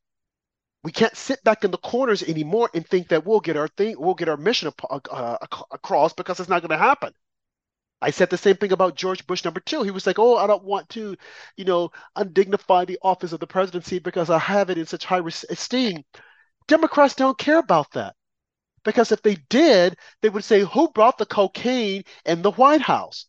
We 0.82 0.92
can't 0.92 1.16
sit 1.16 1.44
back 1.44 1.64
in 1.64 1.70
the 1.70 1.78
corners 1.78 2.24
anymore 2.24 2.72
and 2.74 2.88
think 2.88 3.10
that 3.10 3.24
we'll 3.24 3.40
get 3.40 3.56
our 3.56 3.68
thing, 3.68 3.98
we'll 4.00 4.16
get 4.16 4.30
our 4.30 4.36
mission 4.36 4.72
uh, 4.90 5.38
across 5.70 6.14
because 6.14 6.40
it's 6.40 6.50
not 6.50 6.64
going 6.64 6.72
to 6.72 6.84
happen. 6.84 7.14
I 8.02 8.10
said 8.10 8.32
the 8.32 8.38
same 8.40 8.56
thing 8.56 8.72
about 8.72 8.96
George 8.96 9.28
Bush 9.28 9.46
number 9.46 9.60
two. 9.60 9.84
He 9.84 9.92
was 9.92 10.08
like, 10.08 10.18
"Oh, 10.18 10.38
I 10.38 10.48
don't 10.48 10.64
want 10.64 10.90
to, 10.90 11.16
you 11.56 11.66
know, 11.66 11.92
undignify 12.18 12.88
the 12.88 12.98
office 13.04 13.32
of 13.32 13.40
the 13.40 13.46
presidency 13.46 14.00
because 14.00 14.32
I 14.32 14.40
have 14.40 14.72
it 14.72 14.80
in 14.80 14.88
such 14.88 15.06
high 15.06 15.22
esteem." 15.52 16.04
Democrats 16.68 17.14
don't 17.14 17.38
care 17.38 17.60
about 17.60 17.92
that 17.92 18.16
because 18.84 19.12
if 19.12 19.22
they 19.22 19.36
did, 19.50 19.98
they 20.24 20.30
would 20.30 20.44
say, 20.44 20.62
"Who 20.62 20.90
brought 20.90 21.20
the 21.20 21.28
cocaine 21.28 22.06
in 22.26 22.42
the 22.42 22.52
White 22.52 22.82
House?" 22.82 23.28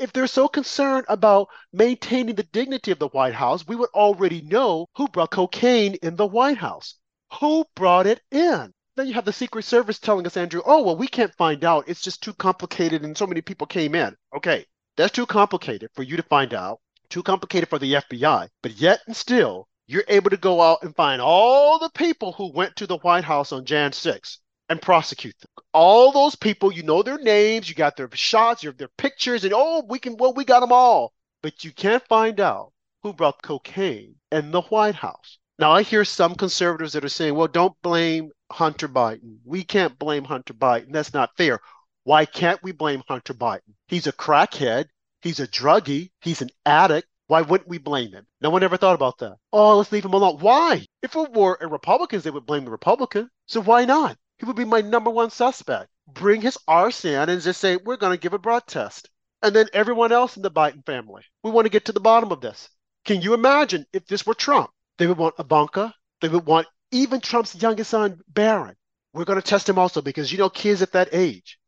If 0.00 0.14
they're 0.14 0.26
so 0.26 0.48
concerned 0.48 1.04
about 1.10 1.48
maintaining 1.74 2.34
the 2.34 2.42
dignity 2.42 2.90
of 2.90 2.98
the 2.98 3.08
White 3.08 3.34
House, 3.34 3.66
we 3.66 3.76
would 3.76 3.90
already 3.90 4.40
know 4.40 4.86
who 4.94 5.06
brought 5.08 5.32
cocaine 5.32 5.96
in 5.96 6.16
the 6.16 6.26
White 6.26 6.56
House. 6.56 6.94
Who 7.38 7.66
brought 7.74 8.06
it 8.06 8.22
in? 8.30 8.72
Then 8.96 9.08
you 9.08 9.12
have 9.12 9.26
the 9.26 9.32
Secret 9.34 9.66
Service 9.66 9.98
telling 9.98 10.26
us, 10.26 10.38
Andrew, 10.38 10.62
oh, 10.64 10.82
well, 10.82 10.96
we 10.96 11.06
can't 11.06 11.36
find 11.36 11.66
out. 11.66 11.86
It's 11.86 12.00
just 12.00 12.22
too 12.22 12.32
complicated 12.32 13.04
and 13.04 13.14
so 13.14 13.26
many 13.26 13.42
people 13.42 13.66
came 13.66 13.94
in. 13.94 14.16
Okay, 14.34 14.64
that's 14.96 15.12
too 15.12 15.26
complicated 15.26 15.90
for 15.92 16.02
you 16.02 16.16
to 16.16 16.22
find 16.22 16.54
out, 16.54 16.80
too 17.10 17.22
complicated 17.22 17.68
for 17.68 17.78
the 17.78 17.92
FBI. 17.92 18.48
But 18.62 18.80
yet 18.80 19.02
and 19.06 19.14
still, 19.14 19.68
you're 19.86 20.04
able 20.08 20.30
to 20.30 20.38
go 20.38 20.62
out 20.62 20.82
and 20.82 20.96
find 20.96 21.20
all 21.20 21.78
the 21.78 21.90
people 21.90 22.32
who 22.32 22.50
went 22.54 22.74
to 22.76 22.86
the 22.86 22.96
White 22.96 23.24
House 23.24 23.52
on 23.52 23.66
Jan 23.66 23.92
6 23.92 24.38
and 24.70 24.80
prosecute 24.80 25.36
them. 25.40 25.50
All 25.74 26.12
those 26.12 26.36
people, 26.36 26.72
you 26.72 26.84
know 26.84 27.02
their 27.02 27.18
names, 27.18 27.68
you 27.68 27.74
got 27.74 27.96
their 27.96 28.08
shots, 28.14 28.62
your 28.62 28.72
their 28.72 28.88
pictures, 28.96 29.44
and 29.44 29.52
oh, 29.54 29.84
we 29.86 29.98
can 29.98 30.16
well, 30.16 30.32
we 30.32 30.44
got 30.44 30.60
them 30.60 30.72
all. 30.72 31.12
But 31.42 31.64
you 31.64 31.72
can't 31.72 32.06
find 32.06 32.40
out 32.40 32.72
who 33.02 33.12
brought 33.12 33.42
cocaine 33.42 34.14
in 34.30 34.52
the 34.52 34.62
White 34.62 34.94
House. 34.94 35.38
Now 35.58 35.72
I 35.72 35.82
hear 35.82 36.04
some 36.04 36.36
conservatives 36.36 36.92
that 36.92 37.04
are 37.04 37.08
saying, 37.08 37.34
well, 37.34 37.48
don't 37.48 37.74
blame 37.82 38.30
Hunter 38.50 38.88
Biden. 38.88 39.38
We 39.44 39.64
can't 39.64 39.98
blame 39.98 40.24
Hunter 40.24 40.54
Biden. 40.54 40.92
That's 40.92 41.12
not 41.12 41.36
fair. 41.36 41.60
Why 42.04 42.24
can't 42.24 42.62
we 42.62 42.72
blame 42.72 43.02
Hunter 43.08 43.34
Biden? 43.34 43.74
He's 43.88 44.06
a 44.06 44.12
crackhead. 44.12 44.86
He's 45.20 45.40
a 45.40 45.48
druggie. 45.48 46.10
He's 46.20 46.42
an 46.42 46.50
addict. 46.64 47.08
Why 47.26 47.42
wouldn't 47.42 47.68
we 47.68 47.78
blame 47.78 48.12
him? 48.12 48.26
No 48.40 48.50
one 48.50 48.62
ever 48.62 48.76
thought 48.76 48.94
about 48.94 49.18
that. 49.18 49.36
Oh, 49.52 49.78
let's 49.78 49.92
leave 49.92 50.04
him 50.04 50.14
alone. 50.14 50.38
Why? 50.38 50.86
If 51.02 51.14
it 51.14 51.32
were 51.32 51.58
Republicans, 51.60 52.24
they 52.24 52.30
would 52.30 52.46
blame 52.46 52.64
the 52.64 52.70
Republican. 52.70 53.30
So 53.46 53.60
why 53.60 53.84
not? 53.84 54.16
He 54.40 54.46
would 54.46 54.56
be 54.56 54.64
my 54.64 54.80
number 54.80 55.10
one 55.10 55.30
suspect. 55.30 55.90
Bring 56.08 56.40
his 56.40 56.56
arson 56.66 57.28
and 57.28 57.42
just 57.42 57.60
say, 57.60 57.76
we're 57.76 57.98
going 57.98 58.16
to 58.16 58.20
give 58.20 58.32
a 58.32 58.38
blood 58.38 58.62
test. 58.66 59.10
And 59.42 59.54
then 59.54 59.66
everyone 59.74 60.12
else 60.12 60.36
in 60.36 60.42
the 60.42 60.50
Biden 60.50 60.84
family. 60.84 61.22
We 61.44 61.50
want 61.50 61.66
to 61.66 61.70
get 61.70 61.84
to 61.84 61.92
the 61.92 62.00
bottom 62.00 62.32
of 62.32 62.40
this. 62.40 62.70
Can 63.04 63.20
you 63.20 63.34
imagine 63.34 63.84
if 63.92 64.06
this 64.06 64.26
were 64.26 64.34
Trump? 64.34 64.70
They 64.98 65.06
would 65.06 65.18
want 65.18 65.34
Ivanka. 65.38 65.94
They 66.22 66.28
would 66.28 66.46
want 66.46 66.66
even 66.90 67.20
Trump's 67.20 67.60
youngest 67.60 67.90
son, 67.90 68.20
Barron. 68.28 68.76
We're 69.12 69.24
going 69.24 69.40
to 69.40 69.46
test 69.46 69.68
him 69.68 69.78
also 69.78 70.00
because 70.00 70.32
you 70.32 70.38
know 70.38 70.50
kids 70.50 70.82
at 70.82 70.92
that 70.92 71.10
age. 71.12 71.58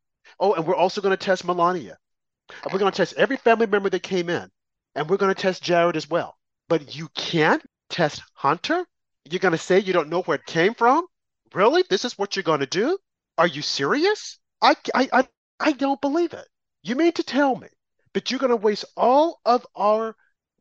Oh, 0.41 0.55
and 0.55 0.67
we're 0.67 0.75
also 0.75 1.01
going 1.01 1.17
to 1.17 1.23
test 1.23 1.45
Melania. 1.45 1.99
We're 2.71 2.79
going 2.79 2.93
to 2.93 2.97
test 2.97 3.15
every 3.17 3.37
family 3.37 3.67
member 3.67 3.91
that 3.91 4.03
came 4.03 4.31
in. 4.31 4.49
And 4.95 5.09
we're 5.09 5.19
going 5.19 5.35
to 5.35 5.41
test 5.41 5.63
Jared 5.63 5.97
as 5.97 6.09
well. 6.09 6.37
But 6.69 6.97
you 6.97 7.09
can't 7.15 7.63
test 7.91 8.23
Hunter? 8.35 8.85
You're 9.31 9.41
going 9.41 9.53
to 9.53 9.59
say 9.59 9.79
you 9.79 9.93
don't 9.93 10.09
know 10.09 10.23
where 10.23 10.37
it 10.37 10.47
came 10.47 10.75
from? 10.75 11.07
Really? 11.55 11.85
This 11.88 12.05
is 12.05 12.19
what 12.19 12.35
you're 12.35 12.43
going 12.43 12.61
to 12.61 12.67
do? 12.67 12.99
Are 13.38 13.47
you 13.47 13.62
serious? 13.62 14.38
I, 14.61 14.77
I, 14.95 15.09
I, 15.12 15.29
I 15.61 15.73
don't 15.73 16.01
believe 16.01 16.33
it. 16.33 16.47
You 16.83 16.97
mean 16.97 17.12
to 17.12 17.23
tell 17.23 17.57
me 17.57 17.69
that 18.15 18.31
you're 18.31 18.41
going 18.41 18.51
to 18.51 18.57
waste 18.57 18.85
all 18.97 19.41
of 19.45 19.67
our 19.77 20.17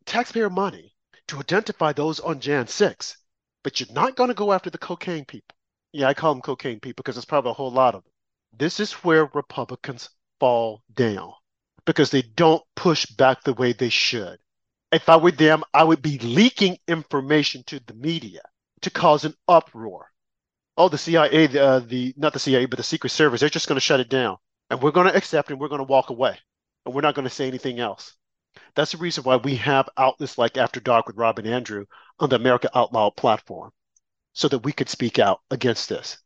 taxpayer 0.06 0.50
money 0.50 0.94
to 1.28 1.38
identify 1.38 1.92
those 1.92 2.20
on 2.20 2.40
Jan 2.40 2.66
6, 2.66 3.16
but 3.62 3.80
you're 3.80 3.92
not 3.92 4.16
going 4.16 4.28
to 4.28 4.34
go 4.34 4.52
after 4.52 4.70
the 4.70 4.78
cocaine 4.78 5.24
people? 5.24 5.54
Yeah, 5.92 6.08
I 6.08 6.14
call 6.14 6.34
them 6.34 6.42
cocaine 6.42 6.80
people 6.80 7.02
because 7.02 7.16
there's 7.16 7.24
probably 7.24 7.50
a 7.50 7.54
whole 7.54 7.70
lot 7.70 7.94
of 7.94 8.02
them. 8.02 8.12
This 8.58 8.80
is 8.80 8.92
where 8.92 9.30
Republicans 9.34 10.10
fall 10.40 10.82
down 10.94 11.32
because 11.86 12.10
they 12.10 12.22
don't 12.22 12.62
push 12.76 13.06
back 13.06 13.42
the 13.42 13.54
way 13.54 13.72
they 13.72 13.88
should. 13.88 14.38
If 14.90 15.08
I 15.08 15.16
were 15.16 15.30
them, 15.30 15.64
I 15.72 15.84
would 15.84 16.02
be 16.02 16.18
leaking 16.18 16.78
information 16.86 17.62
to 17.68 17.80
the 17.86 17.94
media 17.94 18.42
to 18.82 18.90
cause 18.90 19.24
an 19.24 19.34
uproar 19.48 20.11
oh, 20.76 20.88
the 20.88 20.98
CIA, 20.98 21.46
the, 21.46 21.64
uh, 21.64 21.80
the 21.80 22.14
not 22.16 22.32
the 22.32 22.38
CIA, 22.38 22.66
but 22.66 22.76
the 22.76 22.82
Secret 22.82 23.10
Service, 23.10 23.40
they're 23.40 23.48
just 23.48 23.68
going 23.68 23.76
to 23.76 23.80
shut 23.80 24.00
it 24.00 24.08
down, 24.08 24.36
and 24.70 24.82
we're 24.82 24.90
going 24.90 25.06
to 25.06 25.16
accept 25.16 25.50
and 25.50 25.60
we're 25.60 25.68
going 25.68 25.80
to 25.80 25.84
walk 25.84 26.10
away, 26.10 26.38
and 26.84 26.94
we're 26.94 27.02
not 27.02 27.14
going 27.14 27.28
to 27.28 27.34
say 27.34 27.46
anything 27.46 27.80
else. 27.80 28.16
That's 28.74 28.92
the 28.92 28.98
reason 28.98 29.24
why 29.24 29.36
we 29.36 29.56
have 29.56 29.88
outlets 29.96 30.38
like 30.38 30.56
After 30.56 30.80
Dark 30.80 31.06
with 31.06 31.16
Rob 31.16 31.38
and 31.38 31.48
Andrew 31.48 31.86
on 32.18 32.28
the 32.28 32.36
America 32.36 32.70
Out 32.74 32.92
Loud 32.92 33.16
platform, 33.16 33.72
so 34.32 34.48
that 34.48 34.60
we 34.60 34.72
could 34.72 34.88
speak 34.88 35.18
out 35.18 35.40
against 35.50 35.88
this. 35.88 36.18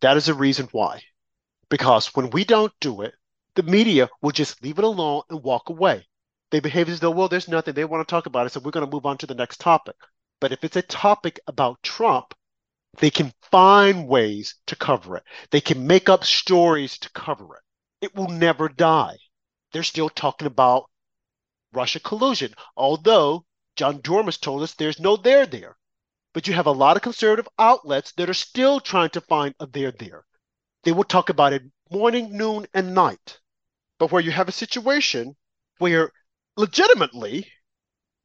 That 0.00 0.16
is 0.16 0.26
the 0.26 0.34
reason 0.34 0.68
why. 0.72 1.02
Because 1.68 2.14
when 2.14 2.30
we 2.30 2.44
don't 2.44 2.72
do 2.80 3.02
it, 3.02 3.14
the 3.54 3.62
media 3.62 4.08
will 4.22 4.30
just 4.30 4.62
leave 4.62 4.78
it 4.78 4.84
alone 4.84 5.22
and 5.28 5.42
walk 5.42 5.68
away. 5.68 6.06
They 6.50 6.60
behave 6.60 6.88
as 6.88 7.00
though, 7.00 7.10
well, 7.10 7.28
there's 7.28 7.48
nothing. 7.48 7.74
They 7.74 7.84
want 7.84 8.06
to 8.06 8.10
talk 8.10 8.26
about 8.26 8.46
it, 8.46 8.52
so 8.52 8.60
we're 8.60 8.70
going 8.70 8.86
to 8.86 8.90
move 8.90 9.04
on 9.04 9.18
to 9.18 9.26
the 9.26 9.34
next 9.34 9.60
topic. 9.60 9.96
But 10.40 10.52
if 10.52 10.64
it's 10.64 10.76
a 10.76 10.82
topic 10.82 11.40
about 11.46 11.82
Trump, 11.82 12.34
they 13.00 13.10
can 13.10 13.32
find 13.50 14.08
ways 14.08 14.56
to 14.66 14.76
cover 14.76 15.16
it. 15.16 15.24
They 15.50 15.60
can 15.60 15.86
make 15.86 16.08
up 16.08 16.24
stories 16.24 16.98
to 16.98 17.10
cover 17.10 17.56
it. 17.56 17.62
It 18.00 18.14
will 18.14 18.28
never 18.28 18.68
die. 18.68 19.16
They're 19.72 19.82
still 19.82 20.08
talking 20.08 20.46
about 20.46 20.90
Russia 21.72 22.00
collusion, 22.00 22.54
although 22.76 23.44
John 23.76 24.00
Durham 24.00 24.30
told 24.30 24.62
us 24.62 24.74
there's 24.74 25.00
no 25.00 25.16
there 25.16 25.46
there. 25.46 25.76
But 26.32 26.46
you 26.46 26.54
have 26.54 26.66
a 26.66 26.72
lot 26.72 26.96
of 26.96 27.02
conservative 27.02 27.48
outlets 27.58 28.12
that 28.12 28.30
are 28.30 28.34
still 28.34 28.80
trying 28.80 29.10
to 29.10 29.20
find 29.20 29.54
a 29.60 29.66
there 29.66 29.92
there. 29.92 30.24
They 30.84 30.92
will 30.92 31.04
talk 31.04 31.28
about 31.28 31.52
it 31.52 31.62
morning, 31.90 32.36
noon, 32.36 32.66
and 32.74 32.94
night. 32.94 33.38
But 33.98 34.12
where 34.12 34.22
you 34.22 34.30
have 34.30 34.48
a 34.48 34.52
situation 34.52 35.36
where 35.78 36.12
legitimately 36.56 37.50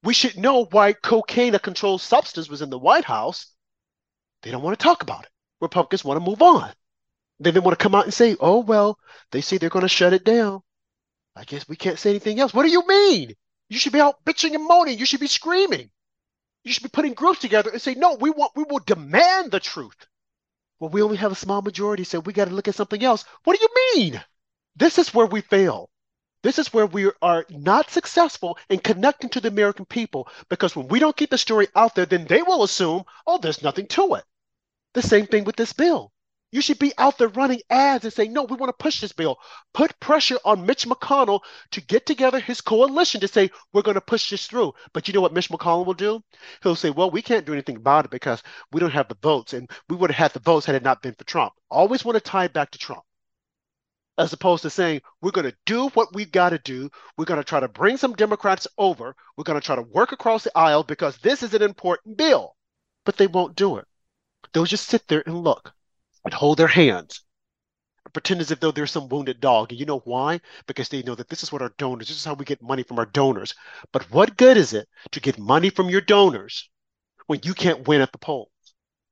we 0.03 0.13
should 0.13 0.37
know 0.37 0.65
why 0.65 0.93
cocaine, 0.93 1.55
a 1.55 1.59
controlled 1.59 2.01
substance, 2.01 2.49
was 2.49 2.61
in 2.61 2.69
the 2.69 2.79
White 2.79 3.05
House 3.05 3.52
they 4.43 4.51
don't 4.51 4.61
want 4.61 4.77
to 4.77 4.83
talk 4.83 5.01
about 5.01 5.23
it. 5.23 5.29
Republicans 5.61 6.03
want 6.03 6.23
to 6.23 6.29
move 6.29 6.41
on. 6.41 6.71
They 7.39 7.51
then 7.51 7.63
want 7.63 7.77
to 7.77 7.83
come 7.83 7.95
out 7.95 8.05
and 8.05 8.13
say, 8.13 8.35
oh, 8.39 8.59
well, 8.59 8.99
they 9.31 9.41
say 9.41 9.57
they're 9.57 9.69
going 9.69 9.83
to 9.83 9.89
shut 9.89 10.13
it 10.13 10.23
down. 10.23 10.61
I 11.35 11.45
guess 11.45 11.67
we 11.67 11.75
can't 11.75 11.97
say 11.97 12.11
anything 12.11 12.39
else. 12.39 12.53
What 12.53 12.63
do 12.63 12.71
you 12.71 12.85
mean? 12.87 13.33
You 13.69 13.79
should 13.79 13.93
be 13.93 14.01
out 14.01 14.23
bitching 14.23 14.53
and 14.53 14.67
moaning. 14.67 14.99
You 14.99 15.05
should 15.05 15.19
be 15.19 15.27
screaming. 15.27 15.89
You 16.63 16.71
should 16.71 16.83
be 16.83 16.89
putting 16.89 17.13
groups 17.13 17.39
together 17.39 17.71
and 17.71 17.81
say, 17.81 17.95
no, 17.95 18.15
we 18.15 18.29
want, 18.29 18.51
we 18.55 18.63
will 18.63 18.79
demand 18.79 19.51
the 19.51 19.59
truth. 19.59 20.07
Well, 20.79 20.91
we 20.91 21.01
only 21.01 21.17
have 21.17 21.31
a 21.31 21.35
small 21.35 21.61
majority, 21.61 22.03
so 22.03 22.19
we 22.19 22.33
got 22.33 22.49
to 22.49 22.53
look 22.53 22.67
at 22.67 22.75
something 22.75 23.03
else. 23.03 23.25
What 23.43 23.57
do 23.57 23.65
you 23.65 23.95
mean? 23.95 24.23
This 24.75 24.97
is 24.99 25.13
where 25.13 25.25
we 25.25 25.41
fail. 25.41 25.89
This 26.43 26.59
is 26.59 26.73
where 26.73 26.85
we 26.85 27.09
are 27.21 27.45
not 27.49 27.89
successful 27.89 28.57
in 28.69 28.79
connecting 28.79 29.29
to 29.31 29.39
the 29.39 29.47
American 29.47 29.85
people 29.85 30.27
because 30.49 30.75
when 30.75 30.89
we 30.89 30.99
don't 30.99 31.15
keep 31.15 31.29
the 31.29 31.37
story 31.37 31.67
out 31.73 31.95
there, 31.95 32.05
then 32.05 32.25
they 32.25 32.41
will 32.41 32.63
assume, 32.63 33.05
oh, 33.25 33.37
there's 33.37 33.63
nothing 33.63 33.87
to 33.87 34.15
it. 34.15 34.25
The 34.93 35.01
same 35.01 35.27
thing 35.27 35.43
with 35.43 35.55
this 35.55 35.73
bill. 35.73 36.11
You 36.51 36.61
should 36.61 36.77
be 36.77 36.93
out 36.99 37.17
there 37.17 37.29
running 37.29 37.61
ads 37.71 38.03
and 38.05 38.13
saying, 38.13 38.31
no, 38.31 38.43
we 38.43 38.55
want 38.55 38.69
to 38.69 38.83
push 38.83 39.01
this 39.01 39.11
bill. 39.11 39.39
Put 39.73 39.99
pressure 39.99 40.37
on 40.45 40.67
Mitch 40.67 40.85
McConnell 40.85 41.41
to 41.71 41.81
get 41.81 42.05
together 42.05 42.39
his 42.39 42.61
coalition 42.61 43.21
to 43.21 43.27
say, 43.27 43.49
we're 43.73 43.81
going 43.81 43.95
to 43.95 44.01
push 44.01 44.29
this 44.29 44.45
through. 44.45 44.73
But 44.93 45.07
you 45.07 45.15
know 45.15 45.21
what 45.21 45.33
Mitch 45.33 45.49
McConnell 45.49 45.87
will 45.87 45.95
do? 45.95 46.23
He'll 46.61 46.75
say, 46.75 46.91
well, 46.91 47.09
we 47.09 47.23
can't 47.23 47.43
do 47.43 47.53
anything 47.53 47.77
about 47.77 48.05
it 48.05 48.11
because 48.11 48.43
we 48.71 48.79
don't 48.79 48.91
have 48.91 49.07
the 49.07 49.17
votes. 49.23 49.53
And 49.53 49.67
we 49.89 49.95
would 49.95 50.11
have 50.11 50.31
had 50.31 50.33
the 50.33 50.47
votes 50.47 50.67
had 50.67 50.75
it 50.75 50.83
not 50.83 51.01
been 51.01 51.15
for 51.15 51.23
Trump. 51.23 51.53
Always 51.71 52.05
want 52.05 52.17
to 52.17 52.21
tie 52.21 52.45
it 52.45 52.53
back 52.53 52.69
to 52.69 52.77
Trump 52.77 53.01
as 54.19 54.31
opposed 54.31 54.61
to 54.61 54.69
saying 54.69 55.01
we're 55.21 55.31
going 55.31 55.49
to 55.49 55.57
do 55.65 55.87
what 55.89 56.13
we've 56.13 56.31
got 56.31 56.49
to 56.49 56.59
do. 56.59 56.87
We're 57.17 57.25
going 57.25 57.39
to 57.39 57.43
try 57.43 57.61
to 57.61 57.67
bring 57.67 57.97
some 57.97 58.13
Democrats 58.13 58.67
over. 58.77 59.15
We're 59.37 59.43
going 59.43 59.59
to 59.59 59.65
try 59.65 59.75
to 59.75 59.81
work 59.81 60.11
across 60.11 60.43
the 60.43 60.55
aisle 60.55 60.83
because 60.83 61.17
this 61.17 61.41
is 61.41 61.55
an 61.55 61.63
important 61.63 62.15
bill. 62.15 62.55
But 63.05 63.17
they 63.17 63.25
won't 63.25 63.55
do 63.55 63.77
it. 63.77 63.87
They'll 64.53 64.65
just 64.65 64.87
sit 64.87 65.07
there 65.07 65.23
and 65.25 65.43
look 65.43 65.73
and 66.23 66.33
hold 66.33 66.57
their 66.57 66.67
hands 66.67 67.21
and 68.05 68.13
pretend 68.13 68.41
as 68.41 68.51
if 68.51 68.59
though 68.59 68.71
there's 68.71 68.91
some 68.91 69.09
wounded 69.09 69.39
dog. 69.39 69.71
And 69.71 69.79
you 69.79 69.85
know 69.85 69.99
why? 69.99 70.39
Because 70.67 70.89
they 70.89 71.03
know 71.03 71.15
that 71.15 71.29
this 71.29 71.43
is 71.43 71.51
what 71.51 71.61
our 71.61 71.73
donors, 71.77 72.07
this 72.07 72.17
is 72.17 72.25
how 72.25 72.33
we 72.33 72.45
get 72.45 72.61
money 72.61 72.83
from 72.83 72.99
our 72.99 73.05
donors. 73.05 73.53
But 73.91 74.09
what 74.11 74.37
good 74.37 74.57
is 74.57 74.73
it 74.73 74.87
to 75.11 75.19
get 75.19 75.37
money 75.37 75.69
from 75.69 75.89
your 75.89 76.01
donors 76.01 76.69
when 77.27 77.39
you 77.43 77.53
can't 77.53 77.87
win 77.87 78.01
at 78.01 78.11
the 78.11 78.17
polls? 78.17 78.49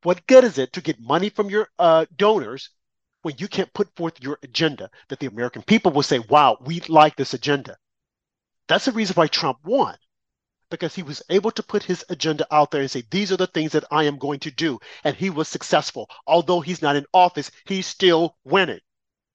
What 0.04 0.26
good 0.28 0.44
is 0.44 0.58
it 0.58 0.74
to 0.74 0.82
get 0.82 1.00
money 1.00 1.30
from 1.30 1.50
your 1.50 1.70
uh, 1.78 2.06
donors 2.16 2.70
when 3.22 3.36
you 3.38 3.48
can't 3.48 3.74
put 3.74 3.96
forth 3.96 4.22
your 4.22 4.40
agenda 4.44 4.90
that 5.10 5.20
the 5.20 5.28
American 5.28 5.62
people 5.62 5.92
will 5.92 6.04
say, 6.04 6.20
wow, 6.20 6.58
we 6.62 6.80
like 6.82 7.16
this 7.16 7.34
agenda. 7.34 7.78
That's 8.68 8.86
the 8.86 8.92
reason 8.92 9.14
why 9.16 9.28
Trump 9.28 9.60
won, 9.64 9.96
because 10.72 10.96
he 10.96 11.04
was 11.04 11.22
able 11.30 11.52
to 11.52 11.64
put 11.64 11.84
his 11.84 12.04
agenda 12.10 12.48
out 12.52 12.72
there 12.72 12.82
and 12.82 12.90
say, 12.90 13.04
these 13.12 13.32
are 13.32 13.38
the 13.38 13.48
things 13.48 13.74
that 13.74 13.84
I 13.92 14.06
am 14.06 14.18
going 14.18 14.40
to 14.40 14.52
do. 14.52 14.80
And 15.04 15.16
he 15.16 15.30
was 15.30 15.48
successful. 15.48 16.10
Although 16.26 16.62
he's 16.62 16.82
not 16.82 16.96
in 16.96 17.06
office, 17.14 17.52
he's 17.66 17.86
still 17.86 18.36
winning. 18.44 18.80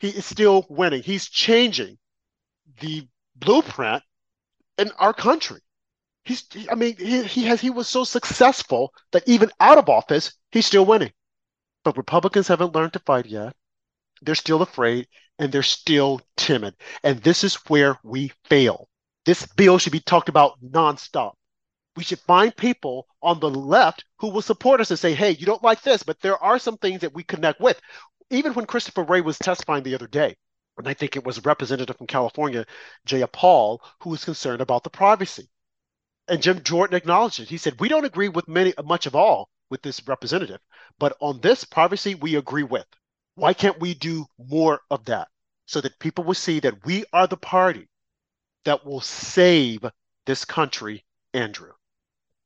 He 0.00 0.08
is 0.08 0.26
still 0.26 0.66
winning. 0.68 1.02
He's 1.02 1.28
changing 1.28 1.98
the 2.80 3.06
blueprint 3.36 4.02
in 4.78 4.90
our 4.98 5.14
country. 5.14 5.60
He's, 6.24 6.44
I 6.70 6.74
mean, 6.74 6.96
he, 6.96 7.22
he 7.22 7.44
has, 7.44 7.60
he 7.60 7.70
was 7.70 7.88
so 7.88 8.02
successful 8.02 8.92
that 9.12 9.28
even 9.28 9.50
out 9.60 9.78
of 9.78 9.88
office, 9.88 10.34
he's 10.50 10.66
still 10.66 10.84
winning. 10.84 11.12
But 11.84 11.96
Republicans 11.96 12.48
haven't 12.48 12.74
learned 12.74 12.94
to 12.94 12.98
fight 12.98 13.26
yet 13.26 13.54
they're 14.22 14.34
still 14.34 14.62
afraid 14.62 15.08
and 15.38 15.52
they're 15.52 15.62
still 15.62 16.20
timid. 16.36 16.74
And 17.02 17.22
this 17.22 17.44
is 17.44 17.54
where 17.68 17.98
we 18.02 18.32
fail. 18.44 18.88
This 19.26 19.44
bill 19.44 19.78
should 19.78 19.92
be 19.92 19.98
talked 19.98 20.28
about 20.28 20.62
nonstop. 20.62 21.32
We 21.96 22.04
should 22.04 22.20
find 22.20 22.56
people 22.56 23.08
on 23.20 23.40
the 23.40 23.50
left 23.50 24.04
who 24.18 24.28
will 24.28 24.40
support 24.40 24.80
us 24.80 24.90
and 24.90 24.98
say, 24.98 25.14
hey, 25.14 25.32
you 25.32 25.44
don't 25.46 25.64
like 25.64 25.82
this, 25.82 26.04
but 26.04 26.20
there 26.20 26.38
are 26.38 26.60
some 26.60 26.76
things 26.76 27.00
that 27.00 27.12
we 27.12 27.24
connect 27.24 27.60
with. 27.60 27.80
Even 28.30 28.54
when 28.54 28.66
Christopher 28.66 29.02
Wray 29.02 29.22
was 29.22 29.36
testifying 29.36 29.82
the 29.82 29.96
other 29.96 30.06
day, 30.06 30.36
and 30.78 30.86
I 30.86 30.94
think 30.94 31.16
it 31.16 31.24
was 31.24 31.38
a 31.38 31.40
representative 31.40 31.96
from 31.96 32.06
California, 32.06 32.66
Jayapal, 33.04 33.80
who 34.00 34.10
was 34.10 34.24
concerned 34.24 34.60
about 34.60 34.84
the 34.84 34.90
privacy. 34.90 35.48
And 36.28 36.40
Jim 36.40 36.62
Jordan 36.62 36.96
acknowledged 36.96 37.40
it. 37.40 37.48
He 37.48 37.58
said, 37.58 37.80
We 37.80 37.88
don't 37.88 38.04
agree 38.04 38.28
with 38.28 38.46
many 38.46 38.74
much 38.84 39.06
of 39.06 39.16
all 39.16 39.48
with 39.70 39.82
this 39.82 40.06
representative, 40.06 40.60
but 41.00 41.16
on 41.18 41.40
this 41.40 41.64
privacy, 41.64 42.14
we 42.14 42.36
agree 42.36 42.62
with. 42.62 42.86
Why 43.34 43.54
can't 43.54 43.80
we 43.80 43.94
do 43.94 44.26
more 44.38 44.82
of 44.88 45.04
that 45.06 45.28
so 45.64 45.80
that 45.80 45.98
people 45.98 46.22
will 46.22 46.34
see 46.34 46.60
that 46.60 46.84
we 46.86 47.04
are 47.12 47.26
the 47.26 47.36
party 47.36 47.88
that 48.66 48.84
will 48.84 49.00
save 49.00 49.84
this 50.26 50.44
country, 50.44 51.04
Andrew? 51.32 51.72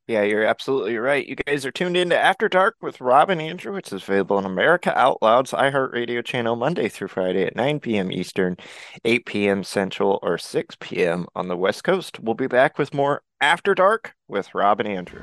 Yeah, 0.06 0.22
you're 0.22 0.44
absolutely 0.44 0.96
right. 0.96 1.26
You 1.26 1.36
guys 1.36 1.64
are 1.64 1.70
tuned 1.70 1.96
into 1.96 2.18
After 2.18 2.48
Dark 2.48 2.76
with 2.82 3.00
Rob 3.00 3.30
and 3.30 3.40
Andrew. 3.40 3.76
It's 3.76 3.92
available 3.92 4.36
on 4.36 4.44
America 4.44 4.96
Out 4.98 5.22
Loud's 5.22 5.52
iHeartRadio 5.52 6.24
channel 6.24 6.56
Monday 6.56 6.88
through 6.88 7.08
Friday 7.08 7.44
at 7.44 7.54
9 7.54 7.78
p.m. 7.78 8.10
Eastern, 8.10 8.56
8 9.04 9.24
p.m. 9.24 9.62
Central, 9.62 10.18
or 10.22 10.36
6 10.36 10.76
p.m. 10.80 11.26
on 11.36 11.48
the 11.48 11.56
West 11.56 11.84
Coast. 11.84 12.18
We'll 12.18 12.34
be 12.34 12.48
back 12.48 12.76
with 12.76 12.92
more 12.92 13.22
After 13.40 13.74
Dark 13.74 14.14
with 14.26 14.52
Rob 14.52 14.80
and 14.80 14.88
Andrew. 14.88 15.22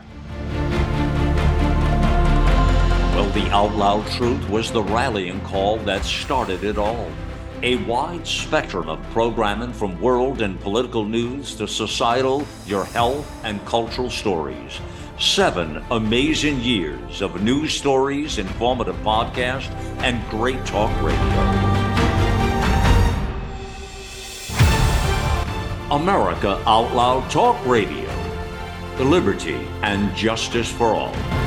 Well, 3.13 3.29
the 3.31 3.49
out 3.51 3.75
loud 3.75 4.07
truth 4.11 4.49
was 4.49 4.71
the 4.71 4.83
rallying 4.83 5.41
call 5.41 5.77
that 5.79 6.05
started 6.05 6.63
it 6.63 6.77
all. 6.77 7.11
A 7.63 7.77
wide 7.85 8.27
spectrum 8.27 8.87
of 8.87 9.01
programming 9.09 9.73
from 9.73 9.99
world 9.99 10.43
and 10.43 10.59
political 10.59 11.03
news 11.03 11.55
to 11.55 11.67
societal, 11.67 12.45
your 12.67 12.85
health, 12.85 13.27
and 13.43 13.65
cultural 13.65 14.11
stories. 14.11 14.79
Seven 15.19 15.83
amazing 15.89 16.59
years 16.59 17.23
of 17.23 17.41
news 17.41 17.73
stories, 17.73 18.37
informative 18.37 18.95
podcasts, 18.97 19.73
and 20.03 20.23
great 20.29 20.63
talk 20.67 20.91
radio. 21.01 21.17
America 25.89 26.61
Out 26.67 26.93
Loud 26.93 27.27
Talk 27.31 27.57
Radio. 27.65 28.05
The 28.97 29.05
Liberty 29.05 29.67
and 29.81 30.15
justice 30.15 30.71
for 30.71 30.93
all. 30.93 31.46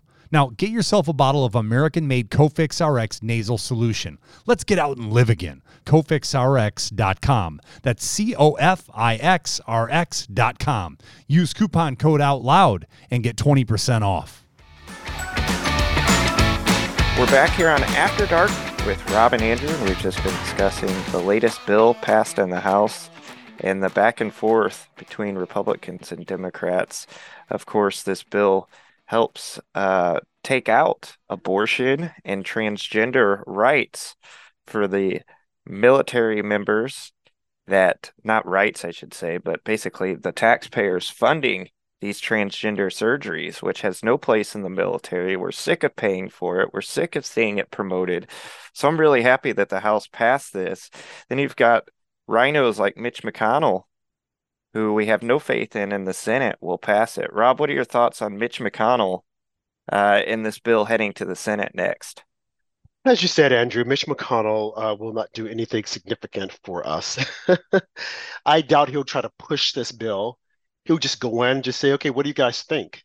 Now, 0.31 0.51
get 0.55 0.69
yourself 0.69 1.09
a 1.09 1.13
bottle 1.13 1.43
of 1.43 1.55
American 1.55 2.07
made 2.07 2.31
Cofix 2.31 2.79
RX 2.79 3.21
nasal 3.21 3.57
solution. 3.57 4.17
Let's 4.45 4.63
get 4.63 4.79
out 4.79 4.97
and 4.97 5.11
live 5.11 5.29
again. 5.29 5.61
CofixRx.com. 5.85 7.61
That's 7.81 8.05
C 8.05 8.35
O 8.35 8.53
F 8.53 8.89
I 8.93 9.15
X 9.15 9.59
R 9.67 9.89
X.com. 9.89 10.97
Use 11.27 11.53
coupon 11.53 11.97
code 11.97 12.21
OUT 12.21 12.43
LOUD 12.43 12.87
and 13.09 13.23
get 13.23 13.35
20% 13.35 14.03
off. 14.03 14.45
We're 17.19 17.25
back 17.27 17.51
here 17.51 17.69
on 17.69 17.83
After 17.83 18.25
Dark 18.25 18.51
with 18.85 19.11
Rob 19.11 19.33
and 19.33 19.43
Andrew, 19.43 19.69
and 19.69 19.83
we've 19.87 19.99
just 19.99 20.23
been 20.23 20.33
discussing 20.43 20.89
the 21.11 21.19
latest 21.19 21.65
bill 21.67 21.93
passed 21.95 22.39
in 22.39 22.49
the 22.49 22.61
House 22.61 23.09
and 23.59 23.83
the 23.83 23.89
back 23.89 24.21
and 24.21 24.33
forth 24.33 24.89
between 24.95 25.35
Republicans 25.35 26.11
and 26.11 26.25
Democrats. 26.25 27.05
Of 27.49 27.65
course, 27.65 28.01
this 28.01 28.23
bill 28.23 28.69
helps 29.11 29.59
uh, 29.75 30.21
take 30.41 30.69
out 30.69 31.17
abortion 31.27 32.11
and 32.23 32.45
transgender 32.45 33.43
rights 33.45 34.15
for 34.67 34.87
the 34.87 35.19
military 35.65 36.41
members 36.41 37.11
that 37.67 38.11
not 38.23 38.47
rights 38.47 38.85
i 38.85 38.89
should 38.89 39.13
say 39.13 39.37
but 39.37 39.63
basically 39.65 40.15
the 40.15 40.31
taxpayers 40.31 41.09
funding 41.09 41.67
these 41.99 42.21
transgender 42.21 42.87
surgeries 42.87 43.61
which 43.61 43.81
has 43.81 44.01
no 44.01 44.17
place 44.17 44.55
in 44.55 44.63
the 44.63 44.69
military. 44.69 45.35
We're 45.37 45.51
sick 45.51 45.83
of 45.83 45.95
paying 45.95 46.29
for 46.29 46.61
it. 46.61 46.73
We're 46.73 46.81
sick 46.81 47.15
of 47.15 47.27
seeing 47.27 47.59
it 47.59 47.69
promoted. 47.69 48.27
So 48.73 48.87
i'm 48.87 48.99
really 48.99 49.21
happy 49.21 49.51
that 49.51 49.69
the 49.69 49.81
house 49.81 50.07
passed 50.07 50.51
this. 50.51 50.89
Then 51.29 51.37
you've 51.37 51.55
got 51.55 51.89
RINOs 52.27 52.79
like 52.79 52.97
mitch 52.97 53.21
mcconnell 53.21 53.83
who 54.73 54.93
we 54.93 55.07
have 55.07 55.21
no 55.21 55.39
faith 55.39 55.75
in 55.75 55.91
in 55.91 56.05
the 56.05 56.13
Senate, 56.13 56.57
will 56.61 56.77
pass 56.77 57.17
it. 57.17 57.31
Rob, 57.33 57.59
what 57.59 57.69
are 57.69 57.73
your 57.73 57.83
thoughts 57.83 58.21
on 58.21 58.37
Mitch 58.37 58.59
McConnell 58.59 59.21
uh, 59.91 60.21
in 60.25 60.43
this 60.43 60.59
bill 60.59 60.85
heading 60.85 61.13
to 61.13 61.25
the 61.25 61.35
Senate 61.35 61.73
next? 61.73 62.23
As 63.03 63.21
you 63.23 63.27
said, 63.27 63.51
Andrew, 63.51 63.83
Mitch 63.83 64.05
McConnell 64.05 64.73
uh, 64.77 64.95
will 64.95 65.11
not 65.11 65.29
do 65.33 65.47
anything 65.47 65.85
significant 65.85 66.57
for 66.63 66.87
us. 66.87 67.17
I 68.45 68.61
doubt 68.61 68.89
he'll 68.89 69.03
try 69.03 69.21
to 69.21 69.31
push 69.39 69.73
this 69.73 69.91
bill. 69.91 70.37
He'll 70.85 70.99
just 70.99 71.19
go 71.19 71.43
in 71.43 71.57
and 71.57 71.63
just 71.63 71.79
say, 71.79 71.93
okay, 71.93 72.11
what 72.11 72.23
do 72.23 72.29
you 72.29 72.35
guys 72.35 72.61
think? 72.61 73.03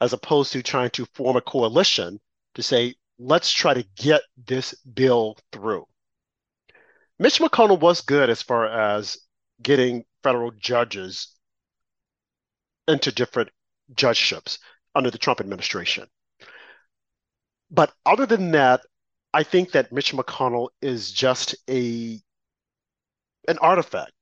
As 0.00 0.14
opposed 0.14 0.52
to 0.52 0.62
trying 0.62 0.90
to 0.90 1.06
form 1.14 1.36
a 1.36 1.42
coalition 1.42 2.20
to 2.54 2.62
say, 2.62 2.94
let's 3.18 3.50
try 3.52 3.74
to 3.74 3.86
get 3.96 4.22
this 4.46 4.74
bill 4.80 5.36
through. 5.52 5.86
Mitch 7.18 7.38
McConnell 7.38 7.78
was 7.78 8.00
good 8.00 8.30
as 8.30 8.42
far 8.42 8.66
as 8.66 9.18
getting 9.64 10.04
federal 10.22 10.52
judges 10.52 11.34
into 12.86 13.10
different 13.10 13.50
judgeships 13.94 14.60
under 14.94 15.10
the 15.10 15.18
Trump 15.18 15.40
administration. 15.40 16.06
But 17.70 17.92
other 18.06 18.26
than 18.26 18.52
that, 18.52 18.82
I 19.32 19.42
think 19.42 19.72
that 19.72 19.90
Mitch 19.90 20.12
McConnell 20.12 20.68
is 20.80 21.10
just 21.10 21.56
a 21.68 22.20
an 23.48 23.58
artifact. 23.58 24.12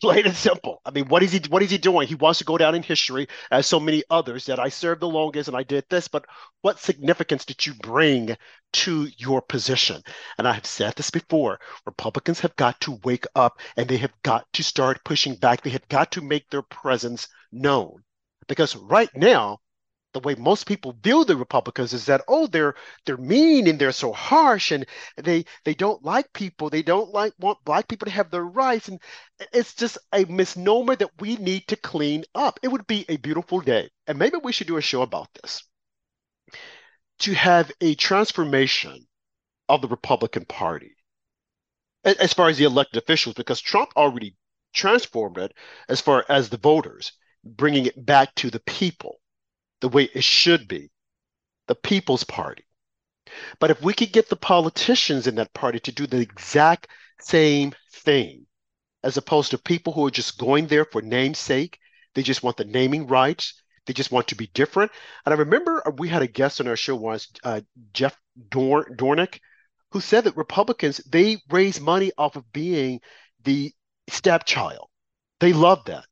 Plain 0.00 0.26
and 0.26 0.36
simple. 0.36 0.80
I 0.84 0.90
mean, 0.90 1.06
what 1.08 1.22
is 1.22 1.32
he 1.32 1.40
what 1.48 1.62
is 1.62 1.70
he 1.70 1.78
doing? 1.78 2.06
He 2.08 2.14
wants 2.14 2.38
to 2.40 2.44
go 2.44 2.58
down 2.58 2.74
in 2.74 2.82
history 2.82 3.28
as 3.50 3.66
so 3.66 3.78
many 3.80 4.02
others 4.10 4.46
that 4.46 4.58
I 4.58 4.68
served 4.68 5.00
the 5.00 5.08
longest 5.08 5.48
and 5.48 5.56
I 5.56 5.62
did 5.62 5.84
this, 5.88 6.08
but 6.08 6.24
what 6.60 6.78
significance 6.80 7.44
did 7.44 7.64
you 7.64 7.74
bring 7.74 8.36
to 8.72 9.08
your 9.16 9.40
position? 9.40 10.02
And 10.38 10.46
I 10.48 10.52
have 10.52 10.66
said 10.66 10.94
this 10.96 11.10
before. 11.10 11.60
Republicans 11.86 12.40
have 12.40 12.54
got 12.56 12.80
to 12.82 13.00
wake 13.04 13.26
up 13.34 13.60
and 13.76 13.88
they 13.88 13.96
have 13.98 14.12
got 14.22 14.46
to 14.54 14.62
start 14.64 15.04
pushing 15.04 15.36
back. 15.36 15.62
They 15.62 15.70
have 15.70 15.88
got 15.88 16.10
to 16.12 16.20
make 16.20 16.50
their 16.50 16.62
presence 16.62 17.28
known. 17.52 18.02
Because 18.48 18.76
right 18.76 19.10
now, 19.16 19.60
the 20.12 20.20
way 20.20 20.34
most 20.34 20.66
people 20.66 20.96
view 21.02 21.24
the 21.24 21.36
Republicans 21.36 21.92
is 21.92 22.06
that 22.06 22.22
oh 22.28 22.46
they're 22.46 22.74
they're 23.04 23.16
mean 23.16 23.66
and 23.66 23.78
they're 23.78 23.92
so 23.92 24.12
harsh 24.12 24.70
and 24.70 24.86
they 25.16 25.44
they 25.64 25.74
don't 25.74 26.04
like 26.04 26.32
people. 26.32 26.70
They 26.70 26.82
don't 26.82 27.12
like 27.12 27.32
want 27.38 27.64
black 27.64 27.88
people 27.88 28.06
to 28.06 28.12
have 28.12 28.30
their 28.30 28.44
rights. 28.44 28.88
And 28.88 29.00
it's 29.52 29.74
just 29.74 29.98
a 30.12 30.24
misnomer 30.24 30.96
that 30.96 31.20
we 31.20 31.36
need 31.36 31.66
to 31.68 31.76
clean 31.76 32.24
up. 32.34 32.60
It 32.62 32.68
would 32.68 32.86
be 32.86 33.04
a 33.08 33.16
beautiful 33.16 33.60
day. 33.60 33.90
And 34.06 34.18
maybe 34.18 34.36
we 34.42 34.52
should 34.52 34.66
do 34.66 34.76
a 34.76 34.82
show 34.82 35.02
about 35.02 35.28
this. 35.42 35.62
To 37.20 37.34
have 37.34 37.70
a 37.80 37.94
transformation 37.94 39.06
of 39.68 39.80
the 39.80 39.88
Republican 39.88 40.44
Party 40.44 40.94
as 42.04 42.32
far 42.32 42.48
as 42.48 42.58
the 42.58 42.64
elected 42.64 43.02
officials 43.02 43.34
because 43.34 43.60
Trump 43.60 43.90
already 43.96 44.36
transformed 44.74 45.38
it 45.38 45.52
as 45.88 46.00
far 46.00 46.24
as 46.28 46.48
the 46.48 46.56
voters 46.56 47.12
bringing 47.44 47.86
it 47.86 48.06
back 48.06 48.34
to 48.36 48.50
the 48.50 48.60
people 48.60 49.20
the 49.82 49.88
way 49.88 50.08
it 50.14 50.24
should 50.24 50.66
be 50.68 50.90
the 51.66 51.74
People's 51.74 52.24
Party. 52.24 52.64
But 53.58 53.70
if 53.70 53.82
we 53.82 53.92
could 53.92 54.12
get 54.12 54.28
the 54.28 54.36
politicians 54.36 55.26
in 55.26 55.34
that 55.34 55.52
party 55.52 55.80
to 55.80 55.92
do 55.92 56.06
the 56.06 56.20
exact 56.20 56.88
same 57.20 57.74
thing, 57.92 58.46
as 59.02 59.16
opposed 59.16 59.50
to 59.50 59.58
people 59.58 59.92
who 59.92 60.06
are 60.06 60.10
just 60.10 60.38
going 60.38 60.68
there 60.68 60.84
for 60.84 61.02
namesake, 61.02 61.78
they 62.14 62.22
just 62.22 62.42
want 62.42 62.56
the 62.56 62.64
naming 62.64 63.08
rights, 63.08 63.60
they 63.86 63.92
just 63.92 64.12
want 64.12 64.28
to 64.28 64.36
be 64.36 64.50
different. 64.54 64.92
And 65.26 65.34
I 65.34 65.36
remember 65.36 65.82
we 65.98 66.08
had 66.08 66.22
a 66.22 66.28
guest 66.28 66.60
on 66.60 66.68
our 66.68 66.76
show 66.76 66.94
once, 66.94 67.28
uh, 67.42 67.62
Jeff 67.92 68.16
Dorn- 68.50 68.96
Dornik, 68.96 69.40
who 69.90 70.00
said 70.00 70.24
that 70.24 70.36
Republicans 70.36 70.98
they 70.98 71.38
raise 71.50 71.80
money 71.80 72.12
off 72.16 72.36
of 72.36 72.52
being 72.52 73.00
the 73.42 73.72
stepchild. 74.08 74.88
They 75.40 75.52
love 75.52 75.84
that 75.86 76.04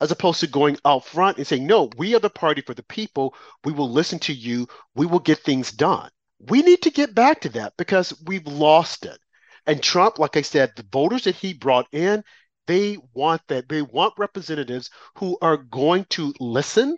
as 0.00 0.10
opposed 0.10 0.40
to 0.40 0.46
going 0.46 0.78
out 0.84 1.04
front 1.04 1.38
and 1.38 1.46
saying, 1.46 1.66
no, 1.66 1.90
we 1.96 2.14
are 2.14 2.20
the 2.20 2.30
party 2.30 2.60
for 2.60 2.74
the 2.74 2.84
people. 2.84 3.34
We 3.64 3.72
will 3.72 3.90
listen 3.90 4.18
to 4.20 4.32
you. 4.32 4.68
We 4.94 5.06
will 5.06 5.18
get 5.18 5.38
things 5.38 5.72
done. 5.72 6.10
We 6.38 6.62
need 6.62 6.82
to 6.82 6.90
get 6.90 7.14
back 7.14 7.40
to 7.40 7.48
that 7.50 7.74
because 7.76 8.14
we've 8.26 8.46
lost 8.46 9.04
it. 9.04 9.18
And 9.66 9.82
Trump, 9.82 10.18
like 10.18 10.36
I 10.36 10.42
said, 10.42 10.72
the 10.76 10.86
voters 10.92 11.24
that 11.24 11.34
he 11.34 11.52
brought 11.52 11.88
in, 11.92 12.22
they 12.66 12.96
want 13.12 13.42
that. 13.48 13.68
They 13.68 13.82
want 13.82 14.14
representatives 14.18 14.90
who 15.16 15.36
are 15.42 15.56
going 15.56 16.06
to 16.10 16.32
listen 16.38 16.96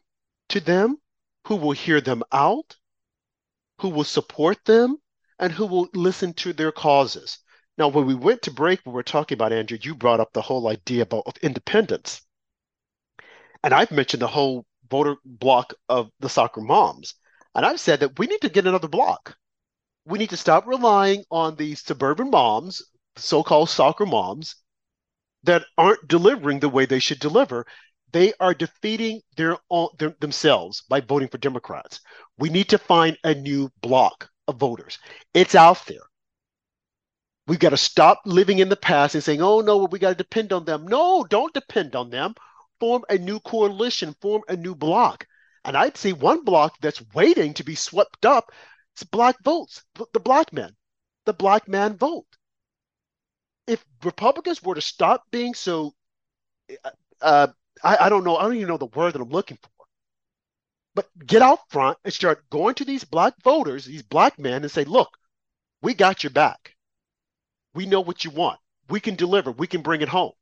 to 0.50 0.60
them, 0.60 0.98
who 1.46 1.56
will 1.56 1.72
hear 1.72 2.00
them 2.00 2.22
out, 2.32 2.76
who 3.78 3.88
will 3.88 4.04
support 4.04 4.58
them, 4.66 4.98
and 5.38 5.50
who 5.50 5.64
will 5.64 5.88
listen 5.94 6.34
to 6.34 6.52
their 6.52 6.70
causes. 6.70 7.38
Now, 7.78 7.88
when 7.88 8.04
we 8.04 8.14
went 8.14 8.42
to 8.42 8.50
break, 8.50 8.80
we 8.84 8.92
were 8.92 9.02
talking 9.02 9.36
about, 9.36 9.54
Andrew, 9.54 9.78
you 9.80 9.94
brought 9.94 10.20
up 10.20 10.34
the 10.34 10.42
whole 10.42 10.68
idea 10.68 11.02
about 11.02 11.22
of 11.26 11.38
independence 11.38 12.20
and 13.62 13.74
I've 13.74 13.90
mentioned 13.90 14.22
the 14.22 14.26
whole 14.26 14.64
voter 14.90 15.16
block 15.24 15.74
of 15.88 16.10
the 16.20 16.28
soccer 16.28 16.60
moms. 16.60 17.14
And 17.54 17.66
I've 17.66 17.80
said 17.80 18.00
that 18.00 18.18
we 18.18 18.26
need 18.26 18.40
to 18.42 18.48
get 18.48 18.66
another 18.66 18.88
block. 18.88 19.36
We 20.04 20.18
need 20.18 20.30
to 20.30 20.36
stop 20.36 20.66
relying 20.66 21.24
on 21.30 21.56
these 21.56 21.84
suburban 21.84 22.30
moms, 22.30 22.82
so 23.16 23.42
called 23.42 23.70
soccer 23.70 24.06
moms, 24.06 24.56
that 25.42 25.64
aren't 25.76 26.08
delivering 26.08 26.60
the 26.60 26.68
way 26.68 26.86
they 26.86 26.98
should 26.98 27.20
deliver. 27.20 27.66
They 28.12 28.32
are 28.40 28.54
defeating 28.54 29.20
their, 29.36 29.58
own, 29.70 29.88
their 29.98 30.14
themselves 30.20 30.82
by 30.88 31.00
voting 31.00 31.28
for 31.28 31.38
Democrats. 31.38 32.00
We 32.38 32.48
need 32.48 32.68
to 32.70 32.78
find 32.78 33.16
a 33.24 33.34
new 33.34 33.70
block 33.82 34.28
of 34.48 34.56
voters. 34.56 34.98
It's 35.34 35.54
out 35.54 35.84
there. 35.86 36.00
We've 37.46 37.58
got 37.58 37.70
to 37.70 37.76
stop 37.76 38.20
living 38.24 38.58
in 38.58 38.68
the 38.68 38.76
past 38.76 39.14
and 39.14 39.24
saying, 39.24 39.42
oh, 39.42 39.60
no, 39.60 39.84
we 39.84 39.98
got 39.98 40.10
to 40.10 40.14
depend 40.14 40.52
on 40.52 40.64
them. 40.64 40.86
No, 40.86 41.24
don't 41.24 41.54
depend 41.54 41.94
on 41.94 42.10
them 42.10 42.34
form 42.80 43.04
a 43.08 43.18
new 43.18 43.38
coalition, 43.40 44.16
form 44.20 44.42
a 44.48 44.56
new 44.56 44.74
bloc. 44.74 45.26
And 45.64 45.76
I'd 45.76 45.96
say 45.96 46.12
one 46.12 46.42
bloc 46.42 46.74
that's 46.80 47.02
waiting 47.14 47.54
to 47.54 47.64
be 47.64 47.74
swept 47.74 48.24
up 48.24 48.50
is 48.96 49.04
black 49.04 49.36
votes, 49.44 49.84
the 49.94 50.20
black 50.20 50.52
men, 50.52 50.74
the 51.26 51.34
black 51.34 51.68
man 51.68 51.96
vote. 51.96 52.26
If 53.66 53.84
Republicans 54.02 54.62
were 54.62 54.74
to 54.74 54.80
stop 54.80 55.22
being 55.30 55.54
so, 55.54 55.92
uh, 57.20 57.48
I, 57.84 57.96
I 58.06 58.08
don't 58.08 58.24
know, 58.24 58.36
I 58.36 58.42
don't 58.44 58.56
even 58.56 58.68
know 58.68 58.78
the 58.78 58.86
word 58.86 59.12
that 59.12 59.20
I'm 59.20 59.28
looking 59.28 59.58
for, 59.62 59.84
but 60.94 61.08
get 61.24 61.42
out 61.42 61.60
front 61.68 61.98
and 62.04 62.12
start 62.12 62.48
going 62.50 62.74
to 62.76 62.84
these 62.84 63.04
black 63.04 63.34
voters, 63.44 63.84
these 63.84 64.02
black 64.02 64.38
men, 64.38 64.62
and 64.62 64.70
say, 64.70 64.84
look, 64.84 65.10
we 65.82 65.94
got 65.94 66.24
your 66.24 66.30
back. 66.30 66.74
We 67.74 67.86
know 67.86 68.00
what 68.00 68.24
you 68.24 68.30
want. 68.30 68.58
We 68.88 68.98
can 68.98 69.14
deliver. 69.14 69.52
We 69.52 69.68
can 69.68 69.82
bring 69.82 70.00
it 70.00 70.08
home 70.08 70.32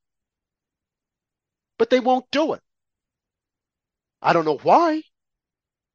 but 1.79 1.91
they 1.91 2.01
won't 2.01 2.31
do 2.31 2.53
it. 2.53 2.61
I 4.21 4.33
don't 4.33 4.45
know 4.45 4.59
why. 4.63 5.03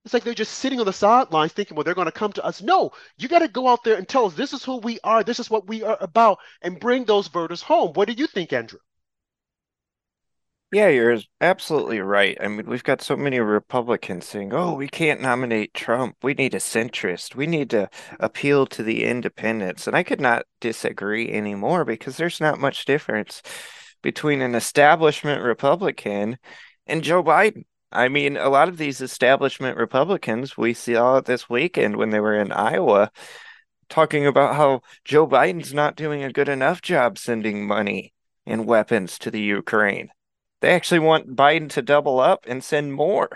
It's 0.06 0.14
like 0.14 0.24
they're 0.24 0.34
just 0.34 0.56
sitting 0.56 0.80
on 0.80 0.86
the 0.86 0.94
sidelines 0.94 1.54
thinking, 1.54 1.76
well, 1.76 1.84
they're 1.84 1.94
going 1.94 2.06
to 2.06 2.12
come 2.12 2.34
to 2.34 2.44
us. 2.44 2.62
No, 2.62 2.92
you 3.18 3.30
got 3.30 3.40
to 3.40 3.48
go 3.48 3.68
out 3.68 3.84
there 3.84 3.96
and 3.96 4.08
tell 4.08 4.26
us 4.26 4.34
this 4.34 4.52
is 4.52 4.64
who 4.64 4.78
we 4.78 5.00
are, 5.04 5.24
this 5.24 5.40
is 5.40 5.50
what 5.50 5.68
we 5.68 5.84
are 5.84 5.98
about, 6.02 6.40
and 6.62 6.80
bring 6.80 7.06
those 7.06 7.28
voters 7.28 7.62
home. 7.62 7.94
What 7.94 8.08
do 8.08 8.14
you 8.14 8.28
think, 8.28 8.52
Andrew? 8.52 8.80
Yeah, 10.74 10.88
you're 10.88 11.20
absolutely 11.40 12.00
right. 12.00 12.36
I 12.42 12.48
mean, 12.48 12.66
we've 12.66 12.84
got 12.84 13.02
so 13.02 13.16
many 13.16 13.40
Republicans 13.40 14.26
saying, 14.26 14.54
oh, 14.54 14.74
we 14.74 14.88
can't 14.88 15.22
nominate 15.22 15.74
Trump. 15.76 16.16
We 16.24 16.34
need 16.34 16.56
a 16.56 16.58
centrist. 16.58 17.36
We 17.36 17.46
need 17.46 17.70
to 17.70 17.90
appeal 18.20 18.66
to 18.68 18.82
the 18.82 19.06
independents. 19.06 19.86
And 19.86 19.96
I 19.96 20.02
could 20.02 20.20
not 20.20 20.48
disagree 20.60 21.32
anymore 21.32 21.86
because 21.86 22.18
there's 22.18 22.42
not 22.42 22.60
much 22.60 22.86
difference 22.86 23.44
between 24.04 24.42
an 24.42 24.54
establishment 24.54 25.42
Republican 25.42 26.38
and 26.86 27.04
Joe 27.04 27.24
Biden. 27.24 27.64
I 27.92 28.10
mean, 28.10 28.38
a 28.38 28.50
lot 28.50 28.70
of 28.70 28.78
these 28.78 29.02
establishment 29.02 29.78
Republicans 29.78 30.56
we 30.56 30.76
saw 30.76 31.22
this 31.22 31.50
weekend 31.50 31.96
when 31.96 32.12
they 32.12 32.20
were 32.20 32.40
in 32.40 32.52
Iowa 32.52 33.12
talking 33.90 34.28
about 34.28 34.56
how 34.56 34.82
Joe 35.06 35.28
Biden's 35.28 35.74
not 35.74 35.96
doing 35.96 36.24
a 36.24 36.32
good 36.32 36.50
enough 36.50 36.82
job 36.82 37.18
sending 37.18 37.66
money 37.66 38.14
and 38.46 38.66
weapons 38.66 39.18
to 39.20 39.32
the 39.32 39.42
Ukraine. 39.42 40.10
They 40.62 40.72
actually 40.72 41.00
want 41.00 41.36
Biden 41.36 41.70
to 41.72 41.82
double 41.82 42.20
up 42.20 42.46
and 42.48 42.64
send 42.64 42.94
more. 42.94 43.30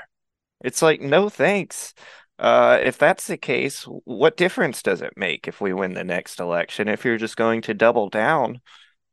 It's 0.63 0.81
like, 0.81 1.01
no 1.01 1.29
thanks. 1.29 1.93
Uh, 2.39 2.79
if 2.81 2.97
that's 2.97 3.27
the 3.27 3.37
case, 3.37 3.83
what 3.83 4.37
difference 4.37 4.81
does 4.81 5.01
it 5.01 5.13
make 5.17 5.47
if 5.47 5.61
we 5.61 5.73
win 5.73 5.93
the 5.93 6.03
next 6.03 6.39
election? 6.39 6.87
If 6.87 7.05
you're 7.05 7.17
just 7.17 7.37
going 7.37 7.61
to 7.63 7.73
double 7.73 8.09
down 8.09 8.61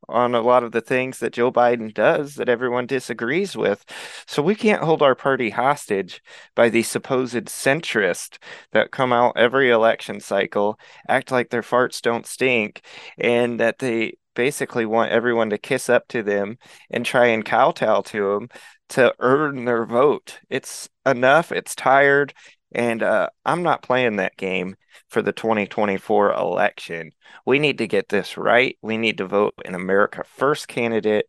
on 0.09 0.35
a 0.35 0.41
lot 0.41 0.63
of 0.63 0.71
the 0.71 0.81
things 0.81 1.19
that 1.19 1.33
Joe 1.33 1.51
Biden 1.51 1.93
does 1.93 2.35
that 2.35 2.49
everyone 2.49 2.85
disagrees 2.85 3.55
with. 3.55 3.85
So 4.27 4.41
we 4.41 4.55
can't 4.55 4.83
hold 4.83 5.01
our 5.01 5.15
party 5.15 5.49
hostage 5.49 6.21
by 6.55 6.69
these 6.69 6.87
supposed 6.87 7.45
centrists 7.45 8.37
that 8.71 8.91
come 8.91 9.13
out 9.13 9.37
every 9.37 9.69
election 9.69 10.19
cycle, 10.19 10.79
act 11.07 11.31
like 11.31 11.49
their 11.49 11.61
farts 11.61 12.01
don't 12.01 12.25
stink, 12.25 12.81
and 13.17 13.59
that 13.59 13.79
they 13.79 14.17
basically 14.35 14.85
want 14.85 15.11
everyone 15.11 15.49
to 15.49 15.57
kiss 15.57 15.89
up 15.89 16.07
to 16.09 16.21
them 16.21 16.57
and 16.91 17.05
try 17.05 17.27
and 17.27 17.45
kowtow 17.45 18.01
to 18.01 18.33
them 18.33 18.49
to 18.89 19.13
earn 19.19 19.65
their 19.65 19.85
vote. 19.85 20.39
It's 20.49 20.89
enough. 21.05 21.51
It's 21.51 21.73
tired. 21.73 22.33
And 22.75 23.01
uh, 23.01 23.29
I'm 23.45 23.63
not 23.63 23.81
playing 23.81 24.17
that 24.17 24.35
game 24.35 24.75
for 25.09 25.21
the 25.21 25.31
2024 25.31 26.33
election. 26.33 27.11
We 27.45 27.57
need 27.57 27.77
to 27.77 27.87
get 27.87 28.09
this 28.09 28.37
right. 28.37 28.77
We 28.81 28.97
need 28.97 29.17
to 29.19 29.27
vote 29.27 29.53
an 29.63 29.75
America 29.75 30.25
First 30.25 30.67
candidate. 30.67 31.25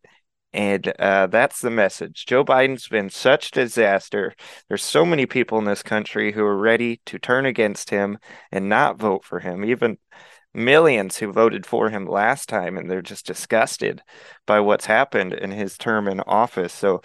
And 0.51 0.87
uh, 0.99 1.27
that's 1.27 1.61
the 1.61 1.69
message. 1.69 2.25
Joe 2.25 2.43
Biden's 2.43 2.89
been 2.89 3.09
such 3.09 3.47
a 3.47 3.61
disaster. 3.61 4.33
There's 4.67 4.83
so 4.83 5.05
many 5.05 5.25
people 5.25 5.57
in 5.57 5.65
this 5.65 5.83
country 5.83 6.33
who 6.33 6.43
are 6.43 6.57
ready 6.57 6.99
to 7.05 7.17
turn 7.17 7.45
against 7.45 7.91
him 7.91 8.17
and 8.51 8.67
not 8.67 8.99
vote 8.99 9.23
for 9.23 9.39
him. 9.39 9.63
Even 9.63 9.97
millions 10.53 11.17
who 11.17 11.31
voted 11.31 11.65
for 11.65 11.89
him 11.89 12.07
last 12.07 12.49
time, 12.49 12.75
and 12.75 12.91
they're 12.91 13.01
just 13.01 13.25
disgusted 13.25 14.01
by 14.45 14.59
what's 14.59 14.85
happened 14.85 15.33
in 15.33 15.51
his 15.51 15.77
term 15.77 16.09
in 16.09 16.19
office. 16.21 16.73
So, 16.73 17.01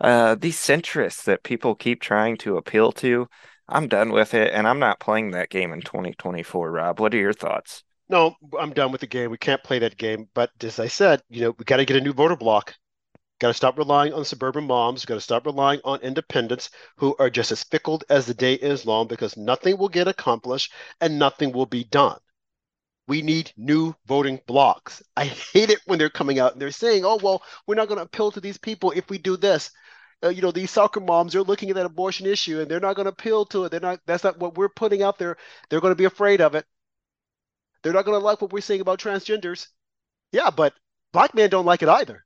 uh, 0.00 0.34
these 0.34 0.56
centrists 0.56 1.24
that 1.24 1.44
people 1.44 1.76
keep 1.76 2.00
trying 2.00 2.36
to 2.38 2.56
appeal 2.56 2.90
to, 2.92 3.28
I'm 3.68 3.88
done 3.88 4.10
with 4.10 4.32
it, 4.32 4.52
and 4.54 4.66
I'm 4.66 4.78
not 4.78 5.00
playing 5.00 5.32
that 5.32 5.50
game 5.50 5.72
in 5.74 5.82
2024. 5.82 6.70
Rob, 6.70 6.98
what 6.98 7.12
are 7.12 7.18
your 7.18 7.34
thoughts? 7.34 7.84
No, 8.08 8.36
I'm 8.58 8.72
done 8.72 8.92
with 8.92 9.02
the 9.02 9.06
game. 9.06 9.30
We 9.30 9.36
can't 9.38 9.62
play 9.62 9.78
that 9.80 9.96
game. 9.98 10.28
But 10.34 10.50
as 10.62 10.78
I 10.78 10.88
said, 10.88 11.22
you 11.28 11.42
know, 11.42 11.50
we 11.58 11.64
got 11.66 11.76
to 11.78 11.84
get 11.84 11.96
a 11.96 12.00
new 12.00 12.12
voter 12.14 12.36
block. 12.36 12.74
Got 13.40 13.48
to 13.48 13.54
stop 13.54 13.78
relying 13.78 14.12
on 14.14 14.24
suburban 14.24 14.66
moms. 14.66 15.04
Got 15.06 15.16
to 15.16 15.20
stop 15.22 15.46
relying 15.46 15.80
on 15.84 16.00
independents 16.02 16.70
who 16.98 17.16
are 17.18 17.30
just 17.30 17.52
as 17.52 17.64
fickle 17.64 18.02
as 18.10 18.26
the 18.26 18.34
day 18.34 18.54
is 18.54 18.86
long 18.86 19.08
because 19.08 19.36
nothing 19.36 19.78
will 19.78 19.88
get 19.90 20.08
accomplished 20.08 20.72
and 21.00 21.18
nothing 21.18 21.52
will 21.52 21.66
be 21.66 21.84
done. 21.84 22.18
we 23.06 23.22
need 23.22 23.52
new 23.56 23.94
voting 24.06 24.40
blocks. 24.46 25.02
I 25.16 25.24
hate 25.52 25.70
it 25.70 25.80
when 25.86 25.98
they're 25.98 26.10
coming 26.10 26.38
out 26.38 26.52
and 26.52 26.60
they're 26.60 26.70
saying, 26.70 27.04
oh, 27.04 27.16
well, 27.22 27.42
we're 27.66 27.74
not 27.74 27.88
going 27.88 27.98
to 27.98 28.04
appeal 28.04 28.30
to 28.32 28.40
these 28.40 28.58
people 28.58 28.90
if 28.92 29.08
we 29.10 29.18
do 29.18 29.36
this. 29.36 29.70
Uh, 30.24 30.30
you 30.30 30.40
know, 30.40 30.50
these 30.50 30.70
soccer 30.70 31.00
moms 31.00 31.34
are 31.34 31.42
looking 31.42 31.68
at 31.68 31.76
that 31.76 31.84
abortion 31.84 32.26
issue 32.26 32.60
and 32.60 32.70
they're 32.70 32.80
not 32.80 32.96
going 32.96 33.04
to 33.04 33.12
appeal 33.12 33.44
to 33.44 33.64
it. 33.64 33.70
They're 33.70 33.80
not, 33.80 34.00
that's 34.06 34.24
not 34.24 34.38
what 34.38 34.56
we're 34.56 34.70
putting 34.70 35.02
out 35.02 35.18
there. 35.18 35.36
They're 35.68 35.80
going 35.80 35.90
to 35.90 35.96
be 35.96 36.06
afraid 36.06 36.40
of 36.40 36.54
it. 36.54 36.64
They're 37.82 37.92
not 37.92 38.06
going 38.06 38.18
to 38.18 38.24
like 38.24 38.40
what 38.40 38.52
we're 38.52 38.62
saying 38.62 38.80
about 38.80 38.98
transgenders. 38.98 39.66
Yeah, 40.32 40.50
but 40.50 40.72
black 41.12 41.34
men 41.34 41.50
don't 41.50 41.66
like 41.66 41.82
it 41.82 41.88
either. 41.88 42.24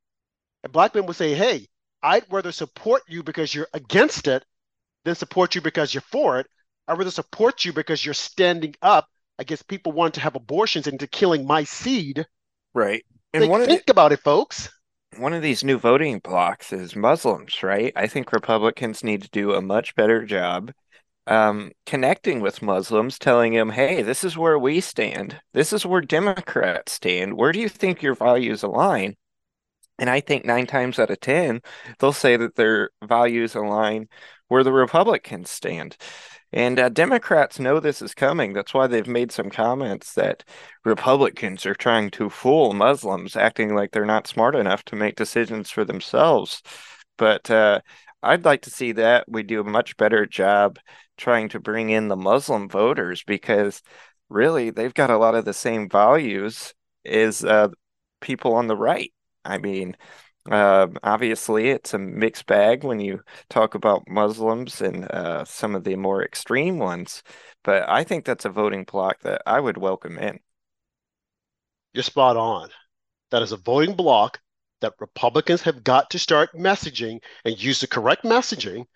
And 0.62 0.72
black 0.72 0.94
men 0.94 1.06
will 1.06 1.14
say, 1.14 1.34
hey, 1.34 1.66
I'd 2.02 2.24
rather 2.30 2.52
support 2.52 3.02
you 3.08 3.24
because 3.24 3.52
you're 3.52 3.68
against 3.74 4.28
it 4.28 4.44
than 5.04 5.16
support 5.16 5.56
you 5.56 5.60
because 5.60 5.92
you're 5.92 6.00
for 6.02 6.38
it. 6.38 6.46
I'd 6.86 6.98
rather 6.98 7.10
support 7.10 7.64
you 7.64 7.72
because 7.72 8.04
you're 8.04 8.14
standing 8.14 8.76
up 8.80 9.08
against 9.38 9.66
people 9.66 9.92
wanting 9.92 10.12
to 10.12 10.20
have 10.20 10.36
abortions 10.36 10.86
and 10.86 11.00
to 11.00 11.08
killing 11.08 11.46
my 11.46 11.64
seed. 11.64 12.24
Right. 12.74 13.04
And 13.34 13.44
of 13.44 13.66
think 13.66 13.90
about 13.90 14.12
it, 14.12 14.20
folks. 14.20 14.70
One 15.16 15.32
of 15.32 15.42
these 15.42 15.64
new 15.64 15.78
voting 15.78 16.18
blocks 16.18 16.72
is 16.72 16.94
Muslims, 16.94 17.62
right? 17.62 17.92
I 17.96 18.06
think 18.06 18.32
Republicans 18.32 19.02
need 19.02 19.22
to 19.22 19.30
do 19.30 19.54
a 19.54 19.62
much 19.62 19.94
better 19.94 20.24
job 20.24 20.72
um, 21.26 21.72
connecting 21.84 22.40
with 22.40 22.62
Muslims, 22.62 23.18
telling 23.18 23.52
them, 23.52 23.70
hey, 23.70 24.02
this 24.02 24.24
is 24.24 24.38
where 24.38 24.58
we 24.58 24.80
stand. 24.80 25.40
This 25.52 25.72
is 25.72 25.84
where 25.84 26.00
Democrats 26.00 26.92
stand. 26.92 27.36
Where 27.36 27.52
do 27.52 27.60
you 27.60 27.68
think 27.68 28.02
your 28.02 28.14
values 28.14 28.62
align? 28.62 29.16
And 29.98 30.08
I 30.08 30.20
think 30.20 30.44
nine 30.44 30.66
times 30.66 30.98
out 30.98 31.10
of 31.10 31.20
10, 31.20 31.60
they'll 31.98 32.12
say 32.12 32.36
that 32.36 32.54
their 32.54 32.90
values 33.04 33.54
align 33.54 34.08
where 34.48 34.64
the 34.64 34.72
Republicans 34.72 35.50
stand. 35.50 35.96
And 36.52 36.78
uh, 36.78 36.88
Democrats 36.88 37.58
know 37.58 37.78
this 37.78 38.00
is 38.00 38.14
coming. 38.14 38.52
That's 38.52 38.72
why 38.72 38.86
they've 38.86 39.06
made 39.06 39.30
some 39.32 39.50
comments 39.50 40.14
that 40.14 40.44
Republicans 40.84 41.66
are 41.66 41.74
trying 41.74 42.10
to 42.12 42.30
fool 42.30 42.72
Muslims, 42.72 43.36
acting 43.36 43.74
like 43.74 43.90
they're 43.92 44.06
not 44.06 44.26
smart 44.26 44.54
enough 44.54 44.82
to 44.84 44.96
make 44.96 45.16
decisions 45.16 45.70
for 45.70 45.84
themselves. 45.84 46.62
But 47.18 47.50
uh, 47.50 47.80
I'd 48.22 48.44
like 48.44 48.62
to 48.62 48.70
see 48.70 48.92
that 48.92 49.26
we 49.28 49.42
do 49.42 49.60
a 49.60 49.64
much 49.64 49.96
better 49.96 50.24
job 50.26 50.78
trying 51.18 51.48
to 51.50 51.60
bring 51.60 51.90
in 51.90 52.08
the 52.08 52.16
Muslim 52.16 52.68
voters 52.68 53.22
because 53.24 53.82
really 54.30 54.70
they've 54.70 54.94
got 54.94 55.10
a 55.10 55.18
lot 55.18 55.34
of 55.34 55.44
the 55.44 55.52
same 55.52 55.88
values 55.88 56.72
as 57.04 57.44
uh, 57.44 57.68
people 58.20 58.54
on 58.54 58.68
the 58.68 58.76
right. 58.76 59.12
I 59.44 59.58
mean, 59.58 59.96
uh, 60.50 60.88
obviously, 61.02 61.70
it's 61.70 61.94
a 61.94 61.98
mixed 61.98 62.46
bag 62.46 62.84
when 62.84 63.00
you 63.00 63.20
talk 63.50 63.74
about 63.74 64.08
Muslims 64.08 64.80
and 64.80 65.04
uh, 65.10 65.44
some 65.44 65.74
of 65.74 65.84
the 65.84 65.96
more 65.96 66.24
extreme 66.24 66.78
ones, 66.78 67.22
but 67.64 67.88
I 67.88 68.04
think 68.04 68.24
that's 68.24 68.44
a 68.44 68.50
voting 68.50 68.84
bloc 68.84 69.20
that 69.20 69.42
I 69.46 69.60
would 69.60 69.76
welcome 69.76 70.18
in. 70.18 70.40
You're 71.92 72.02
spot 72.02 72.36
on. 72.36 72.70
That 73.30 73.42
is 73.42 73.52
a 73.52 73.56
voting 73.56 73.94
bloc 73.94 74.40
that 74.80 74.94
Republicans 75.00 75.62
have 75.62 75.84
got 75.84 76.10
to 76.10 76.18
start 76.18 76.50
messaging 76.54 77.20
and 77.44 77.62
use 77.62 77.80
the 77.80 77.86
correct 77.86 78.24
messaging 78.24 78.86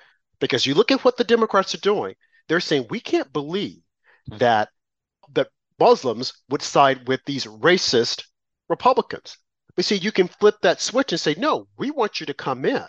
because 0.41 0.67
you 0.67 0.75
look 0.75 0.91
at 0.91 1.05
what 1.05 1.17
the 1.17 1.25
Democrats 1.25 1.75
are 1.75 1.81
doing. 1.81 2.15
They're 2.49 2.61
saying 2.61 2.87
we 2.89 3.01
can't 3.01 3.33
believe 3.33 3.83
that 4.39 4.69
that 5.35 5.49
Muslims 5.79 6.33
would 6.49 6.63
side 6.63 7.09
with 7.09 7.21
these 7.25 7.47
racist 7.47 8.25
Republicans. 8.69 9.39
But 9.75 9.85
see, 9.85 9.97
you 9.97 10.13
can 10.13 10.29
flip 10.29 10.57
that 10.63 10.81
switch 10.81 11.13
and 11.13 11.21
say, 11.21 11.35
no, 11.39 11.67
we 11.79 11.91
want 11.91 12.21
you 12.21 12.27
to 12.27 12.35
come 12.35 12.65
in. 12.65 12.85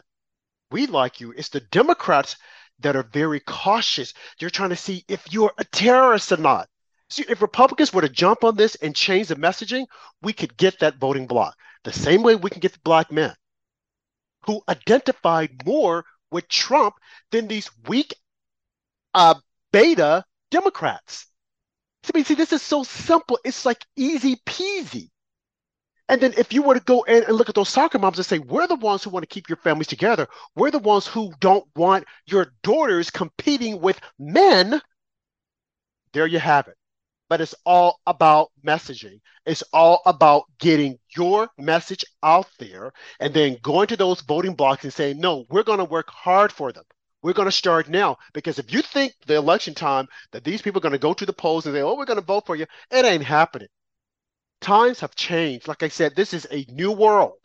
We 0.72 0.88
like 0.88 1.22
you. 1.22 1.32
It's 1.32 1.50
the 1.50 1.62
Democrats 1.62 2.36
that 2.80 2.96
are 2.96 3.04
very 3.04 3.40
cautious. 3.40 4.14
They're 4.40 4.50
trying 4.50 4.72
to 4.72 4.76
see 4.76 5.06
if 5.08 5.32
you're 5.32 5.54
a 5.58 5.64
terrorist 5.64 6.32
or 6.32 6.38
not. 6.38 6.68
See, 7.10 7.26
if 7.30 7.42
Republicans 7.42 7.94
were 7.94 8.02
to 8.02 8.10
jump 8.10 8.44
on 8.44 8.56
this 8.56 8.76
and 8.76 8.96
change 8.96 9.28
the 9.28 9.36
messaging, 9.36 9.86
we 10.22 10.34
could 10.34 10.58
get 10.58 10.80
that 10.80 10.98
voting 10.98 11.28
bloc. 11.28 11.56
The 11.84 11.94
same 11.94 12.24
way 12.24 12.36
we 12.36 12.50
can 12.50 12.60
get 12.60 12.74
the 12.74 12.80
black 12.84 13.12
men 13.12 13.36
who 14.46 14.62
identified 14.68 15.66
more 15.66 16.06
with 16.32 16.48
Trump 16.48 16.96
than 17.32 17.48
these 17.48 17.70
weak 17.88 18.16
uh, 19.14 19.36
beta 19.72 20.26
Democrats. 20.50 21.28
I 22.04 22.18
mean, 22.18 22.26
see, 22.26 22.34
this 22.34 22.52
is 22.52 22.62
so 22.62 22.84
simple. 22.84 23.40
It's 23.46 23.66
like 23.66 23.86
easy 23.96 24.36
peasy. 24.46 25.10
And 26.10 26.20
then 26.20 26.34
if 26.38 26.52
you 26.52 26.62
were 26.62 26.74
to 26.74 26.82
go 26.82 27.04
in 27.04 27.24
and 27.24 27.36
look 27.36 27.50
at 27.50 27.56
those 27.56 27.70
soccer 27.70 27.98
moms 27.98 28.18
and 28.18 28.26
say, 28.26 28.40
we're 28.40 28.68
the 28.68 28.76
ones 28.76 29.04
who 29.04 29.10
want 29.10 29.24
to 29.24 29.34
keep 29.34 29.48
your 29.48 29.58
families 29.58 29.88
together, 29.88 30.28
we're 30.56 30.72
the 30.72 30.80
ones 30.80 31.08
who 31.08 31.32
don't 31.40 31.66
want 31.76 32.06
your 32.26 32.54
daughters 32.62 33.10
competing 33.10 33.80
with 33.80 34.00
men, 34.20 34.82
there 36.12 36.28
you 36.28 36.40
have 36.40 36.68
it. 36.68 36.76
But 37.30 37.40
it's 37.40 37.56
all 37.66 38.00
about 38.06 38.52
messaging. 38.66 39.22
It's 39.46 39.64
all 39.72 40.02
about 40.06 40.44
getting 40.60 41.00
your 41.16 41.50
message 41.58 42.04
out 42.22 42.48
there 42.60 42.92
and 43.20 43.34
then 43.34 43.58
going 43.64 43.88
to 43.88 43.98
those 43.98 44.22
voting 44.22 44.56
blocks 44.56 44.84
and 44.84 44.94
saying, 44.94 45.20
no, 45.20 45.46
we're 45.50 45.64
going 45.64 45.80
to 45.80 45.86
work 45.86 46.10
hard 46.10 46.52
for 46.52 46.72
them. 46.74 46.84
We're 47.24 47.34
going 47.34 47.48
to 47.48 47.52
start 47.52 47.88
now. 47.88 48.18
Because 48.34 48.60
if 48.60 48.74
you 48.74 48.82
think 48.82 49.14
the 49.26 49.36
election 49.36 49.74
time 49.74 50.08
that 50.34 50.44
these 50.44 50.62
people 50.62 50.80
are 50.80 50.82
going 50.82 50.92
to 50.92 51.00
go 51.00 51.14
to 51.14 51.26
the 51.26 51.34
polls 51.34 51.66
and 51.66 51.74
say, 51.74 51.82
oh, 51.82 51.96
we're 51.96 52.06
going 52.06 52.20
to 52.20 52.26
vote 52.26 52.46
for 52.46 52.58
you, 52.58 52.66
it 52.92 53.06
ain't 53.06 53.24
happening 53.24 53.70
times 54.64 55.02
have 55.02 55.14
changed. 55.14 55.68
Like 55.68 55.84
I 55.84 55.90
said, 55.90 56.16
this 56.16 56.34
is 56.34 56.48
a 56.50 56.66
new 56.70 56.92
world, 56.92 57.38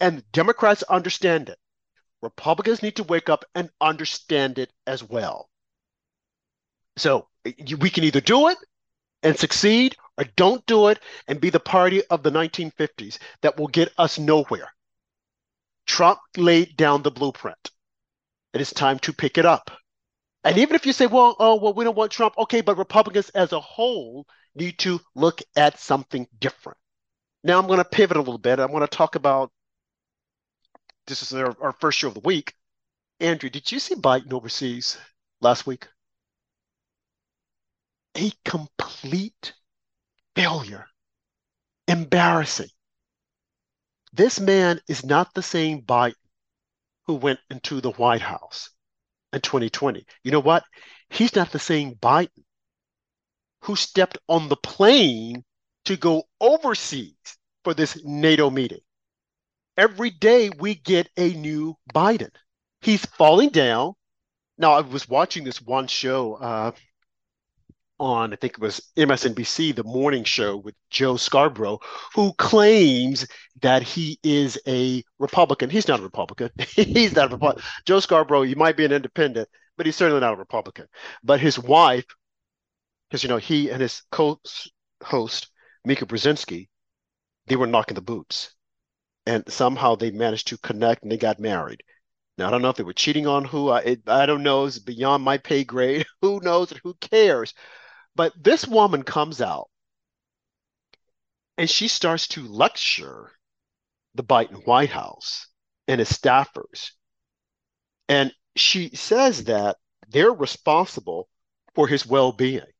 and 0.00 0.22
Democrats 0.32 0.82
understand 0.82 1.48
it. 1.48 1.58
Republicans 2.20 2.82
need 2.82 2.96
to 2.96 3.04
wake 3.04 3.28
up 3.28 3.44
and 3.54 3.70
understand 3.80 4.58
it 4.58 4.70
as 4.86 5.02
well. 5.02 5.48
So 6.96 7.28
we 7.78 7.90
can 7.90 8.04
either 8.04 8.20
do 8.20 8.48
it 8.48 8.58
and 9.22 9.38
succeed, 9.38 9.96
or 10.18 10.24
don't 10.36 10.64
do 10.66 10.88
it 10.88 11.00
and 11.28 11.40
be 11.40 11.50
the 11.50 11.60
party 11.60 12.04
of 12.06 12.22
the 12.22 12.30
1950s 12.30 13.18
that 13.42 13.58
will 13.58 13.68
get 13.68 13.92
us 13.98 14.18
nowhere. 14.18 14.72
Trump 15.86 16.20
laid 16.36 16.76
down 16.76 17.02
the 17.02 17.10
blueprint. 17.10 17.70
It 18.52 18.60
is 18.60 18.72
time 18.72 18.98
to 19.00 19.12
pick 19.12 19.38
it 19.38 19.44
up. 19.44 19.70
And 20.44 20.58
even 20.58 20.76
if 20.76 20.86
you 20.86 20.92
say, 20.92 21.06
well, 21.06 21.34
oh, 21.38 21.56
well, 21.56 21.72
we 21.72 21.84
don't 21.84 21.96
want 21.96 22.12
Trump, 22.12 22.34
okay, 22.38 22.60
but 22.60 22.76
Republicans 22.78 23.30
as 23.30 23.52
a 23.52 23.60
whole 23.60 24.26
need 24.54 24.78
to 24.78 25.00
look 25.14 25.42
at 25.56 25.78
something 25.78 26.26
different. 26.38 26.78
Now 27.42 27.58
I'm 27.58 27.66
going 27.66 27.78
to 27.78 27.84
pivot 27.84 28.16
a 28.16 28.20
little 28.20 28.38
bit. 28.38 28.58
I 28.58 28.66
want 28.66 28.90
to 28.90 28.96
talk 28.96 29.16
about 29.16 29.50
this 31.06 31.22
is 31.22 31.34
our, 31.34 31.54
our 31.60 31.72
first 31.72 31.98
show 31.98 32.08
of 32.08 32.14
the 32.14 32.20
week. 32.20 32.54
Andrew, 33.20 33.50
did 33.50 33.70
you 33.70 33.78
see 33.78 33.94
Biden 33.94 34.32
overseas 34.32 34.96
last 35.40 35.66
week? 35.66 35.86
A 38.16 38.32
complete 38.44 39.52
failure. 40.34 40.86
Embarrassing. 41.86 42.68
This 44.12 44.40
man 44.40 44.80
is 44.88 45.04
not 45.04 45.34
the 45.34 45.42
same 45.42 45.82
Biden 45.82 46.14
who 47.06 47.14
went 47.14 47.40
into 47.50 47.80
the 47.80 47.90
White 47.90 48.22
House 48.22 48.70
in 49.32 49.40
2020. 49.40 50.06
You 50.22 50.30
know 50.30 50.40
what? 50.40 50.64
He's 51.10 51.34
not 51.34 51.52
the 51.52 51.58
same 51.58 51.96
Biden 51.96 52.43
who 53.64 53.76
stepped 53.76 54.18
on 54.28 54.48
the 54.48 54.56
plane 54.56 55.42
to 55.86 55.96
go 55.96 56.24
overseas 56.40 57.14
for 57.64 57.74
this 57.74 57.98
NATO 58.04 58.50
meeting. 58.50 58.80
Every 59.76 60.10
day 60.10 60.50
we 60.50 60.74
get 60.74 61.08
a 61.16 61.32
new 61.32 61.74
Biden. 61.94 62.30
He's 62.82 63.04
falling 63.04 63.48
down. 63.48 63.94
Now, 64.58 64.74
I 64.74 64.82
was 64.82 65.08
watching 65.08 65.44
this 65.44 65.62
one 65.62 65.86
show 65.86 66.34
uh, 66.34 66.72
on, 67.98 68.34
I 68.34 68.36
think 68.36 68.54
it 68.54 68.60
was 68.60 68.82
MSNBC, 68.96 69.74
the 69.74 69.82
morning 69.82 70.24
show 70.24 70.58
with 70.58 70.74
Joe 70.90 71.16
Scarborough, 71.16 71.80
who 72.14 72.34
claims 72.34 73.26
that 73.62 73.82
he 73.82 74.18
is 74.22 74.58
a 74.68 75.02
Republican. 75.18 75.70
He's 75.70 75.88
not 75.88 76.00
a 76.00 76.04
Republican. 76.04 76.50
he's 76.76 77.16
not 77.16 77.30
a 77.30 77.34
Republican. 77.34 77.64
Joe 77.86 78.00
Scarborough, 78.00 78.42
you 78.42 78.56
might 78.56 78.76
be 78.76 78.84
an 78.84 78.92
independent, 78.92 79.48
but 79.76 79.86
he's 79.86 79.96
certainly 79.96 80.20
not 80.20 80.34
a 80.34 80.36
Republican. 80.36 80.86
But 81.24 81.40
his 81.40 81.58
wife, 81.58 82.04
because 83.14 83.22
you 83.22 83.28
know 83.28 83.36
he 83.36 83.70
and 83.70 83.80
his 83.80 84.02
co-host 84.10 85.48
Mika 85.84 86.04
Brzezinski, 86.04 86.66
they 87.46 87.54
were 87.54 87.68
knocking 87.68 87.94
the 87.94 88.00
boots, 88.00 88.52
and 89.24 89.44
somehow 89.46 89.94
they 89.94 90.10
managed 90.10 90.48
to 90.48 90.58
connect 90.58 91.04
and 91.04 91.12
they 91.12 91.16
got 91.16 91.38
married. 91.38 91.84
Now 92.38 92.48
I 92.48 92.50
don't 92.50 92.60
know 92.60 92.70
if 92.70 92.76
they 92.76 92.82
were 92.82 92.92
cheating 92.92 93.28
on 93.28 93.44
who. 93.44 93.68
I 93.68 93.80
it, 93.82 94.08
I 94.08 94.26
don't 94.26 94.42
know. 94.42 94.64
It's 94.64 94.80
beyond 94.80 95.22
my 95.22 95.38
pay 95.38 95.62
grade. 95.62 96.06
who 96.22 96.40
knows? 96.40 96.72
Who 96.82 96.94
cares? 96.94 97.54
But 98.16 98.32
this 98.42 98.66
woman 98.66 99.04
comes 99.04 99.40
out 99.40 99.70
and 101.56 101.70
she 101.70 101.86
starts 101.86 102.26
to 102.28 102.42
lecture 102.48 103.30
the 104.16 104.24
Biden 104.24 104.66
White 104.66 104.90
House 104.90 105.46
and 105.86 106.00
his 106.00 106.10
staffers, 106.10 106.90
and 108.08 108.32
she 108.56 108.96
says 108.96 109.44
that 109.44 109.76
they're 110.08 110.32
responsible 110.32 111.28
for 111.76 111.86
his 111.86 112.04
well-being 112.04 112.73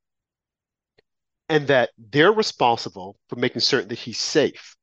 and 1.49 1.67
that 1.69 1.91
they're 1.99 2.33
responsible 2.33 3.19
for 3.29 3.37
making 3.37 3.61
certain 3.61 3.89
that 3.89 3.99
he's 3.99 4.19
safe 4.19 4.77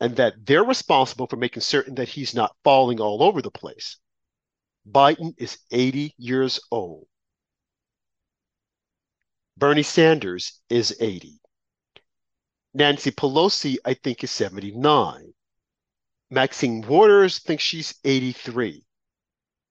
and 0.00 0.16
that 0.16 0.34
they're 0.44 0.64
responsible 0.64 1.26
for 1.26 1.36
making 1.36 1.62
certain 1.62 1.94
that 1.96 2.08
he's 2.08 2.34
not 2.34 2.56
falling 2.64 3.00
all 3.00 3.22
over 3.22 3.42
the 3.42 3.50
place. 3.50 3.98
Biden 4.90 5.34
is 5.36 5.58
80 5.70 6.14
years 6.16 6.60
old. 6.70 7.06
Bernie 9.56 9.82
Sanders 9.82 10.60
is 10.70 10.96
80. 11.00 11.38
Nancy 12.72 13.10
Pelosi, 13.10 13.76
I 13.84 13.94
think, 13.94 14.24
is 14.24 14.30
79. 14.30 15.34
Maxine 16.30 16.80
Waters 16.82 17.40
thinks 17.40 17.62
she's 17.62 17.94
83. 18.04 18.84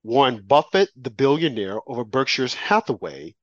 Warren 0.04 0.44
Buffett, 0.46 0.90
the 0.96 1.10
billionaire 1.10 1.80
over 1.88 2.04
Berkshire's 2.04 2.54
Hathaway, 2.54 3.36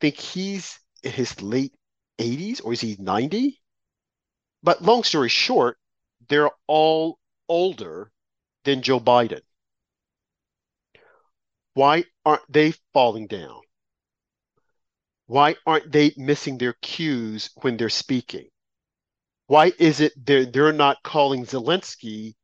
think 0.00 0.16
he's 0.16 0.78
his 1.02 1.40
late 1.42 1.74
80s 2.18 2.64
or 2.64 2.72
is 2.72 2.80
he 2.80 2.96
90? 2.98 3.60
But 4.62 4.82
long 4.82 5.04
story 5.04 5.28
short, 5.28 5.78
they're 6.28 6.50
all 6.66 7.18
older 7.48 8.12
than 8.64 8.82
Joe 8.82 9.00
Biden. 9.00 9.40
Why 11.74 12.04
aren't 12.24 12.52
they 12.52 12.74
falling 12.92 13.26
down? 13.26 13.60
Why 15.26 15.56
aren't 15.64 15.92
they 15.92 16.12
missing 16.16 16.58
their 16.58 16.74
cues 16.74 17.50
when 17.62 17.76
they're 17.76 17.88
speaking? 17.88 18.48
Why 19.46 19.72
is 19.78 20.00
it 20.00 20.12
they're, 20.16 20.44
they're 20.46 20.72
not 20.72 21.02
calling 21.02 21.46
Zelensky 21.46 22.34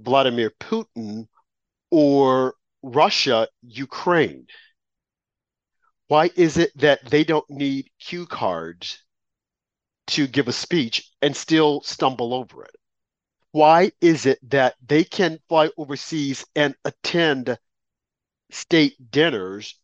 Vladimir 0.00 0.50
Putin 0.60 1.26
or 1.90 2.54
Russia 2.82 3.48
Ukraine? 3.62 4.46
Why 6.08 6.30
is 6.36 6.56
it 6.56 6.76
that 6.78 7.04
they 7.04 7.22
don't 7.22 7.48
need 7.50 7.90
cue 8.00 8.26
cards 8.26 9.02
to 10.08 10.26
give 10.26 10.48
a 10.48 10.52
speech 10.52 11.10
and 11.20 11.36
still 11.36 11.82
stumble 11.82 12.32
over 12.32 12.64
it? 12.64 12.74
Why 13.52 13.92
is 14.00 14.24
it 14.24 14.38
that 14.50 14.76
they 14.84 15.04
can 15.04 15.38
fly 15.48 15.70
overseas 15.76 16.46
and 16.54 16.74
attend 16.84 17.58
state 18.50 19.10
dinners, 19.10 19.78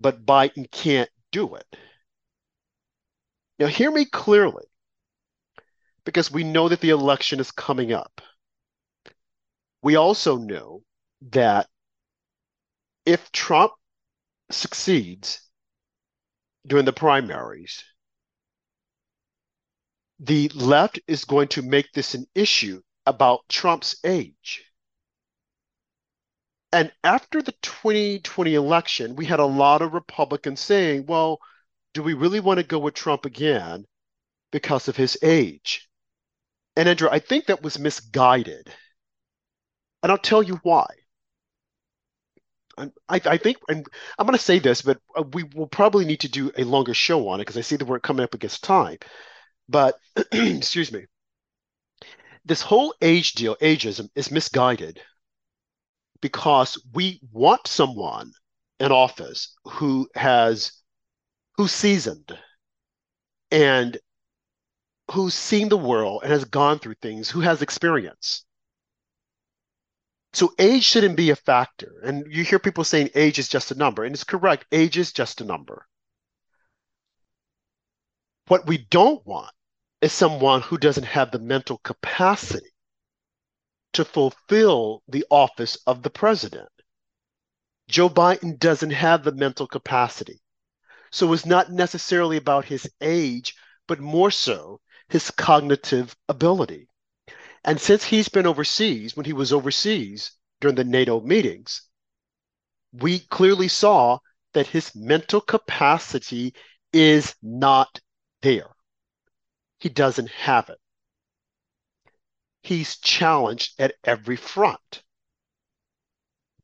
but 0.00 0.26
Biden 0.26 0.70
can't 0.70 1.10
do 1.32 1.54
it? 1.54 1.76
Now, 3.58 3.66
hear 3.66 3.90
me 3.90 4.04
clearly, 4.04 4.64
because 6.04 6.30
we 6.30 6.44
know 6.44 6.68
that 6.68 6.80
the 6.80 6.90
election 6.90 7.40
is 7.40 7.50
coming 7.50 7.92
up. 7.92 8.20
We 9.82 9.96
also 9.96 10.36
know 10.36 10.82
that 11.30 11.68
if 13.06 13.32
Trump 13.32 13.72
succeeds 14.50 15.40
during 16.66 16.84
the 16.84 16.92
primaries, 16.92 17.84
the 20.18 20.48
left 20.50 21.00
is 21.06 21.24
going 21.24 21.48
to 21.48 21.62
make 21.62 21.92
this 21.92 22.14
an 22.14 22.26
issue 22.34 22.82
about 23.06 23.48
Trump's 23.48 23.96
age. 24.04 24.64
And 26.72 26.92
after 27.02 27.42
the 27.42 27.54
2020 27.62 28.54
election, 28.54 29.16
we 29.16 29.24
had 29.26 29.40
a 29.40 29.46
lot 29.46 29.82
of 29.82 29.94
Republicans 29.94 30.60
saying, 30.60 31.06
well, 31.06 31.40
do 31.94 32.02
we 32.02 32.14
really 32.14 32.38
want 32.38 32.58
to 32.58 32.64
go 32.64 32.78
with 32.78 32.94
Trump 32.94 33.24
again 33.24 33.86
because 34.52 34.86
of 34.86 34.96
his 34.96 35.18
age? 35.22 35.88
And 36.76 36.88
Andrew, 36.88 37.08
I 37.10 37.18
think 37.18 37.46
that 37.46 37.62
was 37.62 37.78
misguided. 37.78 38.72
And 40.02 40.12
I'll 40.12 40.18
tell 40.18 40.42
you 40.42 40.60
why. 40.62 40.86
I, 42.78 42.90
I 43.08 43.36
think, 43.36 43.58
and 43.68 43.86
I'm 44.18 44.26
going 44.26 44.36
to 44.36 44.42
say 44.42 44.58
this, 44.58 44.82
but 44.82 44.98
uh, 45.16 45.22
we 45.32 45.44
will 45.54 45.66
probably 45.66 46.04
need 46.04 46.20
to 46.20 46.28
do 46.28 46.50
a 46.56 46.64
longer 46.64 46.94
show 46.94 47.28
on 47.28 47.40
it 47.40 47.42
because 47.42 47.56
I 47.56 47.62
see 47.62 47.76
that 47.76 47.84
we're 47.84 48.00
coming 48.00 48.24
up 48.24 48.34
against 48.34 48.64
time. 48.64 48.98
But, 49.68 49.96
excuse 50.32 50.92
me, 50.92 51.06
this 52.44 52.62
whole 52.62 52.94
age 53.02 53.34
deal, 53.34 53.56
ageism, 53.56 54.08
is 54.14 54.30
misguided 54.30 55.00
because 56.20 56.82
we 56.92 57.20
want 57.32 57.66
someone 57.66 58.32
in 58.78 58.92
office 58.92 59.54
who 59.64 60.08
has 60.14 60.72
who's 61.56 61.72
seasoned 61.72 62.36
and 63.50 63.98
who's 65.10 65.34
seen 65.34 65.68
the 65.68 65.76
world 65.76 66.22
and 66.22 66.32
has 66.32 66.44
gone 66.44 66.78
through 66.78 66.94
things, 67.02 67.28
who 67.28 67.40
has 67.40 67.62
experience. 67.62 68.44
So 70.32 70.52
age 70.58 70.84
shouldn't 70.84 71.16
be 71.16 71.30
a 71.30 71.36
factor. 71.36 72.00
And 72.04 72.32
you 72.32 72.44
hear 72.44 72.58
people 72.58 72.84
saying 72.84 73.10
age 73.14 73.38
is 73.38 73.48
just 73.48 73.70
a 73.70 73.74
number, 73.74 74.04
and 74.04 74.14
it's 74.14 74.24
correct. 74.24 74.66
Age 74.70 74.96
is 74.96 75.12
just 75.12 75.40
a 75.40 75.44
number. 75.44 75.86
What 78.46 78.66
we 78.66 78.78
don't 78.78 79.24
want 79.26 79.52
is 80.00 80.12
someone 80.12 80.62
who 80.62 80.78
doesn't 80.78 81.04
have 81.04 81.30
the 81.30 81.38
mental 81.38 81.78
capacity 81.78 82.72
to 83.92 84.04
fulfill 84.04 85.02
the 85.08 85.24
office 85.30 85.76
of 85.86 86.02
the 86.02 86.10
president. 86.10 86.68
Joe 87.88 88.08
Biden 88.08 88.58
doesn't 88.58 88.90
have 88.90 89.24
the 89.24 89.32
mental 89.32 89.66
capacity. 89.66 90.40
So 91.10 91.32
it's 91.32 91.44
not 91.44 91.72
necessarily 91.72 92.36
about 92.36 92.64
his 92.64 92.88
age, 93.00 93.56
but 93.88 93.98
more 93.98 94.30
so 94.30 94.80
his 95.08 95.30
cognitive 95.32 96.14
ability. 96.28 96.88
And 97.64 97.80
since 97.80 98.04
he's 98.04 98.28
been 98.28 98.46
overseas, 98.46 99.16
when 99.16 99.26
he 99.26 99.32
was 99.32 99.52
overseas 99.52 100.32
during 100.60 100.76
the 100.76 100.84
NATO 100.84 101.20
meetings, 101.20 101.82
we 102.92 103.20
clearly 103.20 103.68
saw 103.68 104.18
that 104.54 104.66
his 104.66 104.94
mental 104.94 105.40
capacity 105.40 106.54
is 106.92 107.34
not 107.42 108.00
there. 108.42 108.74
He 109.78 109.88
doesn't 109.88 110.30
have 110.30 110.68
it. 110.70 110.78
He's 112.62 112.98
challenged 112.98 113.80
at 113.80 113.94
every 114.04 114.36
front. 114.36 115.02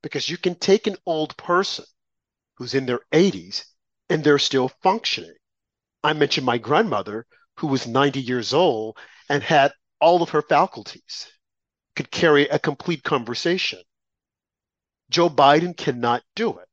Because 0.02 0.28
you 0.28 0.36
can 0.36 0.54
take 0.54 0.86
an 0.86 0.96
old 1.06 1.36
person 1.36 1.84
who's 2.54 2.74
in 2.74 2.86
their 2.86 3.00
80s 3.12 3.64
and 4.08 4.22
they're 4.22 4.38
still 4.38 4.68
functioning. 4.82 5.34
I 6.02 6.12
mentioned 6.12 6.46
my 6.46 6.58
grandmother 6.58 7.26
who 7.58 7.66
was 7.66 7.86
90 7.86 8.20
years 8.20 8.52
old 8.52 8.98
and 9.28 9.42
had 9.42 9.72
all 10.06 10.22
of 10.22 10.30
her 10.30 10.42
faculties, 10.42 11.26
could 11.96 12.12
carry 12.12 12.46
a 12.46 12.60
complete 12.60 13.02
conversation. 13.02 13.80
Joe 15.10 15.28
Biden 15.28 15.76
cannot 15.76 16.22
do 16.36 16.58
it. 16.58 16.68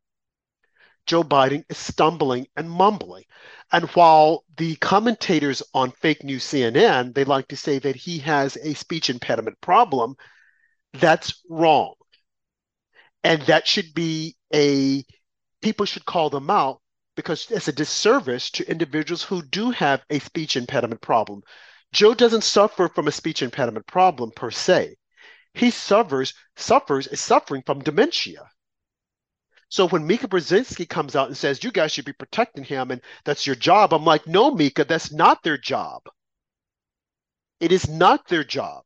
Joe 1.07 1.23
Biden 1.23 1.63
is 1.67 1.79
stumbling 1.79 2.45
and 2.55 2.69
mumbling. 2.69 3.23
And 3.71 3.86
while 3.95 4.45
the 4.55 4.75
commentators 4.75 5.63
on 5.73 5.89
fake 5.93 6.23
news 6.23 6.43
CNN, 6.43 7.15
they 7.15 7.23
like 7.23 7.47
to 7.47 7.57
say 7.57 7.79
that 7.79 7.95
he 7.95 8.19
has 8.19 8.55
a 8.57 8.75
speech 8.75 9.09
impediment 9.09 9.59
problem, 9.61 10.15
that's 10.93 11.41
wrong. 11.49 11.95
And 13.23 13.41
that 13.47 13.65
should 13.65 13.95
be 13.95 14.36
a, 14.53 15.03
people 15.59 15.88
should 15.88 16.05
call 16.05 16.29
them 16.29 16.51
out 16.51 16.81
because 17.15 17.49
it's 17.49 17.67
a 17.67 17.73
disservice 17.73 18.51
to 18.51 18.69
individuals 18.69 19.23
who 19.23 19.41
do 19.41 19.71
have 19.71 20.03
a 20.11 20.19
speech 20.19 20.55
impediment 20.55 21.01
problem. 21.01 21.41
Joe 21.94 22.16
doesn't 22.16 22.44
suffer 22.44 22.89
from 22.89 23.08
a 23.08 23.12
speech 23.12 23.44
impediment 23.44 23.86
problem 23.86 24.32
per 24.36 24.50
se. 24.50 24.96
He 25.54 25.70
suffers 25.70 26.34
suffers 26.56 27.06
is 27.08 27.22
suffering 27.22 27.62
from 27.66 27.84
dementia. 27.84 28.50
So 29.70 29.88
when 29.88 30.06
Mika 30.06 30.28
Brzezinski 30.28 30.89
comes 30.89 31.16
out 31.16 31.28
and 31.28 31.38
says 31.38 31.64
you 31.64 31.72
guys 31.72 31.91
should 31.91 32.06
be 32.06 32.14
protecting 32.14 32.64
him 32.64 32.89
and 32.91 33.02
that's 33.26 33.46
your 33.46 33.56
job, 33.56 33.94
I'm 33.94 34.04
like, 34.04 34.26
no, 34.26 34.52
Mika, 34.52 34.86
that's 34.86 35.12
not 35.12 35.44
their 35.44 35.58
job. 35.58 36.02
It 37.60 37.72
is 37.72 37.88
not 37.88 38.28
their 38.28 38.44
job. 38.44 38.84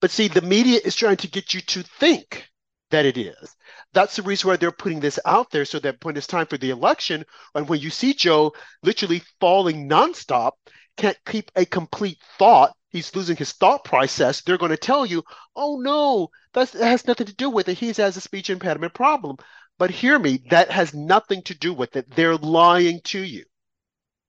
But 0.00 0.10
see, 0.10 0.28
the 0.28 0.42
media 0.42 0.80
is 0.84 0.94
trying 0.94 1.18
to 1.18 1.28
get 1.28 1.54
you 1.54 1.60
to 1.62 1.82
think 1.82 2.48
that 2.90 3.06
it 3.06 3.16
is. 3.16 3.56
That's 3.92 4.16
the 4.16 4.22
reason 4.22 4.48
why 4.48 4.56
they're 4.56 4.72
putting 4.72 5.00
this 5.00 5.18
out 5.24 5.50
there 5.50 5.64
so 5.64 5.78
that 5.80 6.04
when 6.04 6.16
it's 6.16 6.26
time 6.26 6.46
for 6.46 6.58
the 6.58 6.70
election, 6.70 7.24
and 7.54 7.68
when 7.68 7.80
you 7.80 7.90
see 7.90 8.14
Joe 8.14 8.52
literally 8.82 9.22
falling 9.40 9.88
nonstop, 9.88 10.52
can't 11.00 11.18
keep 11.26 11.50
a 11.56 11.64
complete 11.64 12.18
thought, 12.38 12.74
he's 12.90 13.14
losing 13.14 13.36
his 13.36 13.52
thought 13.52 13.84
process, 13.84 14.40
they're 14.42 14.58
going 14.58 14.70
to 14.70 14.76
tell 14.76 15.06
you, 15.06 15.22
oh 15.56 15.78
no, 15.80 16.28
that 16.54 16.70
has 16.72 17.06
nothing 17.06 17.26
to 17.26 17.34
do 17.34 17.50
with 17.50 17.68
it. 17.68 17.78
He 17.78 17.88
has 17.88 18.16
a 18.16 18.20
speech 18.20 18.50
impediment 18.50 18.94
problem. 18.94 19.36
But 19.78 19.90
hear 19.90 20.18
me, 20.18 20.42
that 20.50 20.70
has 20.70 20.92
nothing 20.92 21.42
to 21.44 21.54
do 21.54 21.72
with 21.72 21.96
it. 21.96 22.10
They're 22.14 22.36
lying 22.36 23.00
to 23.04 23.20
you. 23.20 23.44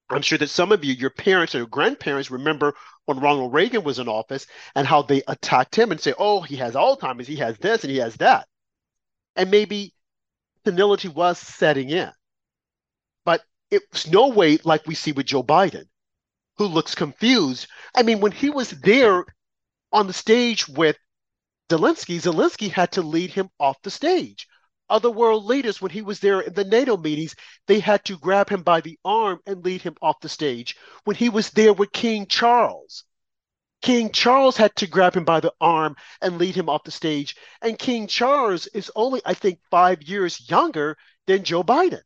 I'm 0.10 0.22
sure 0.22 0.38
that 0.38 0.50
some 0.50 0.72
of 0.72 0.84
you, 0.84 0.94
your 0.94 1.10
parents 1.10 1.56
or 1.56 1.60
your 1.60 1.68
grandparents, 1.68 2.32
remember 2.32 2.74
when 3.06 3.20
Ronald 3.20 3.54
Reagan 3.54 3.84
was 3.84 4.00
in 4.00 4.08
office 4.10 4.46
and 4.76 4.86
how 4.88 5.02
they 5.02 5.24
attacked 5.28 5.76
him 5.76 5.92
and 5.92 6.00
say, 6.00 6.14
oh, 6.18 6.42
he 6.42 6.58
has 6.58 6.74
Alzheimer's, 6.74 7.28
he 7.28 7.38
has 7.38 7.58
this, 7.58 7.84
and 7.84 7.92
he 7.92 7.98
has 7.98 8.16
that 8.18 8.48
and 9.36 9.52
maybe 9.52 9.94
senility 10.66 11.08
was 11.08 11.40
setting 11.40 11.90
in. 11.90 12.12
But 13.26 13.42
it's 13.70 14.08
no 14.08 14.30
way 14.30 14.58
like 14.64 14.86
we 14.88 14.96
see 14.96 15.12
with 15.12 15.28
Joe 15.28 15.44
Biden, 15.44 15.86
who 16.58 16.66
looks 16.68 16.96
confused. 16.96 17.68
I 17.96 18.04
mean, 18.04 18.20
when 18.20 18.32
he 18.32 18.50
was 18.50 18.72
there 18.72 19.26
on 19.92 20.08
the 20.08 20.14
stage 20.14 20.68
with 20.68 20.98
Zelensky, 21.70 22.20
Zelensky 22.20 22.70
had 22.70 22.92
to 22.94 23.02
lead 23.02 23.32
him 23.32 23.50
off 23.60 23.82
the 23.82 23.92
stage. 23.92 24.48
Other 24.90 25.10
world 25.10 25.46
leaders, 25.46 25.82
when 25.82 25.92
he 25.92 26.02
was 26.02 26.20
there 26.20 26.42
in 26.42 26.54
the 26.54 26.66
NATO 26.66 26.98
meetings, 26.98 27.34
they 27.68 27.80
had 27.80 28.04
to 28.06 28.18
grab 28.18 28.50
him 28.50 28.62
by 28.62 28.82
the 28.82 29.00
arm 29.06 29.40
and 29.46 29.64
lead 29.64 29.82
him 29.82 29.96
off 30.02 30.20
the 30.20 30.28
stage. 30.28 30.76
When 31.06 31.16
he 31.16 31.30
was 31.30 31.50
there 31.52 31.72
with 31.72 31.94
King 31.94 32.28
Charles, 32.28 33.06
King 33.82 34.12
Charles 34.12 34.58
had 34.58 34.76
to 34.76 34.88
grab 34.88 35.16
him 35.16 35.24
by 35.24 35.40
the 35.40 35.54
arm 35.62 35.96
and 36.22 36.38
lead 36.38 36.56
him 36.56 36.68
off 36.68 36.84
the 36.84 36.92
stage. 36.92 37.36
And 37.62 37.80
King 37.80 38.08
Charles 38.08 38.68
is 38.68 38.92
only, 38.96 39.22
I 39.26 39.34
think, 39.34 39.60
five 39.72 40.04
years 40.04 40.50
younger 40.50 40.98
than 41.26 41.46
Joe 41.46 41.64
Biden. 41.64 42.02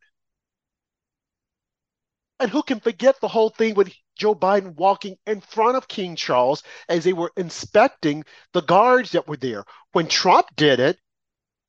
And 2.40 2.52
who 2.52 2.64
can 2.64 2.80
forget 2.80 3.20
the 3.20 3.28
whole 3.28 3.50
thing 3.50 3.74
with 3.74 3.92
Joe 4.16 4.36
Biden 4.36 4.76
walking 4.76 5.18
in 5.26 5.42
front 5.42 5.78
of 5.78 5.88
King 5.88 6.16
Charles 6.16 6.64
as 6.90 7.04
they 7.04 7.14
were 7.14 7.32
inspecting 7.38 8.24
the 8.54 8.62
guards 8.62 9.12
that 9.12 9.28
were 9.28 9.38
there. 9.38 9.66
When 9.92 10.08
Trump 10.08 10.48
did 10.56 10.80
it 10.80 11.00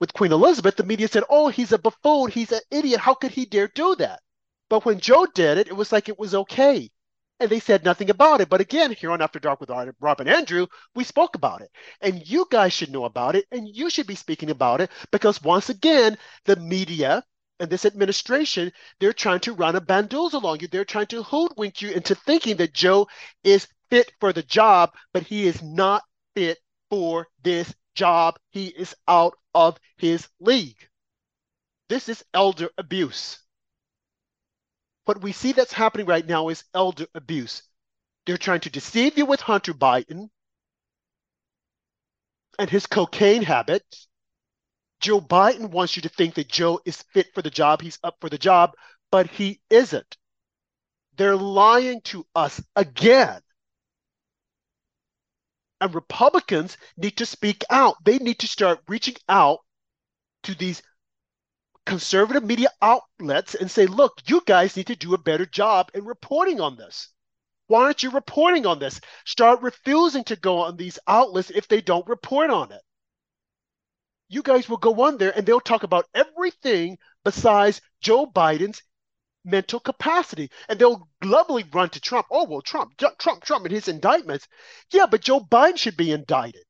with 0.01 0.13
Queen 0.13 0.33
Elizabeth, 0.33 0.77
the 0.77 0.85
media 0.85 1.09
said, 1.09 1.25
oh, 1.29 1.49
he's 1.49 1.73
a 1.73 1.79
buffoon. 1.79 2.31
He's 2.31 2.53
an 2.53 2.61
idiot. 2.71 3.01
How 3.01 3.15
could 3.15 3.33
he 3.33 3.47
dare 3.47 3.69
do 3.69 3.95
that? 3.97 4.21
But 4.69 4.85
when 4.85 5.01
Joe 5.01 5.27
did 5.27 5.59
it, 5.59 5.69
it 5.69 5.77
was 5.77 5.93
like 5.93 6.09
it 6.09 6.19
was 6.19 6.35
okay. 6.35 6.91
And 7.39 7.51
they 7.51 7.61
said 7.61 7.85
nothing 7.85 8.09
about 8.09 8.41
it. 8.41 8.49
But 8.49 8.63
again, 8.63 8.93
here 8.93 9.11
on 9.11 9.21
After 9.21 9.39
Dark 9.39 9.61
with 9.61 9.71
Rob 10.01 10.21
and 10.21 10.29
Andrew, 10.29 10.67
we 10.95 11.05
spoke 11.05 11.35
about 11.35 11.61
it. 11.61 11.71
And 12.01 12.27
you 12.27 12.47
guys 12.51 12.73
should 12.73 12.91
know 12.91 13.05
about 13.05 13.37
it. 13.37 13.45
And 13.51 13.69
you 13.69 13.91
should 13.91 14.07
be 14.07 14.15
speaking 14.15 14.51
about 14.51 14.81
it 14.81 14.91
because 15.11 15.43
once 15.43 15.69
again, 15.69 16.17
the 16.47 16.57
media 16.57 17.23
and 17.59 17.71
this 17.71 17.85
administration, 17.85 18.73
they're 19.01 19.13
trying 19.13 19.41
to 19.41 19.55
run 19.55 19.77
a 19.77 19.81
bamboozle 19.81 20.47
on 20.47 20.61
you. 20.61 20.69
They're 20.69 20.85
trying 20.85 21.07
to 21.09 21.23
hoodwink 21.23 21.81
you 21.83 21.91
into 21.91 22.15
thinking 22.15 22.57
that 22.57 22.75
Joe 22.75 23.09
is 23.45 23.69
fit 23.91 24.13
for 24.21 24.33
the 24.33 24.43
job, 24.43 24.93
but 25.13 25.23
he 25.23 25.47
is 25.47 25.63
not 25.63 26.03
fit 26.35 26.59
for 26.91 27.29
this 27.43 27.75
job. 27.95 28.39
He 28.51 28.67
is 28.67 28.95
out 29.09 29.35
of 29.55 29.79
his 29.97 30.29
league. 30.41 30.89
This 31.89 32.09
is 32.09 32.25
elder 32.35 32.69
abuse. 32.77 33.39
What 35.05 35.23
we 35.23 35.33
see 35.33 35.53
that's 35.53 35.73
happening 35.73 36.07
right 36.07 36.27
now 36.27 36.49
is 36.49 36.65
elder 36.75 37.07
abuse. 37.15 37.63
They're 38.27 38.37
trying 38.37 38.61
to 38.61 38.71
deceive 38.71 39.17
you 39.17 39.25
with 39.25 39.41
Hunter 39.41 39.73
Biden 39.73 40.29
and 42.59 42.69
his 42.69 42.87
cocaine 42.87 43.43
habits 43.43 44.09
Joe 45.01 45.21
Biden 45.21 45.71
wants 45.71 45.97
you 45.97 46.03
to 46.03 46.09
think 46.09 46.35
that 46.35 46.49
Joe 46.49 46.81
is 46.85 47.03
fit 47.13 47.35
for 47.35 47.43
the 47.43 47.51
job, 47.51 47.83
he's 47.83 47.99
up 48.03 48.17
for 48.21 48.31
the 48.31 48.39
job, 48.39 48.73
but 49.11 49.29
he 49.29 49.61
isn't. 49.71 50.17
They're 51.17 51.37
lying 51.37 52.01
to 52.03 52.27
us 52.35 52.63
again. 52.75 53.41
And 55.81 55.95
Republicans 55.95 56.79
need 56.97 57.19
to 57.19 57.27
speak 57.27 57.63
out. 57.71 57.97
They 58.05 58.19
need 58.19 58.39
to 58.41 58.49
start 58.49 58.81
reaching 58.89 59.17
out 59.29 59.61
to 60.45 60.55
these 60.55 60.83
conservative 61.85 62.45
media 62.45 62.71
outlets 62.81 63.55
and 63.55 63.71
say, 63.71 63.87
look, 63.87 64.21
you 64.27 64.43
guys 64.47 64.77
need 64.77 64.87
to 64.89 64.97
do 64.97 65.15
a 65.15 65.19
better 65.19 65.47
job 65.47 65.91
in 65.95 66.05
reporting 66.05 66.61
on 66.61 66.77
this. 66.77 67.11
Why 67.67 67.85
aren't 67.85 68.03
you 68.03 68.11
reporting 68.11 68.65
on 68.65 68.79
this? 68.79 69.01
Start 69.27 69.61
refusing 69.61 70.25
to 70.25 70.37
go 70.37 70.61
on 70.61 70.77
these 70.77 70.99
outlets 71.07 71.51
if 71.51 71.69
they 71.69 71.83
don't 71.83 72.09
report 72.09 72.51
on 72.51 72.73
it 72.73 72.81
you 74.29 74.43
guys 74.43 74.69
will 74.69 74.77
go 74.77 75.03
on 75.07 75.19
there 75.19 75.37
and 75.37 75.47
they'll 75.47 75.61
talk 75.61 75.83
about 75.83 76.07
everything 76.15 76.99
besides 77.25 77.81
Joe 78.01 78.27
Biden's 78.27 78.83
mental 79.45 79.81
capacity. 79.81 80.51
And 80.69 80.79
they'll 80.79 81.09
lovely 81.23 81.65
run 81.73 81.91
to 81.91 82.01
Trump. 82.01 82.27
Oh, 82.31 82.45
well, 82.45 82.63
Trump, 82.63 82.97
Trump, 82.97 83.45
Trump, 83.45 83.65
and 83.65 83.73
his 83.73 83.89
indictments. 83.89 84.49
Yeah, 84.93 85.07
but 85.07 85.23
Joe 85.23 85.41
Biden 85.41 85.79
should 85.79 85.97
be 85.97 86.11
indicted. 86.11 86.63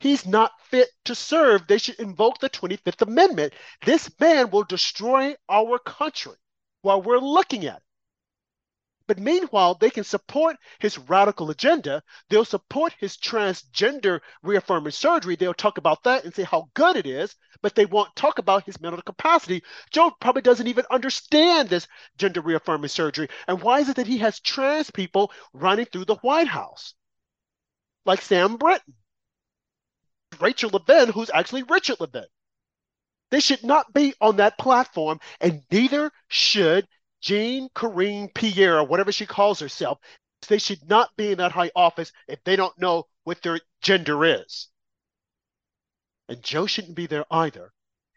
He's 0.00 0.26
not 0.26 0.52
fit 0.64 0.88
to 1.04 1.14
serve. 1.14 1.66
They 1.66 1.78
should 1.78 2.00
invoke 2.00 2.38
the 2.38 2.50
25th 2.50 3.02
Amendment. 3.02 3.54
This 3.84 4.10
man 4.18 4.50
will 4.50 4.64
destroy 4.64 5.36
our 5.48 5.78
country 5.78 6.34
while 6.82 7.02
we're 7.02 7.18
looking 7.18 7.66
at 7.66 7.76
it. 7.76 7.82
But 9.06 9.18
meanwhile, 9.18 9.74
they 9.74 9.90
can 9.90 10.04
support 10.04 10.56
his 10.78 10.98
radical 10.98 11.50
agenda. 11.50 12.02
They'll 12.28 12.44
support 12.44 12.94
his 12.98 13.16
transgender 13.16 14.20
reaffirming 14.42 14.92
surgery. 14.92 15.36
They'll 15.36 15.54
talk 15.54 15.78
about 15.78 16.04
that 16.04 16.24
and 16.24 16.34
say 16.34 16.44
how 16.44 16.70
good 16.74 16.96
it 16.96 17.06
is, 17.06 17.34
but 17.62 17.74
they 17.74 17.86
won't 17.86 18.14
talk 18.16 18.38
about 18.38 18.64
his 18.64 18.80
mental 18.80 19.02
capacity. 19.02 19.62
Joe 19.90 20.12
probably 20.20 20.42
doesn't 20.42 20.68
even 20.68 20.84
understand 20.90 21.68
this 21.68 21.88
gender 22.16 22.40
reaffirming 22.40 22.88
surgery. 22.88 23.28
And 23.48 23.60
why 23.62 23.80
is 23.80 23.88
it 23.88 23.96
that 23.96 24.06
he 24.06 24.18
has 24.18 24.40
trans 24.40 24.90
people 24.90 25.32
running 25.52 25.86
through 25.86 26.06
the 26.06 26.16
White 26.16 26.48
House? 26.48 26.94
Like 28.04 28.20
Sam 28.20 28.56
Brinton, 28.56 28.94
Rachel 30.40 30.70
Levine, 30.70 31.12
who's 31.12 31.30
actually 31.30 31.62
Richard 31.62 32.00
Levine. 32.00 32.26
They 33.30 33.40
should 33.40 33.64
not 33.64 33.92
be 33.94 34.14
on 34.20 34.36
that 34.36 34.58
platform, 34.58 35.18
and 35.40 35.62
neither 35.70 36.12
should 36.28 36.86
Jean 37.22 37.68
Karine 37.70 38.28
Pierre, 38.34 38.78
or 38.78 38.84
whatever 38.84 39.12
she 39.12 39.26
calls 39.26 39.60
herself, 39.60 39.98
they 40.48 40.58
should 40.58 40.88
not 40.88 41.16
be 41.16 41.30
in 41.30 41.38
that 41.38 41.52
high 41.52 41.70
office 41.76 42.12
if 42.26 42.42
they 42.42 42.56
don't 42.56 42.76
know 42.78 43.06
what 43.22 43.40
their 43.42 43.60
gender 43.80 44.24
is. 44.24 44.68
And 46.28 46.42
Joe 46.42 46.66
shouldn't 46.66 46.96
be 46.96 47.06
there 47.06 47.24
either 47.30 47.72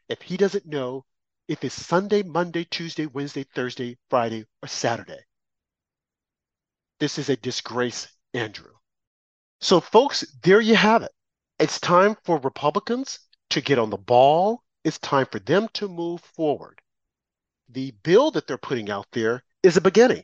if 0.10 0.24
he 0.24 0.38
doesn't 0.38 0.66
know 0.66 1.06
if 1.48 1.64
it's 1.64 1.76
Sunday, 1.76 2.24
Monday, 2.24 2.64
Tuesday, 2.64 3.06
Wednesday, 3.06 3.44
Thursday, 3.44 3.98
Friday, 4.10 4.46
or 4.64 4.68
Saturday. 4.68 5.20
This 7.00 7.20
is 7.20 7.30
a 7.30 7.36
disgrace, 7.36 8.08
Andrew. 8.34 8.72
So, 9.62 9.82
folks, 9.82 10.22
there 10.42 10.62
you 10.62 10.76
have 10.76 11.04
it. 11.04 11.12
It's 11.60 11.80
time 11.80 12.18
for 12.24 12.40
Republicans 12.40 13.20
to 13.52 13.62
get 13.62 13.78
on 13.78 13.92
the 13.92 13.98
ball. 13.98 14.64
It's 14.84 14.98
time 15.00 15.28
for 15.32 15.40
them 15.40 15.68
to 15.74 15.88
move 15.88 16.22
forward 16.22 16.82
the 17.70 17.92
bill 18.04 18.32
that 18.32 18.48
they're 18.48 18.58
putting 18.58 18.90
out 18.90 19.08
there 19.12 19.44
is 19.64 19.78
a 19.78 19.82
beginning. 19.82 20.24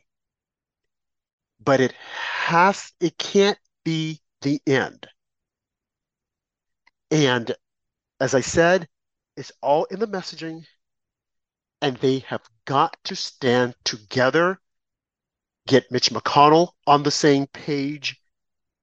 But 1.60 1.80
it 1.80 1.92
has, 1.92 2.92
it 3.00 3.18
can't 3.18 3.58
be 3.84 4.20
the 4.40 4.60
end. 4.66 5.06
And 7.10 7.54
as 8.20 8.34
I 8.34 8.40
said, 8.40 8.88
it's 9.36 9.52
all 9.60 9.84
in 9.84 10.00
the 10.00 10.06
messaging, 10.06 10.64
and 11.80 11.96
they 11.96 12.20
have 12.20 12.42
got 12.64 12.96
to 13.04 13.16
stand 13.16 13.74
together, 13.84 14.58
get 15.66 15.90
Mitch 15.90 16.10
McConnell 16.10 16.72
on 16.86 17.02
the 17.02 17.10
same 17.10 17.46
page, 17.48 18.20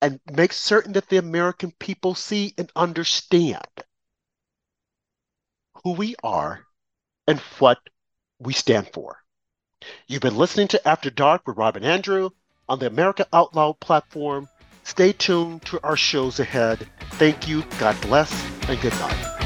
and 0.01 0.19
make 0.31 0.53
certain 0.53 0.93
that 0.93 1.09
the 1.09 1.17
American 1.17 1.71
people 1.79 2.15
see 2.15 2.53
and 2.57 2.71
understand 2.75 3.65
who 5.83 5.93
we 5.93 6.15
are 6.23 6.65
and 7.27 7.39
what 7.59 7.79
we 8.39 8.53
stand 8.53 8.89
for. 8.93 9.17
You've 10.07 10.21
been 10.21 10.37
listening 10.37 10.67
to 10.69 10.87
After 10.87 11.09
Dark 11.09 11.47
with 11.47 11.57
Rob 11.57 11.75
and 11.75 11.85
Andrew 11.85 12.31
on 12.67 12.79
the 12.79 12.87
America 12.87 13.27
Out 13.31 13.55
Loud 13.55 13.79
platform. 13.79 14.49
Stay 14.83 15.13
tuned 15.13 15.63
to 15.65 15.79
our 15.83 15.97
shows 15.97 16.39
ahead. 16.39 16.87
Thank 17.11 17.47
you, 17.47 17.63
God 17.79 17.99
bless, 18.01 18.31
and 18.67 18.79
good 18.81 18.93
night. 18.93 19.38